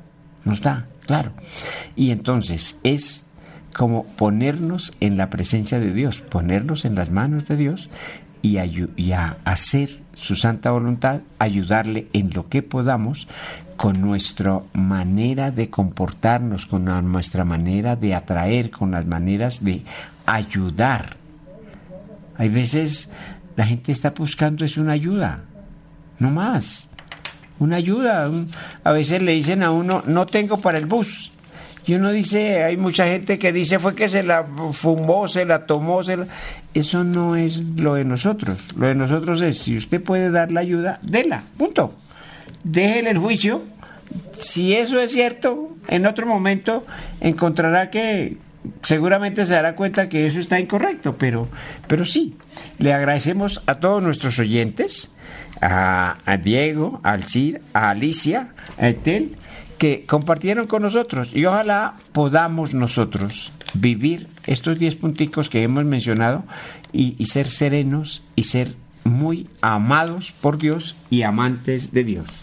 nos 0.43 0.61
da, 0.61 0.85
claro. 1.05 1.31
Y 1.95 2.11
entonces 2.11 2.79
es 2.83 3.27
como 3.75 4.05
ponernos 4.05 4.93
en 4.99 5.17
la 5.17 5.29
presencia 5.29 5.79
de 5.79 5.93
Dios, 5.93 6.21
ponernos 6.21 6.83
en 6.85 6.95
las 6.95 7.11
manos 7.11 7.47
de 7.47 7.57
Dios 7.57 7.89
y, 8.55 9.11
a 9.11 9.37
hacer 9.45 10.01
su 10.13 10.35
santa 10.35 10.71
voluntad, 10.71 11.21
ayudarle 11.39 12.07
en 12.13 12.31
lo 12.33 12.49
que 12.49 12.63
podamos 12.63 13.27
con 13.75 14.01
nuestra 14.01 14.61
manera 14.73 15.51
de 15.51 15.69
comportarnos, 15.69 16.65
con 16.65 16.85
nuestra 17.11 17.43
manera 17.45 17.95
de 17.95 18.15
atraer, 18.15 18.71
con 18.71 18.91
las 18.91 19.05
maneras 19.05 19.63
de 19.63 19.83
ayudar. 20.25 21.15
Hay 22.37 22.49
veces 22.49 23.11
la 23.55 23.65
gente 23.65 23.91
está 23.91 24.11
buscando 24.11 24.65
es 24.65 24.77
una 24.77 24.93
ayuda, 24.93 25.41
no 26.19 26.29
más. 26.29 26.89
Una 27.59 27.77
ayuda. 27.77 28.29
a 28.83 28.91
veces 28.91 29.21
le 29.23 29.31
dicen 29.31 29.63
a 29.63 29.71
uno, 29.71 30.03
no 30.05 30.27
tengo 30.27 30.57
para 30.57 30.77
el 30.77 30.85
bus. 30.85 31.31
Y 31.87 31.93
uno 31.93 32.11
dice, 32.11 32.63
hay 32.63 32.75
mucha 32.75 33.07
gente 33.07 33.39
que 33.39 33.53
dice 33.53 33.79
fue 33.79 33.95
que 33.95 34.09
se 34.09 34.21
la 34.21 34.45
fumó, 34.73 35.27
se 35.29 35.45
la 35.45 35.65
tomó, 35.65 36.03
se 36.03 36.17
la... 36.17 36.27
Eso 36.73 37.05
no 37.05 37.37
es 37.37 37.63
lo 37.77 37.93
de 37.93 38.03
nosotros. 38.03 38.57
Lo 38.75 38.87
de 38.87 38.95
nosotros 38.95 39.41
es, 39.41 39.57
si 39.57 39.77
usted 39.77 40.03
puede 40.03 40.29
dar 40.29 40.51
la 40.51 40.59
ayuda, 40.59 40.99
déla, 41.01 41.43
punto. 41.57 41.95
Déjele 42.63 43.11
el 43.11 43.17
juicio. 43.17 43.63
Si 44.33 44.75
eso 44.75 44.99
es 44.99 45.11
cierto, 45.11 45.77
en 45.87 46.05
otro 46.05 46.27
momento 46.27 46.85
encontrará 47.21 47.89
que 47.89 48.35
seguramente 48.81 49.45
se 49.45 49.53
dará 49.53 49.75
cuenta 49.75 50.09
que 50.09 50.27
eso 50.27 50.39
está 50.39 50.59
incorrecto, 50.59 51.17
pero, 51.17 51.47
pero 51.87 52.03
sí, 52.03 52.35
le 52.79 52.93
agradecemos 52.93 53.63
a 53.65 53.75
todos 53.75 54.03
nuestros 54.03 54.39
oyentes, 54.39 55.11
a, 55.61 56.17
a 56.25 56.37
Diego, 56.37 56.99
a 57.03 57.11
Alcir, 57.13 57.61
a 57.73 57.89
Alicia, 57.91 58.53
a 58.77 58.89
Etel, 58.89 59.35
que 59.77 60.05
compartieron 60.05 60.67
con 60.67 60.81
nosotros 60.81 61.31
y 61.33 61.45
ojalá 61.45 61.95
podamos 62.11 62.73
nosotros 62.73 63.51
vivir 63.73 64.27
estos 64.45 64.79
10 64.79 64.95
punticos 64.95 65.49
que 65.49 65.61
hemos 65.63 65.85
mencionado 65.85 66.43
y, 66.93 67.15
y 67.17 67.25
ser 67.27 67.47
serenos 67.47 68.23
y 68.35 68.43
ser 68.43 68.73
muy 69.03 69.47
amados 69.61 70.33
por 70.41 70.57
Dios 70.57 70.95
y 71.09 71.21
amantes 71.21 71.91
de 71.93 72.03
Dios. 72.03 72.41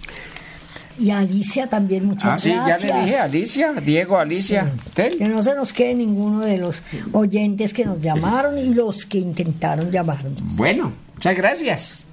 y 0.98 1.10
a 1.10 1.18
Alicia 1.18 1.66
también 1.66 2.04
muchas 2.06 2.32
Ah, 2.32 2.38
sí, 2.38 2.50
ya 2.50 2.64
gracias 2.66 2.92
le 2.92 3.00
dije, 3.02 3.18
Alicia, 3.18 3.72
Diego, 3.72 4.16
Alicia. 4.18 4.72
Que 4.94 5.28
no 5.28 5.42
se 5.42 5.54
nos 5.54 5.72
quede 5.72 5.94
ninguno 5.94 6.40
de 6.40 6.56
los 6.58 6.82
oyentes 7.12 7.74
que 7.74 7.84
nos 7.84 8.00
llamaron 8.00 8.58
y 8.58 8.72
los 8.72 9.04
que 9.04 9.18
intentaron 9.18 9.90
llamarnos. 9.90 10.32
Bueno, 10.56 10.92
muchas 11.14 11.36
gracias. 11.36 12.06